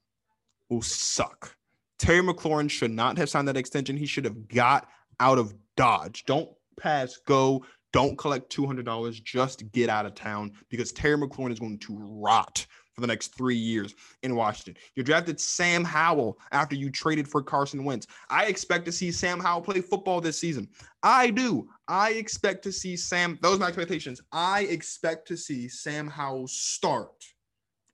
will 0.69 0.81
suck. 0.81 1.55
Terry 1.97 2.21
McLaurin 2.21 2.69
should 2.69 2.91
not 2.91 3.17
have 3.17 3.29
signed 3.29 3.47
that 3.47 3.57
extension. 3.57 3.97
He 3.97 4.05
should 4.05 4.25
have 4.25 4.47
got 4.47 4.87
out 5.19 5.37
of 5.37 5.53
Dodge. 5.75 6.25
Don't 6.25 6.49
pass, 6.79 7.17
go. 7.25 7.65
Don't 7.91 8.17
collect 8.17 8.55
$200. 8.55 9.23
Just 9.23 9.69
get 9.71 9.89
out 9.89 10.05
of 10.05 10.13
town 10.13 10.51
because 10.69 10.91
Terry 10.91 11.17
McLaurin 11.17 11.51
is 11.51 11.59
going 11.59 11.79
to 11.79 11.97
rot 11.99 12.65
for 12.99 13.07
the 13.07 13.11
next 13.11 13.35
three 13.35 13.55
years 13.55 13.95
in 14.23 14.35
Washington. 14.35 14.75
You 14.95 15.03
drafted 15.03 15.39
Sam 15.39 15.83
Howell 15.83 16.37
after 16.51 16.75
you 16.75 16.89
traded 16.89 17.27
for 17.27 17.41
Carson 17.41 17.85
Wentz. 17.85 18.07
I 18.29 18.45
expect 18.45 18.85
to 18.85 18.91
see 18.91 19.11
Sam 19.11 19.39
Howell 19.39 19.61
play 19.61 19.79
football 19.79 20.19
this 20.19 20.37
season. 20.37 20.67
I 21.01 21.29
do. 21.29 21.69
I 21.87 22.11
expect 22.11 22.63
to 22.63 22.71
see 22.71 22.97
Sam, 22.97 23.39
those 23.41 23.55
are 23.55 23.59
my 23.59 23.67
expectations. 23.67 24.21
I 24.31 24.61
expect 24.63 25.27
to 25.29 25.37
see 25.37 25.69
Sam 25.69 26.09
Howell 26.09 26.47
start 26.47 27.23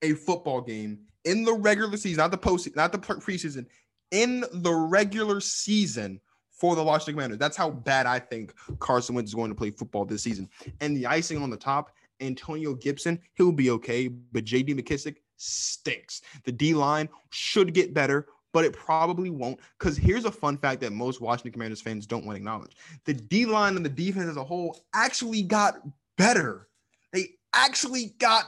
a 0.01 0.13
football 0.13 0.61
game 0.61 0.99
in 1.23 1.43
the 1.43 1.53
regular 1.53 1.95
season, 1.97 2.17
not 2.17 2.31
the 2.31 2.37
post, 2.37 2.75
not 2.75 2.91
the 2.91 2.97
preseason, 2.97 3.67
in 4.11 4.43
the 4.53 4.73
regular 4.73 5.39
season 5.39 6.19
for 6.51 6.75
the 6.75 6.83
Washington 6.83 7.15
Commanders. 7.15 7.37
That's 7.37 7.57
how 7.57 7.69
bad 7.69 8.05
I 8.05 8.17
think 8.17 8.53
Carson 8.79 9.13
Wentz 9.13 9.29
is 9.29 9.35
going 9.35 9.51
to 9.51 9.55
play 9.55 9.71
football 9.71 10.05
this 10.05 10.23
season. 10.23 10.49
And 10.79 10.95
the 10.95 11.05
icing 11.05 11.41
on 11.41 11.49
the 11.49 11.57
top 11.57 11.91
Antonio 12.21 12.73
Gibson, 12.73 13.19
he'll 13.35 13.51
be 13.51 13.69
okay, 13.71 14.07
but 14.07 14.45
JD 14.45 14.79
McKissic 14.79 15.17
stinks. 15.37 16.21
The 16.43 16.51
D 16.51 16.73
line 16.73 17.09
should 17.31 17.73
get 17.73 17.93
better, 17.93 18.27
but 18.53 18.65
it 18.65 18.73
probably 18.73 19.29
won't. 19.29 19.59
Because 19.77 19.97
here's 19.97 20.25
a 20.25 20.31
fun 20.31 20.57
fact 20.57 20.81
that 20.81 20.93
most 20.93 21.21
Washington 21.21 21.51
Commanders 21.51 21.81
fans 21.81 22.05
don't 22.05 22.25
want 22.25 22.35
to 22.35 22.39
acknowledge 22.39 22.75
the 23.05 23.13
D 23.13 23.45
line 23.45 23.75
and 23.75 23.85
the 23.85 23.89
defense 23.89 24.29
as 24.29 24.37
a 24.37 24.43
whole 24.43 24.79
actually 24.93 25.41
got 25.41 25.79
better. 26.17 26.67
They 27.11 27.29
actually 27.53 28.15
got 28.19 28.45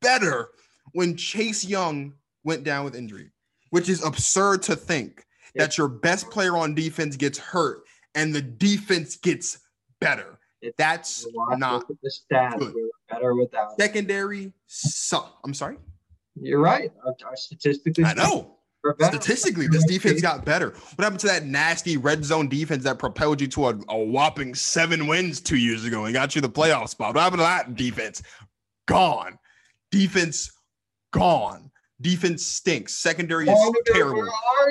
better 0.00 0.50
when 0.92 1.16
Chase 1.16 1.64
Young 1.64 2.14
went 2.44 2.64
down 2.64 2.84
with 2.84 2.94
injury, 2.94 3.30
which 3.70 3.88
is 3.88 4.04
absurd 4.04 4.62
to 4.62 4.76
think 4.76 5.24
yep. 5.54 5.68
that 5.68 5.78
your 5.78 5.88
best 5.88 6.30
player 6.30 6.56
on 6.56 6.74
defense 6.74 7.16
gets 7.16 7.38
hurt 7.38 7.82
and 8.14 8.34
the 8.34 8.42
defense 8.42 9.16
gets 9.16 9.58
better. 10.00 10.38
It's 10.60 10.74
That's 10.78 11.26
not 11.50 11.86
the 11.88 12.10
stats. 12.10 12.58
Good. 12.58 12.74
Better 13.14 13.34
without 13.34 13.78
secondary. 13.78 14.52
So, 14.66 15.26
I'm 15.44 15.54
sorry. 15.54 15.76
You're 16.34 16.60
right. 16.60 16.90
Our, 17.04 17.14
our 17.26 17.36
statistically, 17.36 18.04
I 18.04 18.14
know. 18.14 18.50
Statistically, 19.00 19.66
this 19.66 19.84
defense 19.86 20.20
got 20.20 20.44
better. 20.44 20.70
What 20.96 21.04
happened 21.04 21.20
to 21.20 21.26
that 21.28 21.46
nasty 21.46 21.96
red 21.96 22.22
zone 22.22 22.48
defense 22.48 22.84
that 22.84 22.98
propelled 22.98 23.40
you 23.40 23.46
to 23.48 23.68
a, 23.68 23.78
a 23.88 23.98
whopping 23.98 24.54
seven 24.54 25.06
wins 25.06 25.40
two 25.40 25.56
years 25.56 25.86
ago 25.86 26.04
and 26.04 26.12
got 26.12 26.34
you 26.34 26.42
the 26.42 26.50
playoff 26.50 26.90
spot? 26.90 27.14
What 27.14 27.22
happened 27.22 27.40
to 27.40 27.44
that 27.44 27.76
defense? 27.76 28.22
Gone. 28.86 29.38
Defense 29.90 30.52
gone. 31.12 31.70
Defense 32.02 32.44
stinks. 32.44 32.92
Secondary 32.92 33.48
is 33.48 33.56
oh, 33.56 33.74
terrible. 33.86 34.28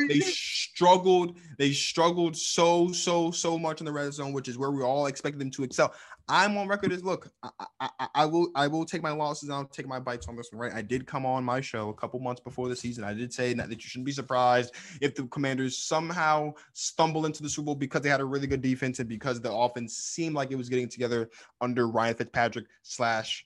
They 0.08 0.20
struggled. 0.20 1.38
They 1.58 1.72
struggled 1.72 2.38
so, 2.38 2.92
so, 2.92 3.32
so 3.32 3.58
much 3.58 3.82
in 3.82 3.86
the 3.86 3.92
red 3.92 4.14
zone, 4.14 4.34
which 4.34 4.48
is 4.48 4.60
where 4.60 4.70
we 4.70 4.84
all 4.84 5.08
expected 5.08 5.40
them 5.40 5.50
to 5.52 5.64
excel. 5.64 5.94
I'm 6.30 6.56
on 6.58 6.70
record 6.70 6.94
as 6.94 7.04
look, 7.04 7.30
I, 7.44 7.50
I, 7.82 8.08
I, 8.16 8.26
will 8.26 8.50
I 8.56 8.68
will 8.68 8.86
take 8.86 9.04
my 9.04 9.12
losses 9.12 9.50
I'll 9.50 9.66
take 9.66 9.88
my 9.88 10.00
bites 10.00 10.28
on 10.28 10.38
this 10.38 10.50
one, 10.52 10.62
right? 10.62 10.74
I 10.74 10.82
did 10.82 11.06
come 11.06 11.26
on 11.26 11.44
my 11.44 11.60
show 11.60 11.90
a 11.90 11.94
couple 11.94 12.20
months 12.22 12.42
before 12.42 12.70
the 12.70 12.76
season. 12.76 13.04
I 13.04 13.14
did 13.14 13.34
say 13.34 13.54
that, 13.54 13.70
you 13.70 13.76
shouldn't 13.80 14.06
be 14.06 14.14
surprised 14.14 14.74
if 15.02 15.16
the 15.16 15.24
commanders 15.28 15.78
somehow 15.78 16.54
stumble 16.72 17.26
into 17.26 17.44
the 17.44 17.50
Super 17.50 17.66
Bowl 17.66 17.76
because 17.76 18.02
they 18.02 18.10
had 18.10 18.22
a 18.22 18.26
really 18.26 18.48
good 18.48 18.62
defense 18.62 19.00
and 19.00 19.10
because 19.10 19.42
the 19.42 19.52
offense 19.52 19.96
seemed 19.98 20.36
like 20.36 20.52
it 20.52 20.56
was 20.56 20.70
getting 20.70 20.88
together 20.88 21.30
under 21.60 21.88
Ryan 21.88 22.16
Fitzpatrick 22.16 22.66
slash 22.84 23.46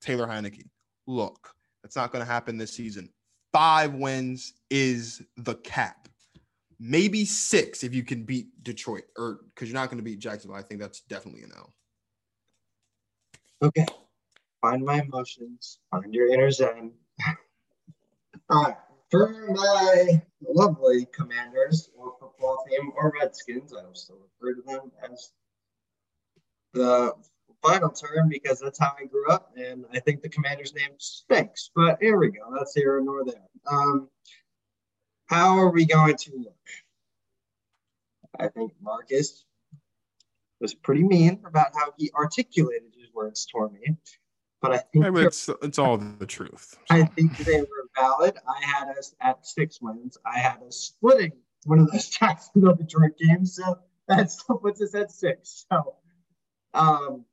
Taylor 0.00 0.26
Heinicke. 0.26 0.66
Look, 1.06 1.50
that's 1.82 1.96
not 1.96 2.12
going 2.12 2.24
to 2.24 2.30
happen 2.30 2.56
this 2.56 2.72
season. 2.72 3.10
Five 3.52 3.94
wins 3.94 4.54
is 4.70 5.22
the 5.36 5.56
cap. 5.56 6.08
Maybe 6.78 7.24
six 7.24 7.84
if 7.84 7.94
you 7.94 8.02
can 8.02 8.24
beat 8.24 8.62
Detroit, 8.62 9.04
or 9.16 9.40
because 9.54 9.68
you're 9.68 9.78
not 9.78 9.90
going 9.90 9.98
to 9.98 10.04
beat 10.04 10.18
Jacksonville. 10.18 10.58
I 10.58 10.62
think 10.62 10.80
that's 10.80 11.00
definitely 11.02 11.42
an 11.42 11.52
L. 11.56 11.74
Okay. 13.62 13.86
Find 14.60 14.84
my 14.84 15.00
emotions. 15.02 15.78
Find 15.90 16.12
your 16.12 16.28
inner 16.28 16.50
zen. 16.50 16.92
All 18.50 18.64
right. 18.64 18.76
For 19.10 19.46
my 19.50 20.22
lovely 20.42 21.06
commanders 21.14 21.90
or 21.96 22.14
football 22.18 22.64
team 22.68 22.92
or 22.96 23.12
Redskins, 23.20 23.72
I 23.72 23.84
will 23.86 23.94
still 23.94 24.18
refer 24.40 24.54
to 24.60 24.62
them 24.66 24.90
as 25.10 25.30
the 26.72 27.12
final 27.62 27.90
term 27.90 28.28
because 28.28 28.60
that's 28.60 28.78
how 28.78 28.92
I 29.00 29.06
grew 29.06 29.28
up, 29.28 29.52
and 29.56 29.84
I 29.92 30.00
think 30.00 30.22
the 30.22 30.28
commander's 30.28 30.74
name 30.74 30.90
stinks. 30.98 31.70
But 31.74 31.98
here 32.00 32.18
we 32.18 32.28
go. 32.28 32.52
That's 32.56 32.74
here 32.74 33.00
nor 33.02 33.24
there. 33.24 33.48
Um, 33.70 34.08
how 35.26 35.58
are 35.58 35.70
we 35.70 35.86
going 35.86 36.16
to 36.16 36.32
look? 36.36 36.54
I 38.38 38.48
think 38.48 38.72
Marcus 38.80 39.44
was 40.60 40.74
pretty 40.74 41.04
mean 41.04 41.40
about 41.46 41.72
how 41.74 41.92
he 41.96 42.10
articulated 42.14 42.92
his 42.98 43.12
words 43.14 43.46
toward 43.46 43.72
me. 43.72 43.96
But 44.60 44.72
I 44.72 44.78
think 44.78 45.04
it's 45.18 45.50
it's 45.62 45.78
all 45.78 45.98
the 45.98 46.26
truth. 46.26 46.78
I 46.88 47.02
think 47.02 47.36
they 47.38 47.60
were 47.60 47.88
valid. 47.94 48.38
I 48.48 48.64
had 48.64 48.88
us 48.96 49.14
at 49.20 49.46
six 49.46 49.78
wins. 49.82 50.16
I 50.24 50.38
had 50.38 50.62
us 50.66 50.76
splitting 50.76 51.32
one 51.64 51.80
of 51.80 51.90
those 51.90 52.08
Jacksonville 52.18 52.74
Detroit 52.74 53.12
games, 53.18 53.56
so 53.56 53.78
that 54.08 54.30
still 54.30 54.56
puts 54.56 54.80
us 54.80 54.94
at 54.94 55.12
six. 55.12 55.66
So, 55.70 55.96
um, 56.72 57.26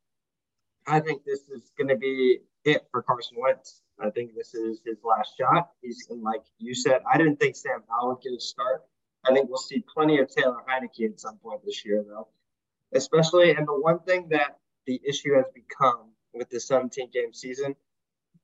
I 0.85 0.99
think 0.99 1.23
this 1.23 1.47
is 1.47 1.71
going 1.77 1.87
to 1.87 1.95
be 1.95 2.39
it 2.65 2.85
for 2.91 3.01
Carson 3.01 3.37
Wentz. 3.39 3.81
I 3.99 4.09
think 4.09 4.35
this 4.35 4.53
is 4.53 4.81
his 4.85 4.97
last 5.03 5.33
shot. 5.39 5.71
He's 5.81 6.07
and 6.09 6.21
like 6.21 6.41
you 6.57 6.73
said, 6.73 7.01
I 7.11 7.17
didn't 7.17 7.39
think 7.39 7.55
Sam 7.55 7.83
Howell 7.89 8.09
would 8.09 8.21
get 8.21 8.33
a 8.33 8.39
start. 8.39 8.83
I 9.25 9.33
think 9.33 9.49
we'll 9.49 9.59
see 9.59 9.83
plenty 9.93 10.19
of 10.19 10.29
Taylor 10.29 10.57
Heinicke 10.67 11.11
at 11.11 11.19
some 11.19 11.37
point 11.37 11.61
this 11.63 11.85
year, 11.85 12.03
though. 12.07 12.27
Especially, 12.93 13.51
and 13.51 13.67
the 13.67 13.79
one 13.79 13.99
thing 13.99 14.29
that 14.29 14.57
the 14.87 14.99
issue 15.07 15.35
has 15.35 15.45
become 15.53 16.09
with 16.33 16.49
the 16.49 16.59
17 16.59 17.09
game 17.13 17.33
season, 17.33 17.75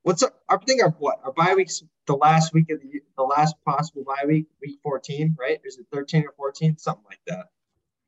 what's 0.03 0.23
our, 0.23 0.31
I 0.47 0.57
think 0.57 0.83
our 0.83 0.91
what 0.91 1.19
our 1.23 1.33
bye 1.33 1.55
weeks 1.55 1.83
the 2.05 2.15
last 2.15 2.53
week 2.53 2.69
of 2.69 2.79
the 2.81 3.01
the 3.17 3.23
last 3.23 3.55
possible 3.65 4.03
bye 4.03 4.25
week, 4.27 4.45
week 4.61 4.79
14, 4.83 5.35
right? 5.39 5.59
Is 5.63 5.77
it 5.77 5.87
13 5.91 6.25
or 6.25 6.33
14, 6.37 6.77
something 6.77 7.03
like 7.09 7.19
that? 7.27 7.47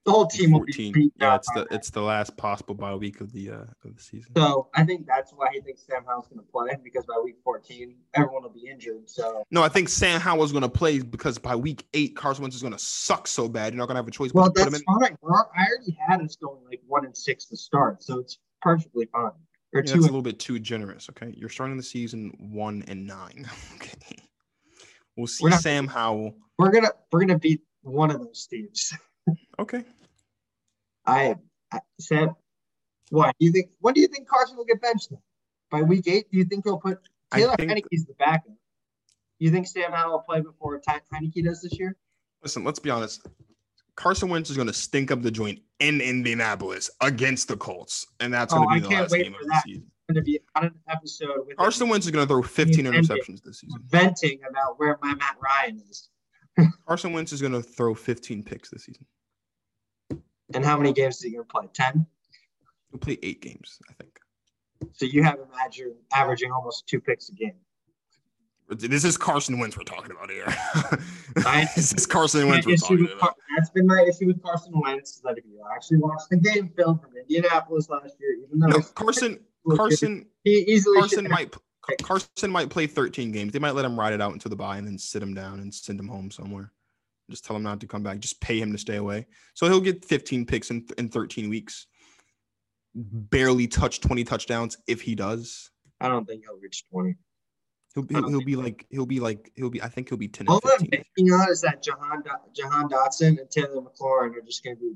The 0.06 0.12
whole 0.12 0.28
team 0.28 0.52
14. 0.52 0.88
will 0.88 0.94
be 0.94 1.12
Yeah, 1.20 1.36
it's 1.36 1.50
the 1.54 1.68
it's 1.72 1.90
the 1.90 2.02
last 2.02 2.36
possible 2.38 2.74
bye 2.74 2.96
week 2.96 3.22
of 3.22 3.32
the 3.32 3.52
uh 3.52 3.66
of 3.84 3.96
the 3.96 4.02
season. 4.02 4.32
So 4.36 4.70
I 4.76 4.84
think 4.84 5.06
that's 5.06 5.32
why 5.32 5.50
he 5.54 5.62
thinks 5.62 5.86
Sam 5.86 6.04
Howell's 6.06 6.28
going 6.28 6.40
to 6.40 6.52
play 6.52 6.78
because 6.84 7.06
by 7.06 7.16
week 7.24 7.36
14 7.44 7.96
everyone 8.16 8.44
will 8.44 8.50
be 8.50 8.68
injured. 8.68 9.10
So 9.10 9.44
no, 9.52 9.62
I 9.62 9.70
think 9.70 9.90
Sam 9.90 10.20
Howell's 10.20 10.52
going 10.52 10.64
to 10.64 10.70
play 10.70 11.00
because 11.00 11.38
by 11.38 11.56
week 11.56 11.86
eight 11.94 12.16
Carson 12.16 12.44
Wentz 12.44 12.56
is 12.56 12.62
going 12.62 12.74
to 12.74 12.80
suck 12.80 13.28
so 13.28 13.48
bad 13.48 13.74
you're 13.74 13.78
not 13.78 13.88
going 13.88 13.96
to 13.96 14.00
have 14.00 14.08
a 14.08 14.12
choice. 14.12 14.34
Well, 14.34 14.52
that's 14.54 14.82
fine. 14.82 15.18
I 15.24 15.66
already 15.68 15.98
had 16.08 16.22
us 16.22 16.36
going 16.36 16.64
like 16.66 16.82
one 16.88 17.06
and 17.06 17.16
six 17.16 17.46
to 17.46 17.58
start, 17.58 18.02
so 18.02 18.20
it's 18.20 18.40
perfectly 18.62 19.08
fine. 19.12 19.32
Or 19.74 19.82
yeah, 19.82 19.82
two 19.82 20.00
that's 20.00 20.06
a 20.06 20.08
little 20.08 20.22
bit 20.22 20.40
too 20.40 20.60
generous. 20.60 21.10
Okay, 21.10 21.34
you're 21.38 21.50
starting 21.50 21.78
the 21.78 21.84
season 21.84 22.34
one 22.40 22.84
and 22.88 23.06
nine. 23.06 23.48
okay, 23.76 24.18
we'll 25.16 25.28
see 25.28 25.46
not, 25.46 25.62
Sam 25.62 25.88
Howell. 25.88 26.36
We're 26.58 26.72
gonna 26.72 26.92
we're 27.12 27.20
gonna 27.20 27.38
beat 27.38 27.62
one 27.84 28.10
of 28.10 28.20
those 28.20 28.48
teams. 28.48 28.94
okay. 29.60 29.84
I, 31.06 31.36
I 31.72 31.80
said, 32.00 32.30
what 33.10 33.36
do 33.40 33.46
you 33.46 33.52
think? 33.52 33.70
When 33.80 33.94
do 33.94 34.02
you 34.02 34.08
think 34.08 34.28
Carson 34.28 34.58
will 34.58 34.66
get 34.66 34.82
benched? 34.82 35.10
Then? 35.10 35.20
By 35.72 35.82
week 35.82 36.08
eight, 36.08 36.32
do 36.32 36.38
you 36.38 36.46
think 36.46 36.66
he'll 36.66 36.78
put 36.78 37.00
Taylor 37.34 37.56
think, 37.56 37.72
Heinicke's 37.72 38.06
the 38.06 38.14
backup? 38.18 38.46
Do 38.46 39.46
you 39.46 39.52
think 39.52 39.68
Sam 39.68 39.92
Howell 39.92 40.12
will 40.12 40.20
play 40.20 40.42
before 40.42 40.80
Heinicke 40.80 41.44
does 41.44 41.62
this 41.62 41.78
year? 41.80 41.96
Listen, 42.44 42.64
let's 42.64 42.80
be 42.80 42.90
honest. 42.90 43.26
Carson 43.96 44.30
Wentz 44.30 44.50
is 44.50 44.56
going 44.56 44.68
to 44.68 44.74
stink 44.74 45.12
up 45.12 45.22
the 45.22 45.32
joint 45.32 45.60
in 45.80 46.00
Indianapolis 46.00 46.90
against 47.02 47.48
the 47.50 47.58
Colts, 47.58 48.08
and 48.20 48.34
that's 48.34 48.54
going 48.54 48.68
to 48.68 48.76
oh, 48.76 48.80
be 48.80 48.96
the 48.96 49.02
last 49.02 49.14
game 49.14 49.36
of 49.36 49.46
the 49.46 49.62
season. 49.66 49.92
Going 50.08 50.16
to 50.16 50.22
be 50.22 50.40
on 50.56 50.66
an 50.66 50.74
episode 50.90 51.46
with 51.46 51.58
Carson 51.58 51.90
Wentz 51.90 52.06
is 52.06 52.12
going 52.12 52.26
to 52.26 52.34
throw 52.34 52.42
15 52.42 52.86
interceptions 52.86 53.44
this 53.44 53.60
season. 53.60 53.80
Venting 53.88 54.40
about 54.50 54.80
where 54.80 54.98
my 55.04 55.14
Matt 55.16 55.36
Ryan 55.40 55.82
is. 55.88 56.10
Carson 56.88 57.14
Wentz 57.14 57.32
is 57.32 57.42
going 57.42 57.54
to 57.54 57.62
throw 57.62 57.94
15 57.94 58.42
picks 58.44 58.70
this 58.70 58.86
season. 58.86 59.06
And 60.54 60.66
how 60.66 60.78
many 60.78 60.94
games 60.94 61.18
is 61.18 61.24
he 61.24 61.32
going 61.32 61.44
to 61.44 61.48
play? 61.48 61.68
10? 61.74 62.06
He'll 62.92 63.00
play 63.00 63.18
eight 63.22 63.42
games, 63.42 63.80
I 63.90 63.94
think. 63.94 64.20
So 64.94 65.06
you 65.06 65.24
have 65.24 65.36
him 65.36 65.48
averaging, 65.60 65.96
averaging 66.14 66.52
almost 66.52 66.88
two 66.88 67.00
picks 67.00 67.30
a 67.30 67.34
game. 67.34 67.54
This 68.70 69.04
is 69.04 69.18
Carson 69.18 69.58
Wentz 69.58 69.78
we're 69.78 69.84
talking 69.84 70.12
about 70.12 70.30
here. 70.30 70.46
This 71.76 71.94
is 71.94 72.06
Carson 72.06 72.48
Wentz 72.48 72.68
we're 72.68 72.76
talking 72.76 73.06
about. 73.06 73.20
Car- 73.20 73.36
that's 73.56 73.70
been 73.70 73.88
my 73.88 74.06
issue 74.08 74.28
with 74.28 74.42
Carson 74.44 74.74
Wentz 74.76 75.16
is 75.16 75.22
that 75.22 75.38
if 75.38 75.46
you 75.46 75.62
actually 75.74 75.98
watch 75.98 76.22
the 76.30 76.38
game 76.38 76.72
film 76.76 77.00
from 77.00 77.12
Indianapolis 77.18 77.90
last 77.90 78.16
year, 78.20 78.36
even 78.46 78.60
though 78.60 78.68
No, 78.68 78.80
Carson 78.96 79.40
Carson 79.76 80.26
he 80.44 80.66
easily 80.68 81.00
Carson 81.00 81.28
might 81.30 81.56
Carson 82.04 82.52
might 82.52 82.70
play 82.70 82.88
13 82.88 83.32
games. 83.32 83.54
They 83.54 83.60
might 83.60 83.76
let 83.76 83.86
him 83.86 84.00
ride 84.00 84.14
it 84.14 84.22
out 84.22 84.34
until 84.34 84.50
the 84.50 84.56
bye 84.56 84.78
and 84.78 84.88
then 84.88 84.98
sit 84.98 85.22
him 85.24 85.34
down 85.34 85.60
and 85.60 85.74
send 85.74 86.00
him 86.00 86.08
home 86.08 86.30
somewhere. 86.30 86.72
Just 87.30 87.46
tell 87.46 87.56
him 87.56 87.64
not 87.64 87.80
to 87.82 87.88
come 87.88 88.04
back. 88.04 88.20
Just 88.20 88.42
pay 88.42 88.60
him 88.60 88.72
to 88.72 88.78
stay 88.78 88.96
away. 88.98 89.28
So 89.54 89.68
he'll 89.68 89.82
get 89.82 90.06
15 90.06 90.46
picks 90.46 90.72
in, 90.72 90.86
in 90.98 91.10
13 91.10 91.50
weeks. 91.50 91.88
Barely 92.96 93.68
touch 93.68 94.02
20 94.02 94.24
touchdowns 94.24 94.78
if 94.88 95.02
he 95.02 95.16
does. 95.16 95.70
I 96.02 96.08
don't 96.08 96.26
think 96.26 96.44
he'll 96.46 96.60
reach 96.60 96.86
20. 96.92 97.16
He'll 97.96 98.04
be, 98.04 98.16
he'll, 98.16 98.30
he'll 98.30 98.46
be 98.46 98.56
like 98.56 98.86
he'll 98.90 99.06
be 99.06 99.20
like 99.20 99.52
he'll 99.56 99.70
be 99.70 99.82
I 99.82 99.90
think 99.90 100.10
he'll 100.10 100.18
be 100.18 100.28
10 100.28 100.48
All 100.48 100.62
I'm 100.64 100.80
15. 100.80 100.90
banking 100.90 101.34
on 101.34 101.50
is 101.50 101.62
that 101.62 101.82
Jahan, 101.82 102.24
Jahan 102.56 102.88
Dotson 102.88 103.40
and 103.40 103.50
Taylor 103.50 103.82
McLaurin 103.82 104.36
are 104.36 104.42
just 104.46 104.64
going 104.64 104.76
to 104.76 104.82
be 104.82 104.96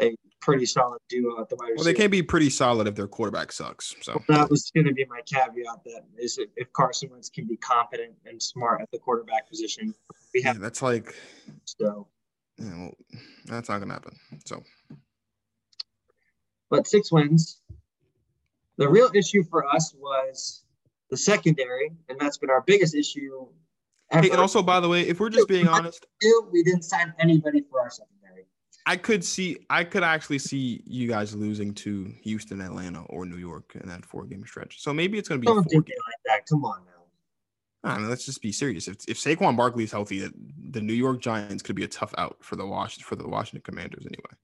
a 0.00 0.16
pretty 0.40 0.66
solid 0.66 1.00
duo 1.08 1.40
at 1.40 1.48
the 1.48 1.56
wide 1.56 1.72
Well, 1.76 1.84
they 1.84 1.94
can 1.94 2.10
be 2.10 2.22
pretty 2.22 2.50
solid 2.50 2.86
if 2.86 2.94
their 2.94 3.06
quarterback 3.06 3.52
sucks. 3.52 3.94
So 4.00 4.22
that 4.28 4.48
was 4.50 4.70
going 4.74 4.86
to 4.86 4.92
be 4.92 5.04
my 5.04 5.20
caveat. 5.26 5.84
That 5.84 6.02
is, 6.18 6.38
if- 6.56 6.72
Carson 6.72 7.10
Wentz 7.10 7.28
can 7.28 7.46
be 7.46 7.56
competent 7.56 8.14
and 8.26 8.42
smart 8.42 8.80
at 8.80 8.90
the 8.90 8.98
quarterback 8.98 9.48
position, 9.48 9.94
we 10.34 10.40
yeah, 10.40 10.48
have 10.48 10.60
that's 10.60 10.82
like 10.82 11.14
so. 11.64 12.06
yeah, 12.58 12.76
well, 12.78 12.94
that's 13.46 13.68
not 13.68 13.80
gonna 13.80 13.92
happen. 13.92 14.16
So 14.46 14.62
But 16.70 16.86
six 16.86 17.10
wins. 17.12 17.60
The 18.78 18.88
real 18.88 19.10
issue 19.14 19.42
for 19.44 19.66
us 19.66 19.92
was 19.98 20.64
the 21.10 21.16
secondary, 21.16 21.90
and 22.08 22.18
that's 22.18 22.38
been 22.38 22.50
our 22.50 22.62
biggest 22.62 22.94
issue. 22.94 23.46
Ever. 24.12 24.22
hey, 24.22 24.30
and 24.30 24.40
also 24.40 24.62
by 24.62 24.80
the 24.80 24.88
way, 24.88 25.02
if 25.02 25.20
we're 25.20 25.28
just 25.28 25.48
being 25.48 25.68
honest, 25.68 26.06
we 26.52 26.62
didn't 26.62 26.82
sign 26.82 27.12
anybody 27.18 27.62
for 27.70 27.80
our 27.80 27.90
secondary. 27.90 28.19
I 28.86 28.96
could 28.96 29.24
see, 29.24 29.58
I 29.68 29.84
could 29.84 30.02
actually 30.02 30.38
see 30.38 30.82
you 30.86 31.08
guys 31.08 31.34
losing 31.34 31.74
to 31.74 32.12
Houston, 32.22 32.60
Atlanta, 32.60 33.02
or 33.04 33.26
New 33.26 33.36
York 33.36 33.76
in 33.80 33.88
that 33.88 34.04
four 34.04 34.24
game 34.24 34.44
stretch. 34.46 34.80
So 34.80 34.92
maybe 34.92 35.18
it's 35.18 35.28
going 35.28 35.40
to 35.40 35.42
be 35.42 35.46
Don't 35.46 35.62
four 35.62 35.82
do 35.82 35.90
me 35.90 35.94
like 36.06 36.16
that. 36.26 36.46
Come 36.46 36.64
on 36.64 36.80
now. 36.86 37.92
I 37.92 37.98
mean, 37.98 38.10
let's 38.10 38.26
just 38.26 38.42
be 38.42 38.52
serious. 38.52 38.88
If 38.88 38.96
if 39.08 39.18
Saquon 39.18 39.56
Barkley 39.56 39.84
is 39.84 39.92
healthy, 39.92 40.30
the, 40.70 40.80
New 40.80 40.92
York 40.92 41.20
Giants 41.20 41.62
could 41.62 41.76
be 41.76 41.84
a 41.84 41.88
tough 41.88 42.14
out 42.18 42.36
for 42.40 42.56
the 42.56 42.66
Wash 42.66 42.98
for 42.98 43.16
the 43.16 43.26
Washington 43.26 43.62
Commanders 43.62 44.04
anyway. 44.04 44.34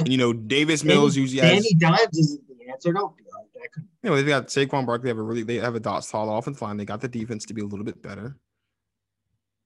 And, 0.00 0.08
you 0.08 0.18
know, 0.18 0.32
Davis 0.32 0.82
Mills 0.82 1.16
usually 1.16 1.40
has. 1.40 1.62
Danny 1.62 1.74
Dimes 1.74 2.18
isn't 2.18 2.48
the 2.48 2.72
answer. 2.72 2.92
Don't 2.92 3.16
be 3.16 3.22
like 3.24 3.72
that. 3.74 3.82
You 4.02 4.10
know, 4.10 4.16
they've 4.16 4.26
got 4.26 4.48
Saquon 4.48 4.84
Barkley. 4.84 5.04
They 5.04 5.10
have 5.10 5.18
a 5.18 5.22
really, 5.22 5.42
they 5.44 5.56
have 5.56 5.74
a 5.74 5.80
dot 5.80 6.04
solid 6.04 6.32
offensive 6.36 6.62
line. 6.62 6.76
They 6.76 6.84
got 6.84 7.00
the 7.00 7.08
defense 7.08 7.44
to 7.46 7.54
be 7.54 7.62
a 7.62 7.66
little 7.66 7.84
bit 7.84 8.02
better. 8.02 8.36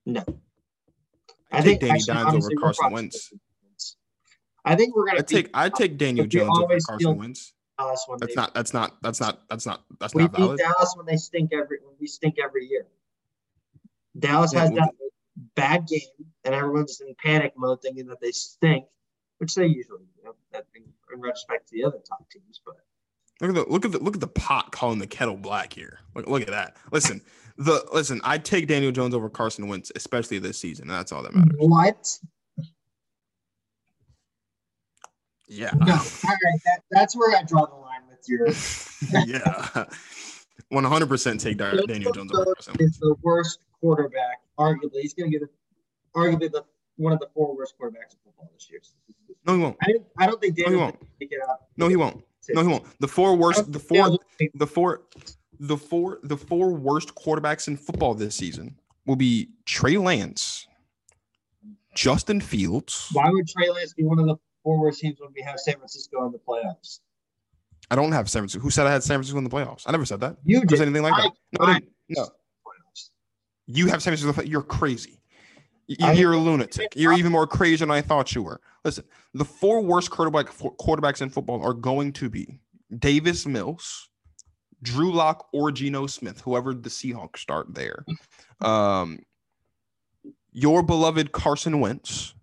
No. 0.04 0.24
I 1.50 1.62
think 1.62 1.80
Danny 1.80 2.00
Dimes 2.00 2.34
over 2.34 2.48
Carson. 2.60 2.92
Wentz. 2.92 3.32
I 4.68 4.76
think 4.76 4.94
we're 4.94 5.06
gonna 5.06 5.20
I 5.20 5.22
take, 5.22 5.50
I 5.54 5.68
take 5.68 5.98
Daniel 5.98 6.26
Jones 6.26 6.58
over 6.58 6.78
Carson 6.86 7.16
Wentz. 7.16 7.52
Dallas 7.78 8.04
when 8.08 8.18
That's 8.20 8.34
not, 8.34 8.54
that's 8.54 8.72
not, 8.72 9.02
that's 9.02 9.20
not, 9.20 9.48
that's 9.48 9.66
not, 9.66 9.84
that's 10.00 10.14
we 10.14 10.22
not 10.22 10.32
beat 10.32 10.40
valid. 10.40 10.58
Dallas 10.58 10.94
when 10.96 11.06
they 11.06 11.16
stink 11.16 11.52
every 11.52 11.78
when 11.84 11.94
we 12.00 12.06
stink 12.06 12.36
every 12.42 12.66
year. 12.66 12.86
Dallas 14.18 14.52
Yeah, 14.52 14.60
has 14.60 14.70
that 14.72 14.90
bad 15.54 15.86
game, 15.86 16.00
and 16.44 16.54
everyone's 16.54 17.00
in 17.00 17.14
panic 17.22 17.52
mode, 17.56 17.80
thinking 17.80 18.06
that 18.06 18.20
they 18.20 18.32
stink, 18.32 18.84
which 19.38 19.54
they 19.54 19.66
usually 19.66 20.06
do. 20.22 20.34
That 20.52 20.66
in, 20.74 20.82
in 21.14 21.20
retrospect 21.20 21.68
to 21.68 21.74
the 21.74 21.84
other 21.84 21.98
top 21.98 22.28
teams, 22.30 22.60
but 22.64 22.76
Look 23.40 23.50
at 23.50 23.54
the 23.54 23.72
look 23.72 23.84
at 23.84 23.92
the 23.92 23.98
look 23.98 24.14
at 24.14 24.20
the 24.20 24.26
pot 24.26 24.72
calling 24.72 24.98
the 24.98 25.06
kettle 25.06 25.36
black 25.36 25.72
here. 25.72 26.00
Look, 26.16 26.26
look 26.26 26.42
at 26.42 26.48
that. 26.48 26.76
Listen, 26.90 27.20
the 27.56 27.86
listen. 27.92 28.20
I 28.24 28.38
take 28.38 28.66
Daniel 28.66 28.90
Jones 28.90 29.14
over 29.14 29.30
Carson 29.30 29.68
Wentz, 29.68 29.92
especially 29.94 30.40
this 30.40 30.58
season. 30.58 30.88
That's 30.88 31.12
all 31.12 31.22
that 31.22 31.32
matters. 31.32 31.54
what? 31.58 32.18
Yeah, 35.48 35.70
No, 35.74 35.94
all 35.94 35.98
right, 36.24 36.60
that, 36.66 36.82
that's 36.90 37.16
where 37.16 37.36
I 37.36 37.42
draw 37.42 37.66
the 37.66 37.74
line 37.74 38.02
with 38.08 38.28
your. 38.28 38.48
yeah. 39.26 39.84
One 40.70 40.84
hundred 40.84 41.08
percent 41.08 41.40
take 41.40 41.56
Daniel 41.56 42.12
Jones 42.12 42.30
is 42.78 42.98
the 42.98 43.14
worst 43.22 43.60
quarterback. 43.80 44.42
Arguably, 44.58 45.00
he's 45.00 45.14
going 45.14 45.30
to 45.30 45.38
get 45.38 45.48
a, 45.48 46.18
arguably 46.18 46.52
the 46.52 46.62
one 46.96 47.12
of 47.14 47.20
the 47.20 47.28
four 47.32 47.56
worst 47.56 47.74
quarterbacks 47.80 48.12
in 48.12 48.18
football 48.22 48.50
this 48.52 48.68
year. 48.70 48.80
No, 49.46 49.54
he 49.54 49.62
won't. 49.62 49.76
I, 49.82 49.94
I 50.18 50.26
don't 50.26 50.38
think 50.38 50.58
No, 50.58 50.64
he 50.64 50.70
Daniel 50.70 50.80
won't. 50.82 51.00
take 51.18 51.32
it 51.32 51.38
out. 51.48 51.56
No, 51.78 51.88
he 51.88 51.96
won't. 51.96 52.22
No, 52.50 52.60
he 52.62 52.68
won't. 52.68 52.84
The 53.00 53.08
four 53.08 53.34
worst. 53.36 53.72
The 53.72 53.78
four. 53.78 54.18
The 54.54 54.66
four. 54.66 55.02
The 55.58 55.76
four. 55.78 56.18
The 56.22 56.36
four 56.36 56.74
worst 56.74 57.14
quarterbacks 57.14 57.68
in 57.68 57.78
football 57.78 58.12
this 58.14 58.34
season 58.36 58.76
will 59.06 59.16
be 59.16 59.48
Trey 59.64 59.96
Lance, 59.96 60.66
Justin 61.94 62.42
Fields. 62.42 63.08
Why 63.12 63.30
would 63.30 63.48
Trey 63.48 63.70
Lance 63.70 63.94
be 63.94 64.04
one 64.04 64.18
of 64.18 64.26
the 64.26 64.36
four 64.68 64.78
worst 64.80 65.00
teams 65.00 65.18
when 65.18 65.30
we 65.34 65.40
have 65.42 65.58
San 65.58 65.76
Francisco 65.76 66.26
in 66.26 66.32
the 66.32 66.38
playoffs? 66.38 67.00
I 67.90 67.96
don't 67.96 68.12
have 68.12 68.28
San 68.28 68.40
Francisco. 68.42 68.62
Who 68.62 68.68
said 68.70 68.86
I 68.86 68.92
had 68.92 69.02
San 69.02 69.16
Francisco 69.16 69.38
in 69.38 69.44
the 69.44 69.50
playoffs? 69.50 69.84
I 69.86 69.92
never 69.92 70.04
said 70.04 70.20
that. 70.20 70.36
You 70.44 70.62
did. 70.64 70.80
anything 70.82 71.02
like 71.02 71.14
that. 71.16 71.32
No, 71.58 71.64
I 71.66 71.72
I- 71.76 71.80
no. 72.10 72.28
You 73.66 73.86
have 73.86 74.02
San 74.02 74.14
Francisco. 74.16 74.42
You're 74.42 74.62
crazy. 74.62 75.20
You- 75.86 75.96
I- 76.02 76.12
You're 76.12 76.34
a 76.34 76.38
lunatic. 76.38 76.92
You're 76.96 77.14
even 77.14 77.32
more 77.32 77.46
crazy 77.46 77.76
than 77.76 77.90
I 77.90 78.02
thought 78.02 78.34
you 78.34 78.42
were. 78.42 78.60
Listen, 78.84 79.04
the 79.32 79.44
four 79.44 79.80
worst 79.82 80.10
quarterback 80.10 80.46
quarterbacks 80.48 81.22
in 81.22 81.30
football 81.30 81.62
are 81.62 81.72
going 81.74 82.12
to 82.14 82.28
be 82.28 82.60
Davis 82.98 83.46
Mills, 83.46 84.10
Drew 84.82 85.10
Lock, 85.12 85.48
or 85.54 85.70
Geno 85.72 86.06
Smith, 86.06 86.42
whoever 86.42 86.74
the 86.74 86.90
Seahawks 86.90 87.38
start 87.38 87.74
there. 87.74 88.04
Um, 88.60 89.20
your 90.50 90.82
beloved 90.82 91.30
Carson 91.30 91.78
Wentz, 91.78 92.34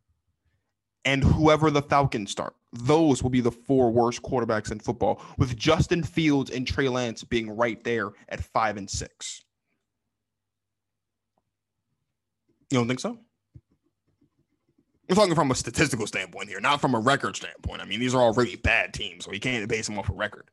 and 1.05 1.23
whoever 1.23 1.71
the 1.71 1.81
Falcons 1.81 2.31
start. 2.31 2.55
Those 2.73 3.23
will 3.23 3.29
be 3.29 3.41
the 3.41 3.51
four 3.51 3.91
worst 3.91 4.21
quarterbacks 4.21 4.71
in 4.71 4.79
football, 4.79 5.21
with 5.37 5.55
Justin 5.55 6.03
Fields 6.03 6.51
and 6.51 6.67
Trey 6.67 6.89
Lance 6.89 7.23
being 7.23 7.49
right 7.49 7.81
there 7.83 8.11
at 8.27 8.43
five 8.43 8.75
and 8.75 8.89
six. 8.89 9.43
You 12.71 12.79
don't 12.79 12.87
think 12.87 12.99
so? 12.99 13.19
I'm 15.07 15.15
talking 15.15 15.35
from 15.35 15.51
a 15.51 15.55
statistical 15.55 16.07
standpoint 16.07 16.49
here, 16.49 16.59
not 16.59 16.81
from 16.81 16.95
a 16.95 16.99
record 16.99 17.35
standpoint. 17.35 17.79
I 17.79 17.85
mean, 17.85 17.99
these 17.99 18.15
are 18.15 18.21
all 18.21 18.33
really 18.33 18.55
bad 18.55 18.91
teams, 18.93 19.23
so 19.23 19.31
you 19.31 19.39
can't 19.39 19.69
base 19.69 19.85
them 19.85 19.99
off 19.99 20.09
a 20.09 20.13
record. 20.13 20.49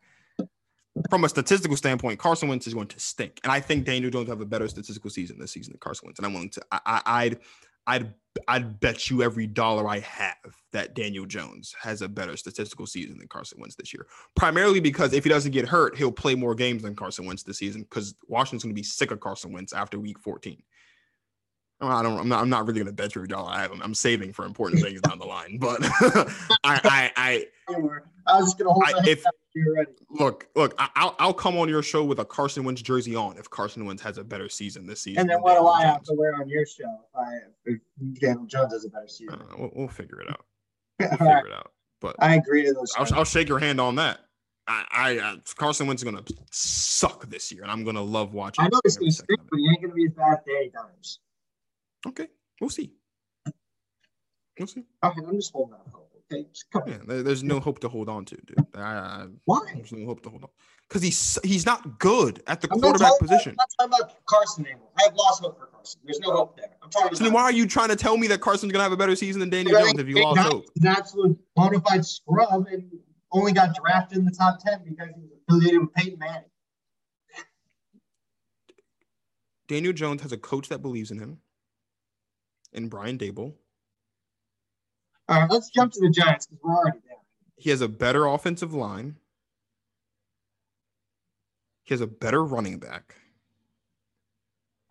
From 1.09 1.25
a 1.25 1.29
statistical 1.29 1.75
standpoint, 1.75 2.19
Carson 2.19 2.51
Wentz 2.51 2.67
is 2.67 2.75
going 2.75 2.89
to 2.89 3.01
stink, 3.01 3.41
and 3.43 3.51
I 3.51 3.61
think 3.61 3.87
Daniel 3.87 4.11
Jones 4.11 4.29
have 4.29 4.43
a 4.43 4.47
better 4.47 4.69
statistical 4.69 5.09
season 5.09 5.39
this 5.39 5.53
season 5.53 5.73
than 5.73 5.81
Carson 5.81 6.07
Wentz. 6.07 6.19
And 6.19 6.27
I'm 6.27 6.35
willing 6.35 6.51
to, 6.51 6.63
I, 6.71 6.81
I, 6.85 7.03
I'd, 7.07 7.39
I'd, 7.87 8.15
I'd 8.49 8.81
bet 8.81 9.11
you 9.11 9.23
every 9.23 9.47
dollar 9.47 9.87
I 9.89 10.01
have 10.01 10.57
that 10.73 10.95
Daniel 10.95 11.27
Jones 11.27 11.75
has 11.81 12.03
a 12.03 12.09
better 12.09 12.37
statistical 12.37 12.87
season 12.87 13.19
than 13.19 13.29
Carson 13.29 13.61
Wentz 13.61 13.77
this 13.77 13.93
year. 13.93 14.07
Primarily 14.35 14.81
because 14.81 15.13
if 15.13 15.25
he 15.25 15.31
doesn't 15.31 15.53
get 15.53 15.69
hurt, 15.69 15.97
he'll 15.97 16.13
play 16.13 16.35
more 16.35 16.55
games 16.55 16.83
than 16.83 16.97
Carson 16.97 17.27
Wentz 17.27 17.43
this 17.43 17.59
season 17.59 17.83
because 17.83 18.15
Washington's 18.29 18.63
going 18.65 18.75
to 18.75 18.79
be 18.79 18.83
sick 18.83 19.11
of 19.11 19.21
Carson 19.21 19.53
Wentz 19.53 19.73
after 19.73 19.99
Week 19.99 20.19
14. 20.19 20.63
I 21.83 22.03
don't. 22.03 22.19
I'm 22.19 22.29
not. 22.29 22.41
I'm 22.41 22.49
not 22.49 22.67
really 22.67 22.79
gonna 22.81 22.93
bet 22.93 23.15
you 23.15 23.25
a 23.25 23.27
dollar. 23.27 23.51
I 23.51 23.63
have. 23.63 23.73
I'm 23.83 23.95
saving 23.95 24.33
for 24.33 24.45
important 24.45 24.83
things 24.83 25.01
down 25.01 25.19
the 25.19 25.27
line. 25.27 25.59
But 25.59 25.81
I, 25.83 26.31
I, 26.65 27.11
I. 27.17 27.47
I 28.27 28.37
was 28.39 28.47
just 28.47 28.59
gonna 28.59 28.73
hold 28.73 28.85
I- 28.87 29.09
if- 29.09 29.27
up 29.27 29.35
when 29.53 29.65
you're 29.65 29.75
ready. 29.75 29.93
look, 30.11 30.49
look. 30.55 30.75
I, 30.79 30.89
I'll, 30.97 31.15
I'll 31.19 31.35
come 31.35 31.57
on 31.59 31.69
your 31.69 31.83
show 31.83 32.05
with 32.05 32.19
a 32.19 32.25
Carson 32.25 32.65
Wentz 32.65 32.81
jersey 32.83 33.15
on 33.15 33.37
if 33.37 33.51
Carson 33.51 33.85
Wentz 33.85 34.03
has 34.03 34.17
a 34.19 34.25
better 34.25 34.49
season 34.49 34.87
this 34.87 35.03
season. 35.03 35.21
And 35.21 35.31
then 35.31 35.43
what 35.43 35.59
do 35.59 35.67
I 35.67 35.83
have 35.85 36.03
to 36.05 36.15
wear 36.15 36.35
on 36.35 36.49
your 36.49 36.65
show 36.65 36.85
if 36.85 37.17
I 37.17 37.39
if 37.67 37.81
Daniel 38.21 38.47
Jones 38.47 38.73
has 38.73 38.85
a 38.85 38.89
better 38.89 39.09
season? 39.09 39.35
Uh, 39.41 39.57
we'll, 39.59 39.71
we'll 39.75 39.89
figure 39.89 40.21
it 40.21 40.31
out. 40.31 40.45
We'll 41.01 41.09
right, 41.11 41.19
figure 41.43 41.47
it 41.49 41.53
out. 41.53 41.73
But 42.01 42.17
I 42.21 42.37
agree 42.37 42.65
to 42.65 42.73
those. 42.73 42.93
I'll, 42.97 43.15
I'll 43.15 43.25
shake 43.25 43.49
your 43.49 43.59
hand 43.59 43.81
on 43.81 43.97
that. 43.97 44.21
I, 44.69 44.85
I, 44.93 45.19
uh, 45.19 45.37
Carson 45.57 45.87
Wentz 45.89 46.03
is 46.03 46.09
gonna 46.11 46.23
suck 46.53 47.29
this 47.29 47.51
year, 47.51 47.63
and 47.63 47.71
I'm 47.71 47.83
gonna 47.85 48.03
love 48.03 48.33
watching. 48.33 48.65
I 48.65 48.69
know 48.69 48.81
he's 48.85 48.97
gonna 48.97 49.11
stink, 49.11 49.41
but 49.51 49.59
he 49.59 49.69
ain't 49.69 49.83
gonna 49.83 49.95
be 49.95 50.05
as 50.05 50.13
bad 50.13 50.39
as 50.49 50.73
Dimes. 50.73 51.19
Okay, 52.07 52.29
we'll 52.61 52.71
see. 52.71 52.93
We'll 54.59 54.69
see. 54.69 54.85
Okay, 55.05 55.21
I'm 55.27 55.35
just 55.35 55.53
holding 55.53 55.75
out 55.75 55.87
hope. 55.93 56.12
Okay, 56.33 56.47
Yeah, 56.91 57.23
there's 57.23 57.43
no 57.43 57.61
hope 57.61 57.79
to 57.81 57.89
hold 57.89 58.09
on 58.09 58.25
to, 58.27 58.37
dude. 58.37 58.57
I, 58.75 59.27
Why? 59.45 59.61
there's 59.75 59.93
no 59.93 60.07
hope 60.07 60.23
to 60.23 60.31
hold 60.31 60.45
on 60.45 60.51
because 60.89 61.03
he's 61.03 61.39
he's 61.45 61.65
not 61.67 61.99
good 61.99 62.43
at 62.47 62.61
the 62.61 62.69
I'm 62.71 62.81
quarterback 62.81 63.09
talking 63.09 63.27
about, 63.27 63.31
position. 63.31 63.57
I'm 63.79 63.89
not 63.91 63.97
talking 63.99 64.07
about 64.07 64.27
Carson 64.27 64.67
anymore. 64.67 64.89
I 64.99 65.03
have 65.05 65.15
lost 65.15 65.43
hope 65.43 65.59
for 65.59 65.67
Carson. 65.67 66.01
There's 66.05 66.21
no 66.21 66.33
hope 66.33 66.57
there. 66.57 66.71
I'm 66.83 66.91
talking 66.91 67.17
So 67.17 67.25
about 67.25 67.35
why 67.35 67.43
are 67.45 67.53
you 67.53 67.67
trying 67.67 67.89
to 67.89 67.97
tell 67.97 68.17
me 68.17 68.27
that 68.29 68.41
Carson's 68.41 68.73
gonna 68.73 68.83
have 68.83 68.93
a 68.93 68.97
better 68.97 69.17
season 69.17 69.41
than 69.41 69.51
Daniel 69.51 69.79
Jones 69.81 69.99
if 69.99 70.07
you 70.09 70.23
lost 70.23 70.37
Dimes 70.37 70.53
hope? 70.53 70.65
an 70.81 70.87
absolute 70.87 71.39
bona 71.57 71.81
fide 71.81 72.05
scrub 72.05 72.67
and 72.71 72.91
only 73.33 73.53
got 73.53 73.75
drafted 73.75 74.19
in 74.19 74.25
the 74.25 74.31
top 74.31 74.59
ten 74.59 74.83
because 74.85 75.09
he 75.15 75.23
was 75.23 75.31
affiliated 75.49 75.81
with 75.81 75.93
Peyton 75.95 76.19
Manning. 76.19 76.45
Daniel 79.69 79.93
Jones 79.93 80.21
has 80.23 80.33
a 80.33 80.37
coach 80.37 80.69
that 80.69 80.83
believes 80.83 81.11
in 81.11 81.19
him, 81.19 81.39
and 82.75 82.91
Brian 82.91 83.17
Daboll. 83.19 83.55
All 85.33 85.41
right, 85.41 85.51
let's 85.51 85.71
jump 85.71 85.95
to 85.95 86.01
the 86.01 86.11
Giants 86.11 86.47
because 86.47 86.63
we're 86.63 86.75
already 86.75 86.99
there. 87.09 87.17
He 87.57 87.71
has 87.71 87.81
a 87.81 87.89
better 87.89 88.27
offensive 88.27 88.75
line. 88.75 89.17
He 91.85 91.95
has 91.95 92.03
a 92.03 92.07
better 92.07 92.45
running 92.45 92.79
back. 92.79 93.15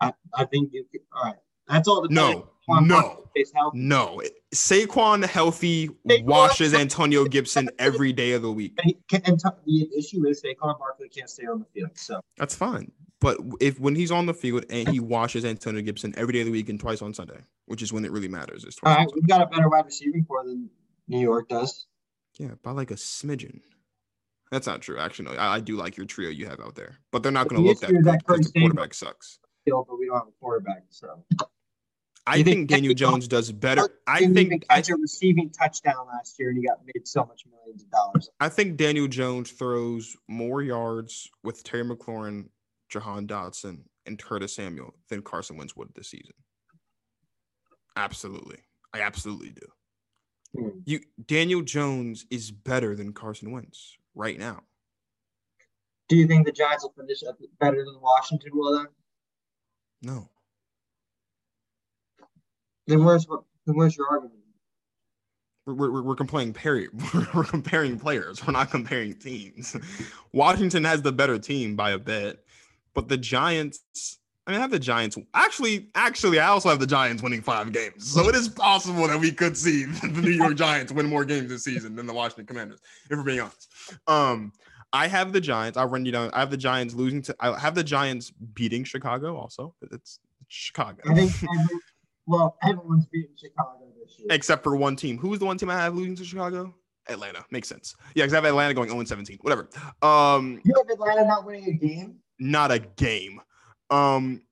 I, 0.00 0.12
I 0.34 0.46
think 0.46 0.72
you 0.72 0.84
could, 0.90 1.02
all 1.14 1.22
right. 1.22 1.36
That's 1.68 1.86
all 1.86 2.02
the 2.02 2.08
No, 2.08 2.50
no, 2.68 3.28
no. 3.72 4.22
Saquon 4.52 5.24
healthy 5.24 5.88
Saquon- 5.88 6.24
washes 6.24 6.74
Antonio 6.74 7.24
Gibson 7.24 7.70
every 7.78 8.12
day 8.12 8.32
of 8.32 8.42
the 8.42 8.50
week. 8.50 8.76
Can, 9.08 9.22
the 9.22 9.88
issue 9.96 10.26
is 10.26 10.42
Saquon 10.42 10.76
Barkley 10.76 11.08
can't 11.08 11.30
stay 11.30 11.46
on 11.46 11.60
the 11.60 11.66
field. 11.72 11.90
So 11.94 12.20
That's 12.36 12.56
fine. 12.56 12.90
But 13.22 13.38
if 13.60 13.78
when 13.78 13.94
he's 13.94 14.10
on 14.10 14.26
the 14.26 14.34
field 14.34 14.64
and 14.68 14.88
he 14.88 14.98
washes 14.98 15.44
Antonio 15.44 15.80
Gibson 15.80 16.12
every 16.16 16.32
day 16.32 16.40
of 16.40 16.46
the 16.46 16.52
week 16.52 16.68
and 16.68 16.78
twice 16.78 17.00
on 17.00 17.14
Sunday, 17.14 17.38
which 17.66 17.80
is 17.80 17.92
when 17.92 18.04
it 18.04 18.10
really 18.10 18.26
matters, 18.26 18.64
is 18.64 18.76
all 18.82 18.92
twice. 18.92 18.96
Uh, 18.96 18.98
right, 18.98 19.08
we've 19.14 19.28
got 19.28 19.40
a 19.40 19.46
better 19.46 19.68
wide 19.68 19.84
receiving 19.86 20.24
core 20.24 20.44
than 20.44 20.68
New 21.06 21.20
York 21.20 21.48
does. 21.48 21.86
Yeah, 22.38 22.54
by 22.64 22.72
like 22.72 22.90
a 22.90 22.94
smidgen. 22.94 23.60
That's 24.50 24.66
not 24.66 24.82
true. 24.82 24.98
Actually, 24.98 25.36
no. 25.36 25.40
I, 25.40 25.54
I 25.54 25.60
do 25.60 25.76
like 25.76 25.96
your 25.96 26.04
trio 26.04 26.30
you 26.30 26.46
have 26.46 26.58
out 26.58 26.74
there, 26.74 26.98
but 27.12 27.22
they're 27.22 27.30
not 27.30 27.46
going 27.46 27.62
to 27.62 27.68
look 27.68 27.78
that 27.80 27.92
good 27.92 28.04
that 28.04 28.26
because 28.26 28.50
the 28.50 28.60
quarterback 28.60 28.92
sucks. 28.92 29.38
Field, 29.64 29.86
but 29.88 29.98
we 29.98 30.06
don't 30.06 30.16
have 30.16 30.26
a 30.26 30.40
quarterback. 30.40 30.82
So 30.90 31.24
I 32.26 32.36
You 32.36 32.44
think, 32.44 32.56
think 32.56 32.70
Daniel 32.70 32.94
Jones 32.94 33.28
does 33.28 33.52
better. 33.52 33.88
I 34.08 34.26
think 34.26 34.64
I, 34.68 34.76
catch 34.76 34.90
a 34.90 34.96
receiving 34.96 35.50
touchdown 35.50 36.06
last 36.12 36.38
year, 36.40 36.48
and 36.48 36.58
he 36.58 36.66
got 36.66 36.78
made 36.84 37.06
so 37.06 37.24
much 37.24 37.44
millions 37.48 37.84
of 37.84 37.90
dollars. 37.90 38.30
I 38.40 38.48
think 38.48 38.76
Daniel 38.76 39.06
Jones 39.06 39.52
throws 39.52 40.16
more 40.28 40.60
yards 40.60 41.30
with 41.44 41.62
Terry 41.62 41.84
McLaurin, 41.84 42.48
Jahan 42.92 43.26
Dotson, 43.26 43.80
and 44.06 44.18
Curtis 44.18 44.54
Samuel 44.54 44.94
than 45.08 45.22
Carson 45.22 45.56
Wentz 45.56 45.74
would 45.76 45.88
this 45.94 46.10
season. 46.10 46.34
Absolutely, 47.96 48.58
I 48.92 49.00
absolutely 49.00 49.50
do. 49.50 49.66
Hmm. 50.54 50.78
You 50.84 51.00
Daniel 51.26 51.62
Jones 51.62 52.26
is 52.30 52.50
better 52.50 52.94
than 52.94 53.12
Carson 53.12 53.50
Wentz 53.50 53.96
right 54.14 54.38
now. 54.38 54.60
Do 56.08 56.16
you 56.16 56.26
think 56.26 56.44
the 56.44 56.52
Giants 56.52 56.84
will 56.84 56.92
finish 56.92 57.22
up 57.26 57.38
better 57.58 57.84
than 57.84 57.98
Washington 58.00 58.50
will 58.52 58.76
then? 58.76 58.86
No, 60.02 60.28
Then 62.86 63.04
where's? 63.04 63.26
Then 63.26 63.76
where's 63.76 63.96
your 63.96 64.08
argument? 64.08 64.42
we're 65.66 65.74
we're, 65.74 66.02
we're 66.02 66.16
comparing 66.16 66.52
Perry. 66.52 66.88
We're 67.34 67.44
comparing 67.44 67.98
players. 67.98 68.44
We're 68.44 68.52
not 68.52 68.70
comparing 68.70 69.14
teams. 69.14 69.76
Washington 70.32 70.84
has 70.84 71.02
the 71.02 71.12
better 71.12 71.38
team 71.38 71.76
by 71.76 71.92
a 71.92 71.98
bit, 71.98 72.44
but 72.94 73.08
the 73.08 73.16
Giants. 73.16 74.18
I 74.46 74.50
mean, 74.50 74.58
I 74.58 74.60
have 74.62 74.72
the 74.72 74.78
Giants. 74.80 75.16
Actually, 75.34 75.88
actually, 75.94 76.40
I 76.40 76.48
also 76.48 76.68
have 76.68 76.80
the 76.80 76.86
Giants 76.86 77.22
winning 77.22 77.42
five 77.42 77.72
games. 77.72 78.12
So 78.12 78.28
it 78.28 78.34
is 78.34 78.48
possible 78.48 79.06
that 79.06 79.20
we 79.20 79.30
could 79.30 79.56
see 79.56 79.84
the 80.02 80.08
New 80.20 80.30
York 80.32 80.56
Giants 80.56 80.90
win 80.92 81.06
more 81.06 81.24
games 81.24 81.48
this 81.48 81.62
season 81.62 81.94
than 81.94 82.06
the 82.06 82.12
Washington 82.12 82.46
Commanders, 82.46 82.80
if 83.08 83.16
we're 83.16 83.22
being 83.22 83.38
honest. 83.40 83.68
Um, 84.08 84.52
I 84.92 85.06
have 85.06 85.32
the 85.32 85.40
Giants. 85.40 85.78
I'll 85.78 85.88
run 85.88 86.04
you 86.04 86.10
down. 86.10 86.30
I 86.34 86.40
have 86.40 86.50
the 86.50 86.56
Giants 86.56 86.92
losing 86.94 87.22
to. 87.22 87.36
I 87.38 87.56
have 87.58 87.76
the 87.76 87.84
Giants 87.84 88.32
beating 88.54 88.82
Chicago. 88.82 89.36
Also, 89.36 89.74
it's 89.92 90.18
Chicago. 90.48 91.00
I 91.08 91.14
think 91.14 91.30
every, 91.36 91.76
well, 92.26 92.56
everyone's 92.68 93.06
beating 93.06 93.30
Chicago 93.40 93.78
this 94.02 94.18
year. 94.18 94.26
except 94.30 94.64
for 94.64 94.74
one 94.76 94.96
team. 94.96 95.18
Who's 95.18 95.38
the 95.38 95.46
one 95.46 95.56
team 95.56 95.70
I 95.70 95.76
have 95.76 95.94
losing 95.94 96.16
to 96.16 96.24
Chicago? 96.24 96.74
Atlanta. 97.08 97.44
Makes 97.52 97.68
sense. 97.68 97.94
Yeah, 98.16 98.24
because 98.24 98.32
I 98.34 98.36
have 98.38 98.44
Atlanta 98.44 98.74
going 98.74 98.88
0 98.88 99.04
17. 99.04 99.38
Whatever. 99.40 99.68
Um, 100.02 100.60
You 100.64 100.74
have 100.76 100.90
Atlanta 100.90 101.26
not 101.26 101.46
winning 101.46 101.68
a 101.68 101.72
game. 101.72 102.16
Not 102.42 102.70
a 102.72 102.80
game. 102.80 103.40
Um, 103.90 104.42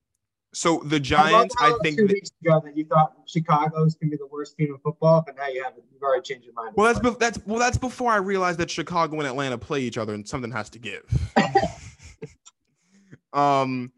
so 0.53 0.83
the 0.85 0.99
Giants, 1.01 1.55
love 1.61 1.75
I 1.75 1.79
think. 1.83 1.97
two 1.99 2.07
that- 2.07 2.13
weeks 2.15 2.31
ago 2.45 2.61
that 2.65 2.77
you 2.77 2.85
thought 2.85 3.15
Chicago 3.27 3.85
was 3.85 3.95
going 3.95 4.11
to 4.11 4.17
be 4.17 4.19
the 4.19 4.27
worst 4.27 4.57
team 4.57 4.71
in 4.73 4.79
football, 4.79 5.23
but 5.25 5.37
now 5.37 5.47
you 5.49 5.63
have 5.63 5.75
you've 5.93 6.03
already 6.03 6.23
changed 6.23 6.45
your 6.45 6.55
mind. 6.55 6.75
well, 6.77 6.87
that's 6.93 6.99
bef- 7.05 7.19
that's 7.19 7.39
well, 7.47 7.59
that's 7.59 7.79
before 7.79 8.11
I 8.13 8.17
realized 8.17 8.59
that 8.59 8.71
Chicago 8.71 9.19
and 9.19 9.27
Atlanta 9.27 9.59
play 9.59 9.81
each 9.81 9.99
other, 9.99 10.15
and 10.15 10.27
something 10.27 10.51
has 10.51 10.69
to 10.71 10.79
give. 10.79 11.03
um, 13.33 13.93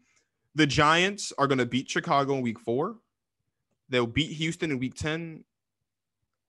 the 0.55 0.67
Giants 0.67 1.33
are 1.37 1.47
going 1.47 1.57
to 1.57 1.65
beat 1.65 1.89
Chicago 1.89 2.35
in 2.35 2.41
Week 2.41 2.59
Four. 2.59 2.97
They'll 3.89 4.07
beat 4.07 4.31
Houston 4.37 4.71
in 4.71 4.79
Week 4.79 4.93
Ten. 4.95 5.43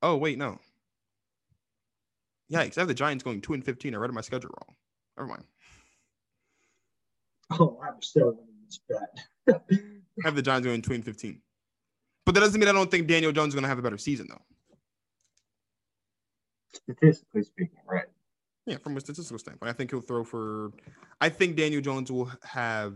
Oh 0.03 0.17
wait, 0.17 0.39
no. 0.39 0.59
Yikes! 2.53 2.77
I 2.77 2.83
have 2.83 2.89
the 2.89 2.95
Giants 2.95 3.25
going 3.25 3.41
two 3.41 3.55
and 3.55 3.65
fifteen. 3.65 3.95
I 3.95 3.99
read 3.99 4.13
my 4.13 4.21
schedule 4.21 4.51
wrong. 4.51 4.77
Never 5.17 5.29
mind. 5.29 5.45
Oh, 7.53 7.81
I'm 7.83 8.01
still 8.03 8.33
winning 8.33 8.55
this 8.67 8.81
bet. 8.89 9.61
I 9.71 10.25
have 10.25 10.35
the 10.35 10.43
Giants 10.43 10.67
going 10.67 10.83
2 10.83 10.93
and 10.93 11.05
15. 11.05 11.41
But 12.27 12.35
that 12.35 12.41
doesn't 12.41 12.59
mean 12.59 12.69
I 12.69 12.73
don't 12.73 12.91
think 12.91 13.07
Daniel 13.07 13.33
Jones 13.33 13.49
is 13.49 13.55
going 13.55 13.63
to 13.63 13.69
have 13.69 13.79
a 13.79 13.83
better 13.83 13.99
season, 13.99 14.29
though. 14.31 14.43
Statistically 16.73 17.43
speaking, 17.43 17.79
right? 17.87 18.07
Yeah, 18.67 18.79
from 18.79 18.97
a 18.97 19.01
statistical 19.01 19.39
standpoint, 19.39 19.71
I 19.71 19.75
think 19.75 19.91
he'll 19.91 20.01
throw 20.01 20.25
for. 20.25 20.73
I 21.21 21.29
think 21.29 21.57
Daniel 21.57 21.83
Jones 21.83 22.11
will 22.11 22.31
have. 22.43 22.95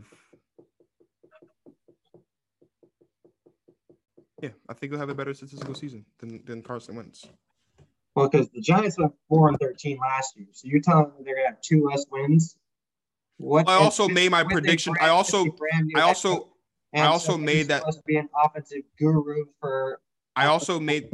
Yeah, 4.42 4.51
I 4.68 4.74
think 4.74 4.92
he'll 4.92 5.01
have 5.01 5.11
a 5.11 5.14
better 5.14 5.34
statistical 5.34 5.74
season 5.74 6.07
than, 6.20 6.40
than 6.44 6.62
Carson 6.62 6.96
Wentz. 6.96 7.26
Well, 8.14 8.28
because 8.28 8.49
the 8.51 8.61
Giants 8.61 8.96
went 8.99 9.12
four 9.28 9.49
and 9.49 9.59
thirteen 9.61 9.99
last 9.99 10.36
year, 10.36 10.46
so 10.53 10.68
you're 10.68 10.80
telling 10.80 11.11
me 11.11 11.24
they're 11.24 11.34
going 11.34 11.46
to 11.46 11.51
have 11.51 11.61
two 11.61 11.86
less 11.86 12.07
wins. 12.11 12.57
What? 13.39 13.68
I 13.68 13.74
also 13.76 14.09
made 14.09 14.30
my 14.30 14.45
prediction. 14.45 14.95
I 15.01 15.09
also, 15.09 15.45
with 15.45 15.55
a 15.55 15.57
brand 15.57 15.86
new 15.86 15.99
I 15.99 16.03
also, 16.03 16.53
I 16.95 17.01
also 17.07 17.39
made 17.39 17.68
that- 17.68 17.82
to 17.84 18.03
be 18.07 18.16
an 18.16 18.28
offensive 18.45 18.82
guru 18.99 19.47
for. 19.61 20.01
I 20.36 20.47
also 20.47 20.78
made, 20.78 21.09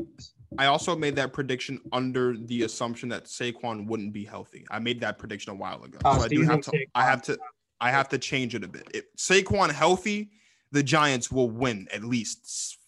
I 0.58 0.66
also 0.66 0.96
made 0.96 1.16
that 1.16 1.32
prediction 1.32 1.80
under 1.92 2.36
the 2.36 2.62
assumption 2.62 3.08
that 3.10 3.24
Saquon 3.24 3.86
wouldn't 3.86 4.12
be 4.12 4.24
healthy. 4.24 4.66
I 4.70 4.78
made 4.78 5.00
that 5.00 5.18
prediction 5.18 5.52
a 5.52 5.54
while 5.54 5.82
ago, 5.82 5.98
Oh, 6.04 6.14
so 6.14 6.18
so 6.20 6.24
I 6.24 6.28
do 6.28 6.42
have 6.42 6.60
to. 6.62 6.86
I 6.94 7.04
have 7.04 7.22
to. 7.22 7.38
I 7.80 7.90
have 7.90 8.08
to 8.10 8.18
change 8.18 8.54
it 8.54 8.64
a 8.64 8.68
bit. 8.68 8.88
If 8.94 9.04
Saquon 9.16 9.70
healthy, 9.70 10.30
the 10.72 10.82
Giants 10.82 11.30
will 11.30 11.50
win 11.50 11.88
at 11.92 12.04
least 12.04 12.78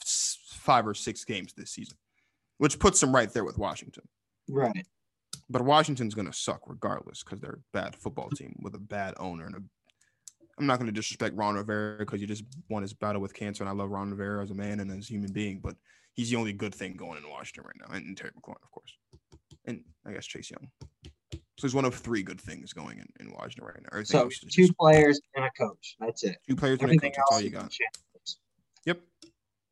five 0.51 0.87
or 0.87 0.95
six 0.95 1.25
games 1.25 1.53
this 1.55 1.71
season, 1.71 1.97
which 2.59 2.79
puts 2.79 3.01
them 3.01 3.15
right 3.15 3.31
there 3.33 3.45
with 3.45 3.59
Washington. 3.59 4.05
Right. 4.49 4.87
But 5.49 5.63
Washington's 5.63 6.15
going 6.15 6.27
to 6.27 6.37
suck 6.37 6.61
regardless 6.67 7.23
because 7.23 7.41
they're 7.41 7.61
a 7.61 7.73
bad 7.73 7.95
football 7.95 8.29
mm. 8.31 8.39
team 8.39 8.57
with 8.63 8.75
a 8.75 8.81
bad 8.81 9.15
owner 9.19 9.47
and 9.47 9.55
a. 9.57 9.63
I'm 10.59 10.67
not 10.67 10.79
going 10.79 10.87
to 10.87 10.93
disrespect 10.93 11.37
Ron 11.37 11.55
Rivera 11.55 11.99
because 11.99 12.21
he 12.21 12.27
just 12.27 12.45
won 12.71 12.81
his 12.81 12.95
battle 12.95 13.21
with 13.21 13.35
cancer, 13.35 13.63
and 13.63 13.69
I 13.69 13.75
love 13.75 13.91
Ron 13.91 14.11
Rivera 14.11 14.43
as 14.43 14.51
a 14.51 14.55
man 14.55 14.81
and 14.81 14.91
as 14.91 15.11
a 15.11 15.13
human 15.13 15.31
being, 15.31 15.61
but 15.63 15.77
he's 16.15 16.31
the 16.31 16.37
only 16.37 16.55
good 16.55 16.75
thing 16.75 16.97
going 16.97 17.23
in 17.23 17.29
Washington 17.29 17.65
right 17.65 17.77
now, 17.79 17.95
and, 17.95 18.07
and 18.07 18.17
Terry 18.17 18.31
McLaurin, 18.31 18.63
of 18.63 18.71
course, 18.71 18.97
and 19.67 19.85
I 20.07 20.13
guess 20.13 20.25
Chase 20.25 20.51
Young. 20.51 20.71
So 21.59 21.67
he's 21.67 21.75
one 21.75 21.85
of 21.85 21.95
three 21.95 22.23
good 22.23 22.41
things 22.41 22.73
going 22.73 22.99
in, 22.99 23.07
in 23.21 23.33
Washington 23.33 23.65
right 23.65 23.81
now. 23.83 23.89
Everything 23.93 24.31
So 24.31 24.49
two 24.49 24.63
just 24.63 24.77
players 24.77 25.21
and 25.35 25.45
a 25.45 25.51
coach. 25.51 25.97
That's 26.01 26.23
it. 26.25 26.37
two 26.49 26.57
players 26.57 26.81
and 26.81 26.91
a 26.91 26.99
coach. 26.99 27.13
That's 27.17 27.33
all 27.33 27.41
you 27.41 27.51
got. 27.51 27.73
Yep. 28.85 29.01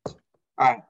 All 0.07 0.13
right. 0.59 0.81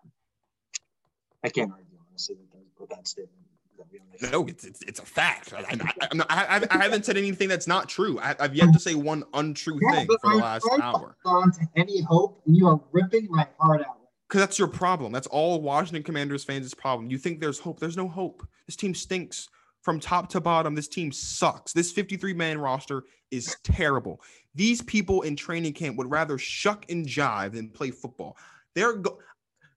I 1.44 1.50
can't 1.50 1.72
argue 1.72 1.98
honestly 2.10 2.38
with 2.80 2.90
that 2.90 3.08
statement. 3.08 3.45
That 3.78 3.86
we 3.92 4.00
only- 4.00 4.32
No, 4.32 4.48
it's 4.48 4.64
it's, 4.66 4.82
it's 4.84 5.00
a 5.00 5.06
fact. 5.06 5.54
I, 5.54 5.64
I, 5.70 5.76
not, 6.16 6.28
I, 6.30 6.66
I- 6.72 6.84
haven't 6.84 7.06
said 7.06 7.18
anything 7.18 7.48
that's 7.50 7.68
not 7.68 7.90
true. 7.90 8.20
I, 8.20 8.36
I've 8.40 8.56
yet 8.56 8.72
to 8.74 8.80
say 8.80 8.96
one 8.96 9.24
untrue 9.34 9.80
Yeah, 9.82 9.92
thing 10.00 10.08
for 10.22 10.32
the 10.32 10.38
last 10.38 10.68
hour. 10.82 11.18
On 11.26 11.52
to 11.52 11.60
any 11.76 12.02
hope, 12.02 12.42
and 12.46 12.56
you 12.56 12.68
are 12.68 12.80
ripping 12.92 13.28
my 13.30 13.48
heart 13.60 13.82
out. 13.82 13.98
Because 14.28 14.42
that's 14.42 14.58
your 14.58 14.68
problem. 14.68 15.12
That's 15.12 15.28
all 15.28 15.62
Washington 15.62 16.02
Commanders 16.04 16.44
fans' 16.44 16.74
problem. 16.74 17.10
You 17.12 17.18
think 17.18 17.40
there's 17.40 17.60
hope. 17.60 17.80
There's 17.80 17.98
no 17.98 18.08
hope. 18.08 18.46
This 18.66 18.76
team 18.76 18.96
stinks 18.96 19.50
from 19.82 20.00
top 20.00 20.30
to 20.30 20.42
bottom. 20.42 20.74
This 20.74 20.88
team 20.88 21.12
sucks. 21.12 21.74
This 21.74 21.92
53 21.92 22.34
man 22.34 22.58
roster 22.58 23.04
is 23.30 23.56
terrible. 23.64 24.20
These 24.56 24.82
people 24.82 25.22
in 25.22 25.36
training 25.36 25.74
camp 25.74 25.98
would 25.98 26.10
rather 26.10 26.40
shuck 26.40 26.86
and 26.90 27.06
jive 27.06 27.52
than 27.54 27.70
play 27.70 27.92
football. 27.92 28.36
They're 28.74 28.94
go- 28.94 29.20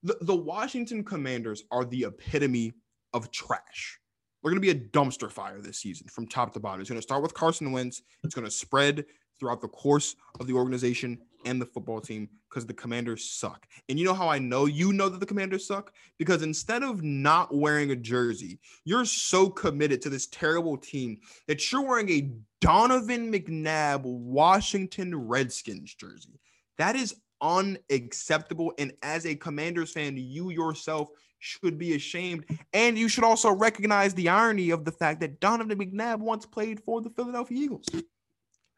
the, 0.03 0.17
the 0.23 0.35
Washington 0.37 1.05
Commanders 1.05 1.65
are 1.71 1.85
the 1.85 2.05
epitome 2.05 2.73
of 3.13 3.31
trash. 3.31 3.99
They're 4.43 4.53
going 4.53 4.63
to 4.63 4.75
be 4.75 4.79
a 4.79 4.89
dumpster 4.89 5.31
fire 5.31 5.61
this 5.61 5.79
season 5.79 6.07
from 6.09 6.27
top 6.27 6.53
to 6.55 6.61
bottom. 6.61 6.81
It's 6.81 6.89
going 6.89 7.01
to 7.01 7.03
start 7.03 7.23
with 7.23 7.35
Carson 7.35 7.73
Wentz. 7.73 8.03
It's 8.23 8.35
going 8.35 8.45
to 8.45 8.51
spread 8.51 9.05
throughout 9.39 9.61
the 9.61 9.69
course 9.69 10.17
of 10.41 10.47
the 10.47 10.53
organization 10.53 11.19
and 11.45 11.61
the 11.61 11.67
football 11.67 12.01
team 12.01 12.29
because 12.49 12.67
the 12.67 12.75
commanders 12.75 13.31
suck. 13.31 13.67
And 13.89 13.99
you 13.99 14.05
know 14.05 14.15
how 14.15 14.29
I 14.29 14.39
know 14.39 14.67
you 14.67 14.93
know 14.93 15.09
that 15.09 15.21
the 15.21 15.27
commanders 15.27 15.67
suck? 15.67 15.93
Because 16.19 16.43
instead 16.43 16.83
of 16.83 17.03
not 17.03 17.55
wearing 17.55 17.91
a 17.91 17.97
jersey, 17.97 18.59
you're 18.85 19.05
so 19.05 19.49
committed 19.49 20.03
to 20.03 20.11
this 20.11 20.27
terrible 20.29 20.77
team 20.77 21.19
that 21.47 21.71
you're 21.71 21.83
wearing 21.83 22.09
a 22.11 22.31
Donovan 22.61 23.33
McNabb 23.33 24.03
Washington 24.03 25.15
Redskins 25.15 25.95
jersey. 25.95 26.41
That 26.79 26.97
is 26.97 27.15
unacceptable. 27.41 28.73
And 28.79 28.93
as 29.03 29.27
a 29.27 29.37
commanders 29.37 29.93
fan, 29.93 30.17
you 30.17 30.51
yourself 30.51 31.11
should 31.39 31.79
be 31.79 31.95
ashamed. 31.95 32.45
And 32.73 32.99
you 32.99 33.09
should 33.09 33.25
also 33.25 33.51
recognize 33.51 34.15
the 34.15 34.29
irony 34.29 34.71
of 34.71 34.85
the 34.85 34.93
fact 34.93 35.21
that 35.21 35.41
Donovan 35.41 35.79
McNabb 35.79 36.19
once 36.19 36.47
played 36.47 36.81
for 36.81 37.01
the 37.01 37.11
Philadelphia 37.11 37.59
Eagles. 37.59 37.87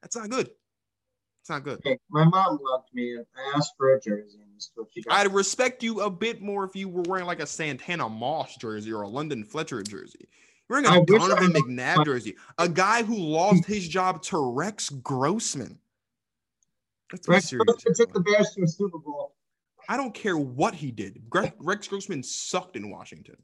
That's 0.03 0.17
not 0.17 0.31
good. 0.31 0.51
It's 1.43 1.51
not 1.51 1.65
good. 1.65 1.81
Hey, 1.85 1.99
my 2.11 2.25
mom 2.25 2.59
loved 2.63 2.89
me. 2.93 3.15
and 3.15 3.25
I 3.37 3.57
asked 3.57 3.73
for 3.77 3.95
a 3.95 4.01
jersey, 4.01 4.39
and 4.43 4.55
this 4.55 4.65
is 4.65 4.73
what 4.75 4.89
she 4.93 5.03
got. 5.03 5.15
I'd 5.15 5.33
respect 5.33 5.83
you 5.83 6.03
a 6.03 6.11
bit 6.11 6.43
more 6.43 6.65
if 6.65 6.77
you 6.77 6.89
were 6.89 7.03
wearing 7.03 7.27
like 7.27 7.41
a 7.41 7.47
Santana 7.47 8.09
Moss 8.09 8.57
jersey 8.57 8.93
or 8.93 9.03
a 9.03 9.09
London 9.09 9.45
Fletcher 9.45 9.83
jersey. 9.83 10.29
You're 10.69 10.83
wearing 10.83 10.87
a 10.87 11.01
I 11.01 11.05
Donovan 11.05 11.53
McNabb 11.53 12.05
jersey, 12.05 12.37
a 12.59 12.69
guy 12.69 13.03
who 13.03 13.17
lost 13.17 13.65
his 13.65 13.89
job 13.89 14.23
to 14.25 14.53
Rex 14.53 14.91
Grossman. 14.91 15.79
Let's 17.11 17.27
Rex 17.27 17.49
serious 17.49 17.65
Grossman 17.65 17.95
took 17.95 18.13
the. 18.13 18.21
Bears 18.21 18.51
to 18.57 18.63
a 18.63 18.69
Super 18.69 18.99
Bowl. 18.99 19.35
I 19.89 19.97
don't 19.97 20.14
care 20.14 20.37
what 20.37 20.74
he 20.74 20.91
did. 20.91 21.22
Rex 21.59 21.89
Grossman 21.89 22.22
sucked 22.22 22.76
in 22.76 22.91
Washington. 22.91 23.37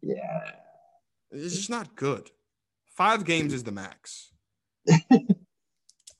Yeah. 0.00 0.40
It's 1.30 1.56
just 1.56 1.70
not 1.70 1.96
good. 1.96 2.30
Five 2.94 3.24
games 3.24 3.52
is 3.52 3.64
the 3.64 3.72
max. 3.72 4.32
All 4.90 5.18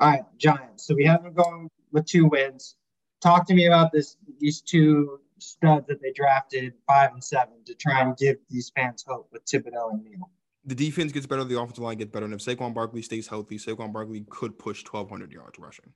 right, 0.00 0.22
Giants. 0.38 0.86
So 0.86 0.94
we 0.94 1.04
have 1.04 1.22
them 1.22 1.34
going 1.34 1.70
with 1.92 2.06
two 2.06 2.26
wins. 2.26 2.76
Talk 3.20 3.46
to 3.48 3.54
me 3.54 3.66
about 3.66 3.92
this. 3.92 4.16
These 4.40 4.62
two 4.62 5.20
studs 5.38 5.86
that 5.88 6.00
they 6.00 6.12
drafted, 6.12 6.72
five 6.86 7.12
and 7.12 7.22
seven, 7.22 7.54
to 7.66 7.74
try 7.74 8.00
and 8.00 8.16
give 8.16 8.36
these 8.48 8.72
fans 8.74 9.04
hope 9.06 9.28
with 9.32 9.44
Thibodeaux 9.44 9.92
and 9.92 10.04
Neal. 10.04 10.30
The 10.64 10.74
defense 10.74 11.12
gets 11.12 11.26
better, 11.26 11.44
the 11.44 11.60
offensive 11.60 11.82
line 11.82 11.98
gets 11.98 12.10
better, 12.10 12.24
and 12.24 12.34
if 12.34 12.40
Saquon 12.40 12.72
Barkley 12.72 13.02
stays 13.02 13.26
healthy, 13.26 13.58
Saquon 13.58 13.92
Barkley 13.92 14.24
could 14.30 14.58
push 14.58 14.84
1,200 14.84 15.32
yards 15.32 15.58
rushing, 15.58 15.92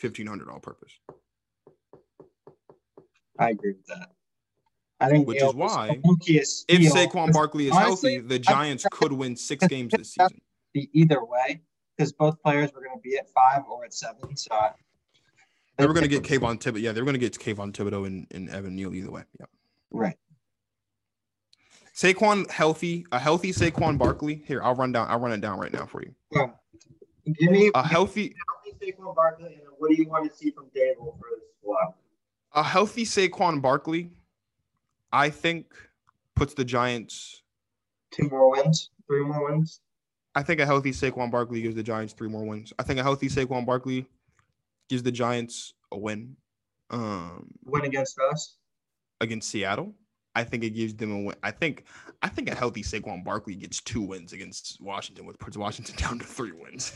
1,500 0.00 0.50
all 0.50 0.60
purpose. 0.60 0.92
I 3.38 3.50
agree 3.50 3.72
with 3.72 3.86
that. 3.86 4.10
I 5.00 5.10
think 5.10 5.28
Which 5.28 5.42
is 5.42 5.54
why 5.54 6.00
If. 6.26 6.48
Saquon 6.68 7.32
Barkley 7.32 7.66
is 7.66 7.72
honestly, 7.72 8.14
healthy, 8.14 8.28
the 8.28 8.38
Giants 8.38 8.86
could 8.90 9.12
win 9.12 9.36
six 9.36 9.66
games 9.66 9.92
this 9.96 10.14
season. 10.14 10.40
be 10.72 10.88
either 10.92 11.22
way 11.24 11.60
because 11.96 12.12
both 12.12 12.42
players 12.42 12.72
were 12.72 12.80
going 12.82 12.96
to 12.96 13.02
be 13.02 13.16
at 13.18 13.28
five 13.30 13.62
or 13.68 13.84
at 13.84 13.92
seven. 13.92 14.36
So 14.36 14.54
I- 14.54 14.72
They 15.76 15.86
were 15.86 15.92
going 15.92 16.08
to 16.08 16.08
get 16.08 16.22
Kayvon 16.22 16.58
Thibodeaux. 16.60 16.80
Yeah, 16.80 16.92
they 16.92 17.00
were 17.02 17.04
going 17.04 17.14
to 17.14 17.18
get 17.18 17.38
Kayvon 17.38 17.72
Thibodeaux 17.72 18.06
and, 18.06 18.26
and 18.30 18.48
Evan 18.48 18.74
Neal 18.74 18.94
either 18.94 19.10
way. 19.10 19.24
Yeah. 19.38 19.46
right. 19.90 20.16
Saquon 21.94 22.50
healthy, 22.50 23.06
a 23.12 23.18
healthy 23.18 23.52
Saquon 23.52 23.96
Barkley. 23.98 24.42
Here, 24.46 24.62
I'll 24.62 24.74
run 24.74 24.92
down. 24.92 25.08
I'll 25.08 25.18
run 25.18 25.32
it 25.32 25.40
down 25.40 25.58
right 25.58 25.72
now 25.72 25.86
for 25.86 26.02
you. 26.02 26.14
Yeah. 26.30 26.48
Give 27.38 27.50
me 27.50 27.70
A 27.74 27.86
healthy, 27.86 28.34
me 28.64 28.72
Saquon 28.92 29.14
Barkley, 29.14 29.54
and 29.54 29.62
what 29.78 29.88
do 29.90 29.96
you 29.96 30.08
want 30.08 30.30
to 30.30 30.36
see 30.36 30.50
from 30.50 30.66
Daboll 30.76 31.18
for 31.18 31.26
this 31.34 31.44
squad? 31.60 31.94
A 32.56 32.62
healthy 32.62 33.04
Saquon 33.04 33.62
Barkley, 33.62 34.10
I 35.12 35.30
think, 35.30 35.66
puts 36.34 36.54
the 36.54 36.64
Giants. 36.64 37.42
Two 38.10 38.28
more 38.28 38.50
wins, 38.50 38.90
three 39.06 39.24
more 39.24 39.50
wins. 39.50 39.80
I 40.34 40.42
think 40.42 40.60
a 40.60 40.66
healthy 40.66 40.90
Saquon 40.90 41.30
Barkley 41.30 41.62
gives 41.62 41.74
the 41.76 41.82
Giants 41.82 42.12
three 42.12 42.28
more 42.28 42.44
wins. 42.44 42.72
I 42.78 42.82
think 42.82 42.98
a 42.98 43.02
healthy 43.02 43.28
Saquon 43.28 43.64
Barkley 43.64 44.06
gives 44.88 45.02
the 45.02 45.12
Giants 45.12 45.74
a 45.92 45.98
win 45.98 46.36
um, 46.90 47.48
Win 47.64 47.84
against 47.84 48.18
us. 48.32 48.56
against 49.20 49.50
Seattle. 49.50 49.94
I 50.34 50.44
think 50.44 50.62
it 50.64 50.70
gives 50.70 50.94
them 50.94 51.10
a 51.12 51.20
win. 51.20 51.36
I 51.42 51.50
think 51.50 51.84
I 52.22 52.28
think 52.28 52.50
a 52.50 52.54
healthy 52.54 52.82
Saquon 52.82 53.24
Barkley 53.24 53.56
gets 53.56 53.80
two 53.80 54.02
wins 54.02 54.32
against 54.32 54.78
Washington, 54.80 55.26
which 55.26 55.38
puts 55.38 55.56
Washington 55.56 55.96
down 55.98 56.18
to 56.18 56.24
three 56.24 56.52
wins. 56.52 56.92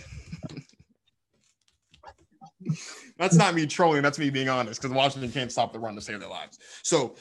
that's 3.20 3.36
not 3.36 3.54
me 3.54 3.66
trolling. 3.66 4.02
That's 4.02 4.18
me 4.18 4.30
being 4.30 4.48
honest 4.48 4.80
because 4.80 4.96
Washington 4.96 5.30
can't 5.30 5.52
stop 5.52 5.72
the 5.72 5.78
run 5.78 5.94
to 5.94 6.00
save 6.00 6.20
their 6.20 6.28
lives. 6.28 6.58
So 6.82 7.16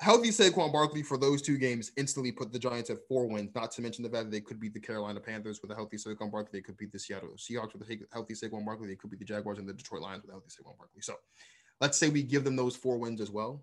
healthy 0.00 0.30
Saquon 0.30 0.72
Barkley 0.72 1.02
for 1.02 1.16
those 1.16 1.40
two 1.40 1.58
games 1.58 1.92
instantly 1.96 2.32
put 2.32 2.52
the 2.52 2.58
Giants 2.58 2.90
at 2.90 2.98
four 3.08 3.28
wins. 3.28 3.54
Not 3.54 3.70
to 3.72 3.82
mention 3.82 4.02
the 4.02 4.10
fact 4.10 4.24
that 4.24 4.30
they 4.32 4.40
could 4.40 4.58
beat 4.58 4.74
the 4.74 4.80
Carolina 4.80 5.20
Panthers 5.20 5.60
with 5.62 5.70
a 5.70 5.76
healthy 5.76 5.96
Saquon 5.96 6.32
Barkley. 6.32 6.58
They 6.58 6.62
could 6.62 6.76
beat 6.76 6.90
the 6.90 6.98
Seattle 6.98 7.30
Seahawks 7.36 7.72
with 7.72 7.88
a 7.88 7.98
healthy 8.12 8.34
Saquon 8.34 8.66
Barkley. 8.66 8.88
They 8.88 8.96
could 8.96 9.10
beat 9.10 9.20
the 9.20 9.24
Jaguars 9.24 9.58
and 9.58 9.68
the 9.68 9.72
Detroit 9.72 10.02
Lions 10.02 10.22
with 10.22 10.30
a 10.30 10.34
healthy 10.34 10.48
Saquon 10.48 10.76
Barkley. 10.76 11.02
So 11.02 11.14
let's 11.80 11.96
say 11.96 12.08
we 12.08 12.24
give 12.24 12.42
them 12.42 12.56
those 12.56 12.74
four 12.74 12.98
wins 12.98 13.20
as 13.20 13.30
well. 13.30 13.62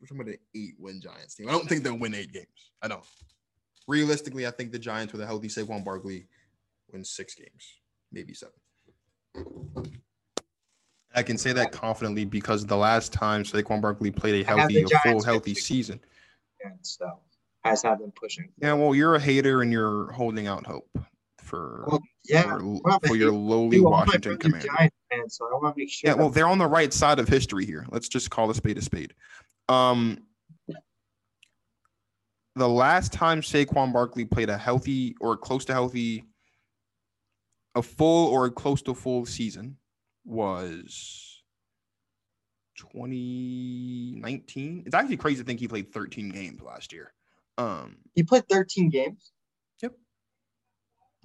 We're 0.00 0.06
talking 0.08 0.20
about 0.20 0.32
an 0.32 0.38
eight-win 0.54 1.00
Giants 1.00 1.36
team. 1.36 1.48
I 1.48 1.52
don't 1.52 1.68
think 1.68 1.84
they'll 1.84 1.98
win 1.98 2.14
eight 2.14 2.32
games. 2.32 2.72
I 2.82 2.88
don't. 2.88 3.04
Realistically, 3.86 4.46
I 4.46 4.50
think 4.50 4.72
the 4.72 4.78
Giants 4.78 5.12
with 5.12 5.22
a 5.22 5.26
healthy 5.26 5.48
Saquon 5.48 5.84
Barkley 5.84 6.26
win 6.90 7.04
six 7.04 7.34
games, 7.34 7.80
maybe 8.12 8.34
seven. 8.34 8.54
I 11.14 11.22
can 11.22 11.36
say 11.36 11.52
that 11.52 11.72
confidently 11.72 12.24
because 12.24 12.64
the 12.64 12.76
last 12.76 13.12
time 13.12 13.42
Saquon 13.42 13.80
Barkley 13.80 14.10
played 14.10 14.42
a 14.42 14.46
healthy, 14.46 14.82
a 14.82 14.98
full 15.00 15.22
healthy 15.22 15.54
season. 15.54 16.00
And 16.64 16.74
so 16.82 17.18
has 17.64 17.82
have 17.82 17.98
been 17.98 18.12
pushing. 18.12 18.48
Yeah, 18.58 18.74
well, 18.74 18.94
you're 18.94 19.16
a 19.16 19.20
hater 19.20 19.62
and 19.62 19.72
you're 19.72 20.12
holding 20.12 20.46
out 20.46 20.66
hope 20.66 20.88
for 21.38 21.84
Well, 21.88 22.00
yeah. 22.24 22.42
for, 22.42 22.60
well, 22.84 23.00
for 23.06 23.16
your 23.16 23.32
lowly 23.32 23.78
you, 23.78 23.84
Washington 23.84 24.22
friends 24.22 24.36
are 24.36 24.38
Commanders. 24.38 24.70
Giants 24.70 24.96
fans, 25.10 25.36
so 25.36 25.46
I 25.46 25.54
want 25.54 25.74
to 25.74 25.80
make 25.80 25.90
sure. 25.90 26.10
Yeah, 26.10 26.14
well, 26.14 26.30
they're 26.30 26.48
on 26.48 26.58
the 26.58 26.66
right 26.66 26.92
side 26.92 27.18
of 27.18 27.28
history 27.28 27.66
here. 27.66 27.86
Let's 27.90 28.08
just 28.08 28.30
call 28.30 28.50
a 28.50 28.54
spade 28.54 28.78
a 28.78 28.82
spade. 28.82 29.14
Um, 29.68 30.18
the 32.56 32.68
last 32.68 33.12
time 33.12 33.40
Saquon 33.40 33.92
Barkley 33.92 34.24
played 34.24 34.48
a 34.48 34.58
healthy 34.58 35.16
or 35.20 35.36
close 35.36 35.64
to 35.66 35.72
healthy, 35.72 36.24
a 37.74 37.82
full 37.82 38.28
or 38.28 38.50
close 38.50 38.82
to 38.82 38.94
full 38.94 39.26
season 39.26 39.76
was 40.24 41.42
2019. 42.76 44.84
It's 44.86 44.94
actually 44.94 45.16
crazy 45.16 45.42
to 45.42 45.44
think 45.44 45.60
he 45.60 45.68
played 45.68 45.92
13 45.92 46.30
games 46.30 46.60
last 46.62 46.92
year. 46.92 47.12
Um, 47.58 47.96
he 48.14 48.22
played 48.22 48.48
13 48.48 48.90
games. 48.90 49.32
Yep. 49.82 49.92